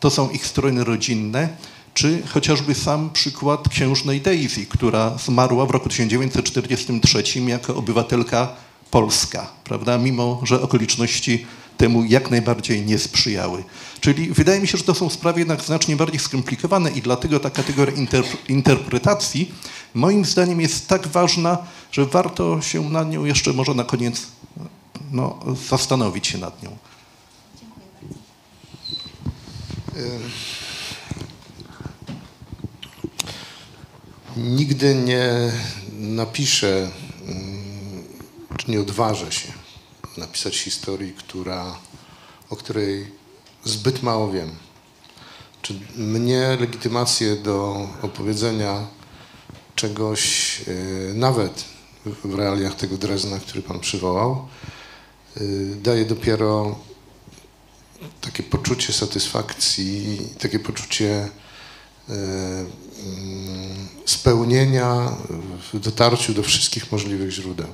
To 0.00 0.10
są 0.10 0.30
ich 0.30 0.46
strony 0.46 0.84
rodzinne, 0.84 1.48
czy 1.94 2.22
chociażby 2.26 2.74
sam 2.74 3.10
przykład 3.10 3.68
księżnej 3.68 4.20
Daisy, 4.20 4.66
która 4.66 5.18
zmarła 5.18 5.66
w 5.66 5.70
roku 5.70 5.88
1943 5.88 7.40
jako 7.40 7.76
obywatelka 7.76 8.48
polska, 8.90 9.46
prawda? 9.64 9.98
mimo 9.98 10.40
że 10.42 10.62
okoliczności 10.62 11.46
temu 11.76 12.04
jak 12.04 12.30
najbardziej 12.30 12.82
nie 12.82 12.98
sprzyjały. 12.98 13.64
Czyli 14.00 14.30
wydaje 14.30 14.60
mi 14.60 14.68
się, 14.68 14.78
że 14.78 14.84
to 14.84 14.94
są 14.94 15.10
sprawy 15.10 15.40
jednak 15.40 15.62
znacznie 15.62 15.96
bardziej 15.96 16.20
skomplikowane 16.20 16.90
i 16.90 17.02
dlatego 17.02 17.40
ta 17.40 17.50
kategoria 17.50 17.96
interp- 17.96 18.36
interpretacji 18.48 19.54
moim 19.94 20.24
zdaniem 20.24 20.60
jest 20.60 20.88
tak 20.88 21.06
ważna, 21.06 21.58
że 21.92 22.06
warto 22.06 22.62
się 22.62 22.90
nad 22.90 23.10
nią 23.10 23.24
jeszcze 23.24 23.52
może 23.52 23.74
na 23.74 23.84
koniec 23.84 24.26
no, 25.12 25.38
zastanowić 25.68 26.26
się 26.26 26.38
nad 26.38 26.62
nią. 26.62 26.76
Nigdy 34.36 34.94
nie 34.94 35.52
napiszę, 35.92 36.90
mm, 37.26 38.04
czy 38.56 38.70
nie 38.70 38.80
odważę 38.80 39.32
się 39.32 39.52
napisać 40.16 40.58
historii, 40.58 41.12
która, 41.12 41.78
o 42.50 42.56
której 42.56 43.06
zbyt 43.64 44.02
mało 44.02 44.32
wiem. 44.32 44.50
Czy 45.62 45.80
mnie 45.96 46.56
legitymację 46.60 47.36
do 47.36 47.88
opowiedzenia 48.02 48.86
czegoś, 49.74 50.60
y, 50.68 51.12
nawet 51.14 51.64
w 52.24 52.34
realiach 52.34 52.74
tego 52.74 52.96
Drezna, 52.96 53.38
który 53.38 53.62
Pan 53.62 53.80
przywołał, 53.80 54.48
y, 55.40 55.76
daje 55.82 56.04
dopiero 56.04 56.78
takie 58.20 58.42
poczucie 58.42 58.92
satysfakcji, 58.92 60.18
takie 60.38 60.58
poczucie 60.58 61.28
mm, 62.08 62.70
spełnienia 64.06 65.12
w 65.72 65.78
dotarciu 65.78 66.34
do 66.34 66.42
wszystkich 66.42 66.92
możliwych 66.92 67.30
źródeł. 67.30 67.66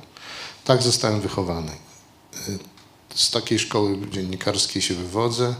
Tak 0.65 0.81
zostałem 0.81 1.21
wychowany. 1.21 1.71
E, 1.71 2.37
Z 3.15 3.31
takiej 3.31 3.59
szkoły 3.59 3.97
dziennikarskiej 4.11 4.81
się 4.81 4.93
wywodzę. 4.93 5.55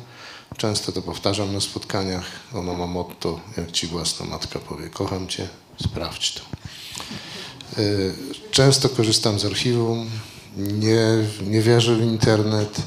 Często 0.57 0.91
to 0.91 1.01
powtarzam 1.01 1.53
na 1.53 1.61
spotkaniach. 1.61 2.25
Ono 2.53 2.73
ma 2.73 2.87
motto, 2.87 3.39
jak 3.57 3.71
ci 3.71 3.87
własna 3.87 4.25
matka 4.25 4.59
powie, 4.59 4.89
kocham 4.89 5.27
cię, 5.27 5.47
sprawdź 5.83 6.33
to. 6.33 6.41
E, 7.77 7.83
Często 8.51 8.89
korzystam 8.89 9.39
z 9.39 9.45
archiwum, 9.45 10.09
nie, 10.57 11.05
nie 11.47 11.61
wierzę 11.61 11.95
w 11.95 12.01
internet. 12.01 12.81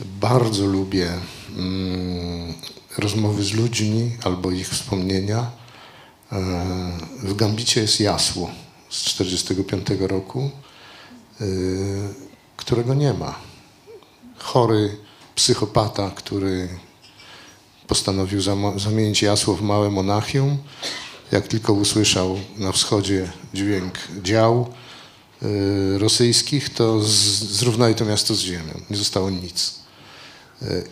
Bardzo 0.00 0.66
lubię 0.66 1.12
mm, 1.56 2.54
rozmowy 2.98 3.44
z 3.44 3.52
ludźmi 3.52 4.16
albo 4.24 4.50
ich 4.50 4.68
wspomnienia. 4.68 5.50
W 7.22 7.34
Gambicie 7.36 7.80
jest 7.80 8.00
jasło 8.00 8.50
z 8.90 9.04
1945 9.04 10.00
roku, 10.00 10.50
którego 12.56 12.94
nie 12.94 13.12
ma. 13.14 13.34
Chory 14.38 14.96
psychopata, 15.34 16.10
który 16.10 16.68
postanowił 17.86 18.40
zamienić 18.76 19.22
jasło 19.22 19.54
w 19.54 19.62
małe 19.62 19.90
Monachium. 19.90 20.58
Jak 21.32 21.48
tylko 21.48 21.72
usłyszał 21.72 22.40
na 22.56 22.72
wschodzie 22.72 23.32
dźwięk 23.54 23.98
dział 24.22 24.72
y, 25.42 25.98
rosyjskich, 25.98 26.74
to 26.74 27.00
zrównali 27.02 27.94
to 27.94 28.04
miasto 28.04 28.34
z 28.34 28.40
ziemią. 28.40 28.80
Nie 28.90 28.96
zostało 28.96 29.30
nic. 29.30 29.74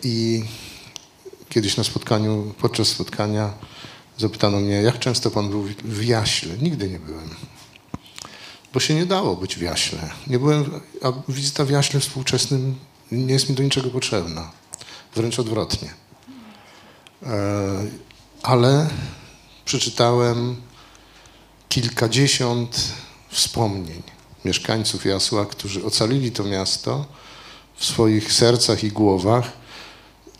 I 0.03 0.43
kiedyś 1.49 1.77
na 1.77 1.83
spotkaniu, 1.83 2.53
podczas 2.59 2.87
spotkania 2.87 3.53
zapytano 4.17 4.59
mnie, 4.59 4.75
jak 4.75 4.99
często 4.99 5.31
pan 5.31 5.49
był 5.49 5.63
w 5.83 6.05
Jaśle. 6.05 6.57
Nigdy 6.57 6.89
nie 6.89 6.99
byłem. 6.99 7.29
Bo 8.73 8.79
się 8.79 8.95
nie 8.95 9.05
dało 9.05 9.35
być 9.35 9.55
w 9.55 9.61
Jaśle. 9.61 10.09
Nie 10.27 10.39
byłem, 10.39 10.81
a 11.03 11.13
wizyta 11.31 11.65
w 11.65 11.69
Jaśle 11.69 11.99
współczesnym 11.99 12.75
nie 13.11 13.33
jest 13.33 13.49
mi 13.49 13.55
do 13.55 13.63
niczego 13.63 13.89
potrzebna. 13.89 14.51
Wręcz 15.15 15.39
odwrotnie. 15.39 15.93
E, 17.23 17.85
ale 18.43 18.89
przeczytałem 19.65 20.55
kilkadziesiąt 21.69 22.93
wspomnień 23.29 24.03
mieszkańców 24.45 25.05
Jasła, 25.05 25.45
którzy 25.45 25.85
ocalili 25.85 26.31
to 26.31 26.43
miasto 26.43 27.05
w 27.75 27.85
swoich 27.85 28.33
sercach 28.33 28.83
i 28.83 28.91
głowach. 28.91 29.51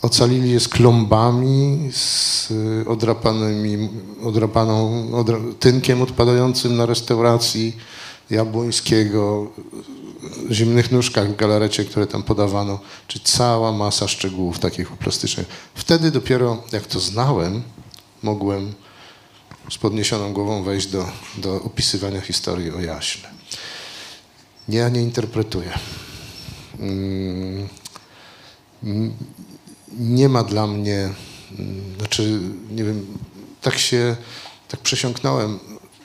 Ocalili 0.02 0.52
je 0.52 0.60
z 0.60 0.68
klombami, 0.68 1.90
z 1.94 2.52
odrapanymi, 2.88 3.90
odrapaną 4.24 5.08
odra, 5.16 5.38
tynkiem 5.60 6.02
odpadającym 6.02 6.78
na 6.78 6.86
restauracji 6.86 7.78
Jabłońskiego, 8.30 9.52
zimnych 10.52 10.92
nóżkach 10.92 11.30
w 11.30 11.36
galarecie, 11.36 11.86
które 11.86 12.08
tam 12.08 12.24
podawano, 12.24 12.80
czy 13.08 13.20
cała 13.20 13.72
masa 13.72 14.08
szczegółów 14.08 14.60
takich 14.60 14.92
plastycznych. 14.92 15.48
Wtedy 15.76 16.12
dopiero, 16.12 16.64
jak 16.72 16.86
to 16.86 17.00
znałem, 17.00 17.64
mogłem 18.24 18.74
z 19.70 19.78
podniesioną 19.78 20.34
głową 20.34 20.64
wejść 20.64 20.88
do, 20.88 21.06
do 21.38 21.62
opisywania 21.64 22.22
historii 22.22 22.72
o 22.72 22.80
jaśle. 22.80 23.30
Nie, 24.68 24.78
ja 24.78 24.90
nie 24.90 25.02
interpretuję. 25.02 25.80
Nie 29.92 30.30
ma 30.30 30.44
dla 30.44 30.68
mnie, 30.68 31.14
mm, 31.60 31.96
znaczy, 31.98 32.40
nie 32.72 32.84
wiem, 32.84 33.18
tak 33.62 33.78
się, 33.78 34.16
tak 34.68 34.80
przesiąknąłem 34.80 35.60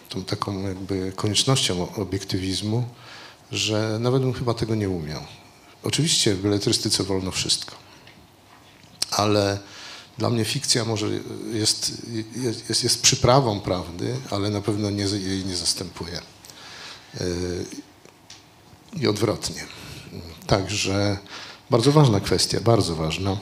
tą 0.08 0.24
taką 0.24 0.62
jakby 0.62 1.12
koniecznością 1.16 1.94
obiektywizmu, 1.94 2.84
że 3.52 3.98
nawet 4.00 4.22
bym 4.22 4.32
chyba 4.32 4.54
tego 4.54 4.74
nie 4.74 4.88
umiał. 4.88 5.22
Oczywiście 5.82 6.34
w 6.34 6.42
beletrystyce 6.42 7.04
wolno 7.04 7.30
wszystko, 7.30 7.74
ale 9.10 9.58
dla 10.18 10.30
mnie 10.30 10.44
fikcja 10.44 10.84
może 10.84 11.06
jest, 11.52 11.92
jest, 12.68 12.82
jest 12.82 13.02
przyprawą 13.02 13.60
prawdy, 13.60 14.16
ale 14.30 14.50
na 14.50 14.60
pewno 14.60 14.90
nie, 14.90 15.04
jej 15.04 15.44
nie 15.44 15.56
zastępuje. 15.56 16.20
Yy, 17.20 17.66
I 19.00 19.06
odwrotnie. 19.06 19.64
Także 20.46 21.18
bardzo 21.70 21.92
ważna 21.92 22.20
kwestia, 22.20 22.60
bardzo 22.60 22.96
ważna. 22.96 23.36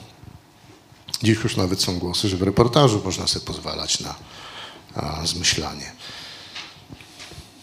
Dziś 1.22 1.38
już 1.44 1.56
nawet 1.56 1.82
są 1.82 1.98
głosy, 1.98 2.28
że 2.28 2.36
w 2.36 2.42
reportażu 2.42 3.02
można 3.04 3.26
sobie 3.26 3.46
pozwalać 3.46 4.00
na 4.00 4.14
zmyślanie. 5.24 5.92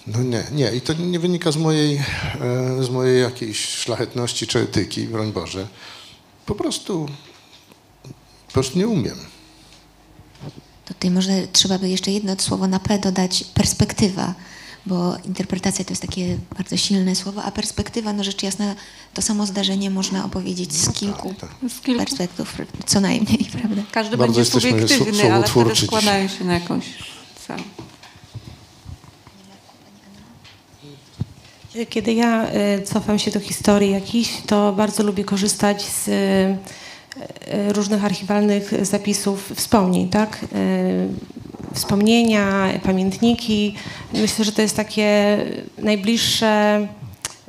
No 0.08 0.24
nie, 0.24 0.44
nie. 0.52 0.72
I 0.72 0.82
to 0.82 0.94
nie 0.94 1.20
wynika 1.20 1.52
z 1.52 1.58
mojej, 1.58 1.96
e, 1.98 2.84
z 2.84 2.90
mojej 2.90 3.22
jakiejś 3.22 3.66
szlachetności 3.66 4.48
czy 4.48 4.60
etyki, 4.60 5.04
broń 5.04 5.32
Boże. 5.32 5.68
Po 6.46 6.56
prostu, 6.56 7.10
po 8.48 8.54
prostu 8.54 8.78
nie 8.78 8.88
umiem. 8.88 9.18
Tutaj 10.86 11.12
może 11.12 11.48
trzeba 11.54 11.80
by 11.80 11.90
jeszcze 11.90 12.12
jedno 12.12 12.36
słowo 12.40 12.68
na 12.68 12.80
P 12.80 13.00
dodać, 13.00 13.44
perspektywa, 13.44 14.34
bo 14.88 15.16
interpretacja 15.26 15.86
to 15.86 15.92
jest 15.92 16.02
takie 16.02 16.38
bardzo 16.58 16.78
silne 16.78 17.16
słowo, 17.16 17.44
a 17.44 17.52
perspektywa, 17.52 18.14
no 18.14 18.24
rzecz 18.24 18.44
jasna, 18.44 18.76
to 19.14 19.22
samo 19.22 19.46
zdarzenie 19.46 19.90
można 19.90 20.26
opowiedzieć 20.26 20.74
z 20.74 20.94
kilku, 20.94 21.34
tak, 21.40 21.50
tak. 21.62 21.72
Z 21.72 21.82
kilku. 21.82 22.00
perspektyw, 22.00 22.58
co 22.86 23.00
najmniej, 23.00 23.50
prawda? 23.60 23.82
Każdy 23.92 24.18
Bardzo 24.18 24.40
będzie 24.40 24.52
subiektywny, 24.52 25.34
ale 25.34 25.48
wtedy 25.48 25.76
składają 25.76 26.28
się 26.28 26.46
na 26.46 26.54
jakąś 26.54 26.86
całą. 27.48 27.60
Kiedy 31.90 32.14
ja 32.14 32.48
y, 32.80 32.84
cofam 32.84 33.20
się 33.20 33.32
do 33.32 33.40
historii 33.40 33.92
jakichś, 33.92 34.30
to 34.46 34.74
bardzo 34.74 35.04
lubię 35.04 35.24
korzystać 35.24 35.82
z 35.82 36.08
y, 36.08 36.12
y, 36.12 37.74
różnych 37.74 38.06
archiwalnych 38.06 38.86
zapisów 38.86 39.52
wspomnień, 39.56 40.10
tak? 40.10 40.46
Wspomnienia, 41.78 42.70
pamiętniki. 42.84 43.76
Myślę, 44.14 44.46
że 44.46 44.52
to 44.52 44.62
jest 44.62 44.76
takie 44.76 45.38
najbliższe 45.78 46.88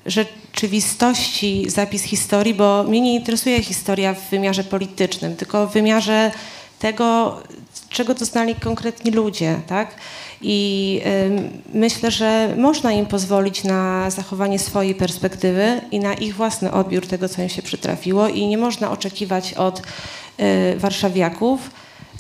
rzeczywistości 0.06 1.70
zapis 1.70 2.02
historii, 2.02 2.54
bo 2.54 2.82
mnie 2.82 3.00
nie 3.00 3.14
interesuje 3.14 3.62
historia 3.62 4.14
w 4.14 4.30
wymiarze 4.30 4.64
politycznym, 4.64 5.36
tylko 5.36 5.66
w 5.66 5.72
wymiarze 5.72 6.30
tego, 6.78 7.36
czego 7.88 8.14
doznali 8.14 8.54
konkretni 8.54 9.10
ludzie, 9.10 9.60
tak? 9.66 9.94
I 10.42 11.00
y, 11.74 11.78
myślę, 11.78 12.10
że 12.10 12.54
można 12.56 12.92
im 12.92 13.06
pozwolić 13.06 13.64
na 13.64 14.10
zachowanie 14.10 14.58
swojej 14.58 14.94
perspektywy 14.94 15.80
i 15.90 16.00
na 16.00 16.14
ich 16.14 16.36
własny 16.36 16.72
odbiór 16.72 17.06
tego, 17.06 17.28
co 17.28 17.42
im 17.42 17.48
się 17.48 17.62
przytrafiło, 17.62 18.28
i 18.28 18.46
nie 18.46 18.58
można 18.58 18.90
oczekiwać 18.90 19.54
od 19.54 19.82
y, 20.40 20.78
warszawiaków, 20.78 21.70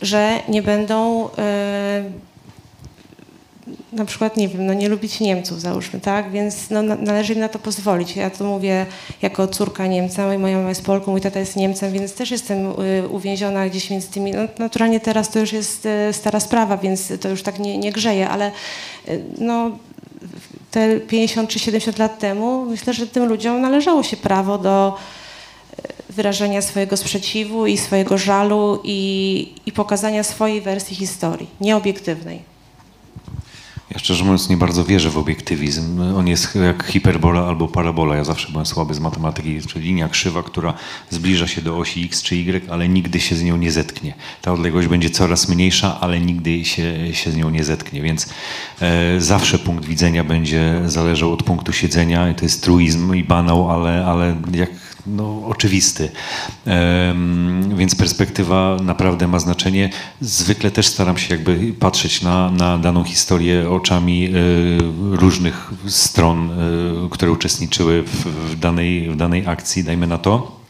że 0.02 0.40
nie 0.48 0.62
będą 0.62 1.26
y, 1.26 1.28
na 3.92 4.04
przykład, 4.04 4.36
nie 4.36 4.48
wiem, 4.48 4.66
no 4.66 4.74
nie 4.74 4.88
lubić 4.88 5.20
Niemców, 5.20 5.60
załóżmy, 5.60 6.00
tak? 6.00 6.30
Więc 6.30 6.70
no, 6.70 6.82
należy 6.82 7.32
im 7.32 7.40
na 7.40 7.48
to 7.48 7.58
pozwolić. 7.58 8.16
Ja 8.16 8.30
to 8.30 8.44
mówię 8.44 8.86
jako 9.22 9.48
córka 9.48 9.86
Niemca, 9.86 10.38
moja 10.38 10.56
mama 10.56 10.68
jest 10.68 10.84
Polką, 10.84 11.10
mój 11.10 11.20
tata 11.20 11.40
jest 11.40 11.56
Niemcem, 11.56 11.92
więc 11.92 12.14
też 12.14 12.30
jestem 12.30 12.66
y, 12.66 13.08
uwięziona 13.08 13.68
gdzieś 13.68 13.90
między 13.90 14.08
tymi. 14.08 14.32
No, 14.32 14.40
naturalnie 14.58 15.00
teraz 15.00 15.30
to 15.30 15.38
już 15.38 15.52
jest 15.52 15.86
y, 15.86 16.12
stara 16.12 16.40
sprawa, 16.40 16.76
więc 16.76 17.12
to 17.20 17.28
już 17.28 17.42
tak 17.42 17.58
nie, 17.58 17.78
nie 17.78 17.92
grzeje, 17.92 18.28
ale 18.28 18.52
no, 19.38 19.70
te 20.70 21.00
50 21.00 21.50
czy 21.50 21.58
70 21.58 21.98
lat 21.98 22.18
temu 22.18 22.64
myślę, 22.64 22.92
że 22.92 23.06
tym 23.06 23.24
ludziom 23.24 23.60
należało 23.60 24.02
się 24.02 24.16
prawo 24.16 24.58
do 24.58 24.96
wyrażenia 26.18 26.62
swojego 26.62 26.96
sprzeciwu 26.96 27.66
i 27.66 27.78
swojego 27.78 28.18
żalu 28.18 28.80
i, 28.84 29.52
i 29.66 29.72
pokazania 29.72 30.22
swojej 30.22 30.60
wersji 30.60 30.96
historii, 30.96 31.46
nieobiektywnej. 31.60 32.38
Ja 33.90 33.98
szczerze 33.98 34.24
mówiąc 34.24 34.48
nie 34.48 34.56
bardzo 34.56 34.84
wierzę 34.84 35.10
w 35.10 35.18
obiektywizm. 35.18 36.00
On 36.16 36.28
jest 36.28 36.54
jak 36.54 36.84
hiperbola 36.84 37.46
albo 37.46 37.68
parabola. 37.68 38.16
Ja 38.16 38.24
zawsze 38.24 38.48
byłem 38.52 38.66
słaby 38.66 38.94
z 38.94 39.00
matematyki. 39.00 39.54
Jest 39.54 39.76
linia 39.76 40.08
krzywa, 40.08 40.42
która 40.42 40.74
zbliża 41.10 41.46
się 41.46 41.62
do 41.62 41.78
osi 41.78 42.04
x 42.04 42.22
czy 42.22 42.34
y, 42.34 42.70
ale 42.70 42.88
nigdy 42.88 43.20
się 43.20 43.36
z 43.36 43.42
nią 43.42 43.56
nie 43.56 43.72
zetknie. 43.72 44.14
Ta 44.42 44.52
odległość 44.52 44.88
będzie 44.88 45.10
coraz 45.10 45.48
mniejsza, 45.48 46.00
ale 46.00 46.20
nigdy 46.20 46.64
się, 46.64 47.14
się 47.14 47.30
z 47.30 47.36
nią 47.36 47.50
nie 47.50 47.64
zetknie. 47.64 48.02
Więc 48.02 48.28
e, 48.80 49.20
zawsze 49.20 49.58
punkt 49.58 49.84
widzenia 49.84 50.24
będzie 50.24 50.82
zależał 50.86 51.32
od 51.32 51.42
punktu 51.42 51.72
siedzenia. 51.72 52.30
I 52.30 52.34
to 52.34 52.44
jest 52.44 52.62
truizm 52.62 53.14
i 53.14 53.24
banał, 53.24 53.70
ale, 53.70 54.06
ale 54.06 54.36
jak 54.52 54.87
no, 55.08 55.46
oczywisty. 55.46 56.10
Więc 57.76 57.94
perspektywa 57.94 58.76
naprawdę 58.82 59.28
ma 59.28 59.38
znaczenie. 59.38 59.90
Zwykle 60.20 60.70
też 60.70 60.86
staram 60.86 61.18
się 61.18 61.34
jakby 61.34 61.72
patrzeć 61.80 62.22
na, 62.22 62.50
na 62.50 62.78
daną 62.78 63.04
historię 63.04 63.70
oczami 63.70 64.26
e, 64.26 64.30
różnych 65.16 65.70
stron, 65.86 66.50
e, 66.50 66.54
które 67.10 67.32
uczestniczyły 67.32 68.02
w, 68.02 68.24
w, 68.24 68.58
danej, 68.58 69.10
w 69.10 69.16
danej 69.16 69.46
akcji, 69.46 69.84
dajmy 69.84 70.06
na 70.06 70.18
to. 70.18 70.60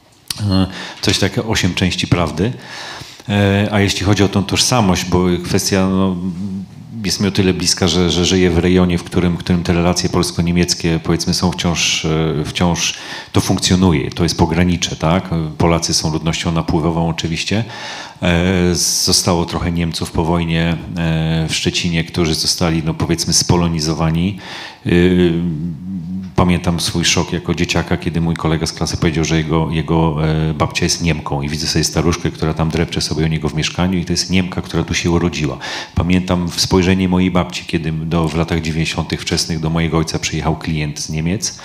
E, 0.40 0.66
coś 1.02 1.18
takiego, 1.18 1.48
osiem 1.48 1.74
części 1.74 2.06
prawdy. 2.06 2.52
A 3.70 3.80
jeśli 3.80 4.06
chodzi 4.06 4.24
o 4.24 4.28
tą 4.28 4.44
tożsamość, 4.44 5.04
bo 5.04 5.24
kwestia 5.44 5.88
no, 5.88 6.16
jest 7.04 7.20
mi 7.20 7.28
o 7.28 7.30
tyle 7.30 7.54
bliska, 7.54 7.88
że, 7.88 8.10
że 8.10 8.24
żyję 8.24 8.50
w 8.50 8.58
rejonie, 8.58 8.98
w 8.98 9.04
którym, 9.04 9.36
w 9.36 9.38
którym 9.38 9.62
te 9.62 9.72
relacje 9.72 10.08
polsko-niemieckie 10.08 11.00
powiedzmy 11.02 11.34
są 11.34 11.52
wciąż, 11.52 12.04
e, 12.04 12.44
wciąż 12.44 12.94
to 13.32 13.40
funkcjonuje, 13.40 14.10
to 14.10 14.22
jest 14.22 14.38
pogranicze, 14.38 14.96
tak? 14.96 15.30
Polacy 15.58 15.94
są 15.94 16.12
ludnością 16.12 16.52
napływową 16.52 17.08
oczywiście. 17.08 17.64
E, 18.22 18.74
zostało 19.04 19.46
trochę 19.46 19.72
Niemców 19.72 20.10
po 20.10 20.24
wojnie 20.24 20.76
e, 20.96 21.46
w 21.48 21.54
Szczecinie, 21.54 22.04
którzy 22.04 22.34
zostali 22.34 22.82
no 22.84 22.94
powiedzmy 22.94 23.32
spolonizowani 23.32 24.38
Pamiętam 26.38 26.80
swój 26.80 27.04
szok 27.04 27.32
jako 27.32 27.54
dzieciaka, 27.54 27.96
kiedy 27.96 28.20
mój 28.20 28.36
kolega 28.36 28.66
z 28.66 28.72
klasy 28.72 28.96
powiedział, 28.96 29.24
że 29.24 29.36
jego, 29.36 29.70
jego 29.70 30.28
e, 30.28 30.54
babcia 30.54 30.84
jest 30.84 31.02
Niemką 31.02 31.42
i 31.42 31.48
widzę 31.48 31.66
sobie 31.66 31.84
staruszkę, 31.84 32.30
która 32.30 32.54
tam 32.54 32.70
drepcze 32.70 33.00
sobie 33.00 33.24
o 33.24 33.28
niego 33.28 33.48
w 33.48 33.54
mieszkaniu 33.54 33.98
i 33.98 34.04
to 34.04 34.12
jest 34.12 34.30
Niemka, 34.30 34.62
która 34.62 34.84
tu 34.84 34.94
się 34.94 35.10
urodziła. 35.10 35.58
Pamiętam 35.94 36.48
spojrzenie 36.48 37.08
mojej 37.08 37.30
babci, 37.30 37.64
kiedy 37.64 37.92
do, 37.92 38.28
w 38.28 38.36
latach 38.36 38.60
90. 38.60 39.14
wczesnych 39.20 39.60
do 39.60 39.70
mojego 39.70 39.98
ojca 39.98 40.18
przyjechał 40.18 40.56
klient 40.56 41.00
z 41.00 41.10
Niemiec 41.10 41.58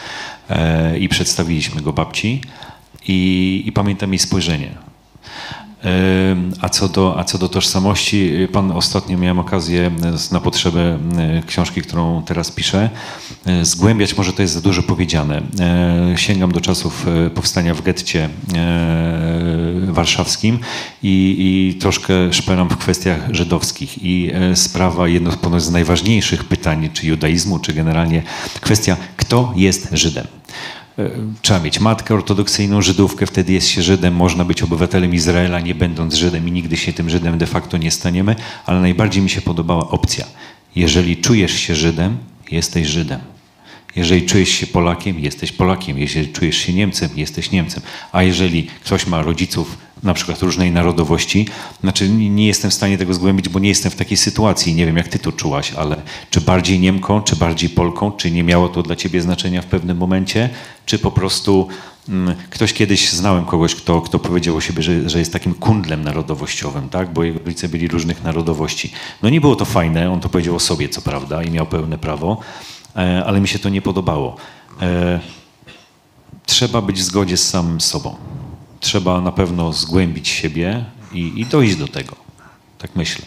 e, 0.50 1.00
i 1.00 1.10
przedstawiliśmy 1.10 1.82
go 1.82 1.94
babci 1.94 2.42
i, 3.08 3.64
i 3.66 3.72
pamiętam 3.72 4.12
jej 4.12 4.20
spojrzenie. 4.20 4.93
A 6.62 6.70
co, 6.70 6.90
do, 6.90 7.20
a 7.20 7.24
co 7.24 7.38
do 7.38 7.50
tożsamości, 7.50 8.32
pan 8.52 8.72
ostatnio 8.72 9.18
miałem 9.18 9.40
okazję 9.40 9.92
na 10.32 10.40
potrzebę 10.40 10.98
y, 11.40 11.48
książki, 11.48 11.82
którą 11.82 12.24
teraz 12.24 12.52
piszę, 12.52 12.90
zgłębiać, 13.62 14.18
może 14.18 14.34
to 14.34 14.42
jest 14.42 14.54
za 14.54 14.62
dużo 14.62 14.84
powiedziane. 14.84 15.42
Y, 16.14 16.18
Sięgam 16.18 16.52
do 16.52 16.62
czasów 16.62 17.08
y, 17.28 17.30
powstania 17.30 17.74
w 17.74 17.82
getcie 17.82 18.30
y, 19.90 19.92
warszawskim 19.92 20.60
i, 21.04 21.36
i 21.40 21.80
troszkę 21.80 22.34
szperam 22.34 22.70
w 22.70 22.78
kwestiach 22.78 23.20
żydowskich. 23.32 24.04
I 24.04 24.32
sprawa, 24.56 25.08
jedno 25.08 25.60
z 25.60 25.72
najważniejszych 25.72 26.44
pytań, 26.44 26.90
czy 26.94 27.08
judaizmu, 27.08 27.60
czy 27.60 27.74
generalnie 27.74 28.24
kwestia, 28.62 28.98
kto 29.18 29.54
jest 29.56 29.90
Żydem. 29.92 30.28
E, 31.00 31.10
Trzeba 31.42 31.60
mieć 31.60 31.80
matkę 31.80 32.14
ortodoksyjną, 32.14 32.82
Żydówkę, 32.82 33.26
wtedy 33.26 33.54
jest 33.54 33.68
się 33.68 33.82
Żydem, 33.82 34.16
można 34.16 34.46
być 34.46 34.64
obywatelem 34.64 35.14
Izraela, 35.14 35.60
nie 35.60 35.76
będąc 35.76 36.14
Żydem 36.14 36.48
i 36.48 36.52
nigdy 36.52 36.78
się 36.78 36.94
tym 36.94 37.10
Żydem 37.10 37.38
de 37.38 37.48
facto 37.48 37.78
nie 37.78 37.92
staniemy, 37.92 38.36
ale 38.66 38.80
najbardziej 38.82 39.24
mi 39.24 39.30
się 39.30 39.42
podobała 39.42 39.90
opcja. 39.90 40.26
Jeżeli 40.76 41.18
czujesz 41.18 41.54
się 41.54 41.76
Żydem, 41.76 42.18
jesteś 42.52 42.88
Żydem. 42.88 43.20
Jeżeli 43.96 44.26
czujesz 44.26 44.50
się 44.50 44.68
Polakiem, 44.68 45.20
jesteś 45.20 45.52
Polakiem. 45.52 46.00
Jeżeli 46.00 46.28
czujesz 46.28 46.58
się 46.58 46.74
Niemcem, 46.74 47.10
jesteś 47.16 47.52
Niemcem. 47.52 47.84
A 48.12 48.24
jeżeli 48.24 48.64
ktoś 48.64 49.08
ma 49.08 49.22
rodziców 49.22 49.78
na 50.04 50.14
przykład 50.14 50.42
różnej 50.42 50.72
narodowości, 50.72 51.48
znaczy 51.82 52.10
nie 52.10 52.48
jestem 52.48 52.72
w 52.72 52.74
stanie 52.74 52.98
tego 52.98 53.14
zgłębić, 53.14 53.50
bo 53.50 53.60
nie 53.60 53.70
jestem 53.70 53.92
w 53.92 53.96
takiej 53.96 54.18
sytuacji. 54.18 54.76
Nie 54.76 54.86
wiem, 54.86 54.98
jak 54.98 55.08
ty 55.08 55.20
to 55.20 55.32
czułaś, 55.32 55.74
ale 55.74 56.02
czy 56.30 56.42
bardziej 56.42 56.80
Niemką, 56.80 57.22
czy 57.22 57.36
bardziej 57.36 57.70
Polką, 57.70 58.12
czy 58.12 58.32
nie 58.32 58.44
miało 58.44 58.70
to 58.70 58.84
dla 58.84 58.96
ciebie 58.96 59.22
znaczenia 59.22 59.62
w 59.62 59.66
pewnym 59.66 59.98
momencie, 59.98 60.50
czy 60.86 61.00
po 61.00 61.12
prostu 61.12 61.68
mm, 62.10 62.36
ktoś 62.50 62.74
kiedyś 62.74 63.12
znałem 63.12 63.46
kogoś, 63.46 63.76
kto, 63.76 64.02
kto 64.02 64.20
powiedział 64.20 64.56
o 64.56 64.62
siebie, 64.62 64.84
że, 64.84 65.10
że 65.10 65.20
jest 65.20 65.34
takim 65.34 65.54
kundlem 65.54 66.04
narodowościowym, 66.04 66.90
tak? 66.90 67.14
bo 67.14 67.24
jego 67.24 67.40
rodzice 67.40 67.70
byli 67.70 67.88
różnych 67.88 68.24
narodowości. 68.24 68.92
No 69.22 69.30
nie 69.30 69.42
było 69.42 69.56
to 69.56 69.66
fajne, 69.66 70.12
on 70.12 70.20
to 70.20 70.30
powiedział 70.30 70.56
o 70.56 70.60
sobie, 70.60 70.90
co 70.90 71.02
prawda, 71.02 71.44
i 71.44 71.52
miał 71.52 71.66
pełne 71.66 71.98
prawo, 71.98 72.38
e, 72.96 73.26
ale 73.26 73.42
mi 73.42 73.48
się 73.48 73.60
to 73.60 73.70
nie 73.70 73.82
podobało. 73.82 74.36
E, 74.82 75.20
Trzeba 76.46 76.82
być 76.82 77.00
w 77.00 77.04
zgodzie 77.04 77.38
z 77.38 77.50
samym 77.50 77.82
sobą. 77.82 78.16
Trzeba 78.84 79.22
na 79.22 79.32
pewno 79.32 79.74
zgłębić 79.74 80.28
siebie 80.28 80.86
i, 81.14 81.42
i 81.42 81.46
dojść 81.46 81.76
do 81.76 81.88
tego. 81.88 82.16
Tak 82.78 82.96
myślę. 82.96 83.26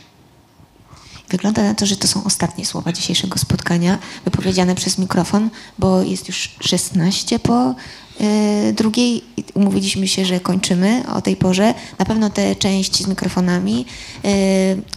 Wygląda 1.28 1.62
na 1.62 1.74
to, 1.74 1.86
że 1.86 1.96
to 1.96 2.08
są 2.08 2.24
ostatnie 2.24 2.66
słowa 2.66 2.92
dzisiejszego 2.92 3.38
spotkania, 3.38 3.98
wypowiedziane 4.24 4.74
przez 4.74 4.98
mikrofon, 4.98 5.50
bo 5.78 6.02
jest 6.02 6.28
już 6.28 6.50
16 6.60 7.38
po 7.38 7.74
y, 8.20 8.72
drugiej. 8.72 9.24
Umówiliśmy 9.54 10.08
się, 10.08 10.24
że 10.24 10.40
kończymy 10.40 11.02
o 11.14 11.22
tej 11.22 11.36
porze. 11.36 11.74
Na 11.98 12.04
pewno 12.04 12.30
tę 12.30 12.56
część 12.56 13.02
z 13.02 13.06
mikrofonami 13.06 13.86
y, 14.24 14.28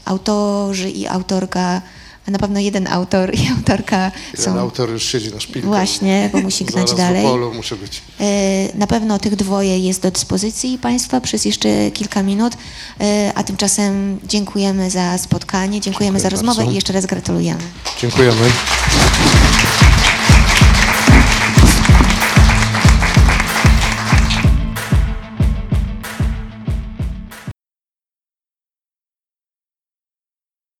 autorzy 0.06 0.90
i 0.90 1.07
autorka, 1.07 1.81
a 2.30 2.31
na 2.31 2.39
pewno 2.39 2.60
jeden 2.60 2.88
autor 2.88 3.35
i 3.35 3.47
autorka 3.57 4.11
Ten 4.35 4.45
są... 4.45 4.60
autor 4.60 4.89
już 4.89 5.03
siedzi 5.03 5.31
na 5.34 5.39
szpilku. 5.39 5.68
Właśnie, 5.68 6.30
bo 6.34 6.41
musi 6.41 6.65
gnać 6.65 6.93
dalej. 6.93 7.23
polu 7.23 7.53
muszę 7.53 7.76
być. 7.76 8.01
E, 8.19 8.77
Na 8.77 8.88
pewno 8.88 9.19
tych 9.19 9.35
dwoje 9.35 9.80
jest 9.80 10.01
do 10.01 10.11
dyspozycji 10.11 10.77
Państwa 10.77 11.22
przez 11.22 11.45
jeszcze 11.45 11.91
kilka 11.91 12.23
minut, 12.23 12.53
e, 13.01 13.31
a 13.35 13.43
tymczasem 13.43 14.19
dziękujemy 14.27 14.89
za 14.91 15.18
spotkanie, 15.18 15.81
dziękujemy 15.81 16.19
Dziękuję 16.19 16.19
za 16.23 16.30
rozmowę 16.30 16.57
bardzo. 16.57 16.72
i 16.72 16.76
jeszcze 16.76 16.93
raz 16.93 17.06
gratulujemy. 17.06 17.61
Dziękujemy. 18.01 18.49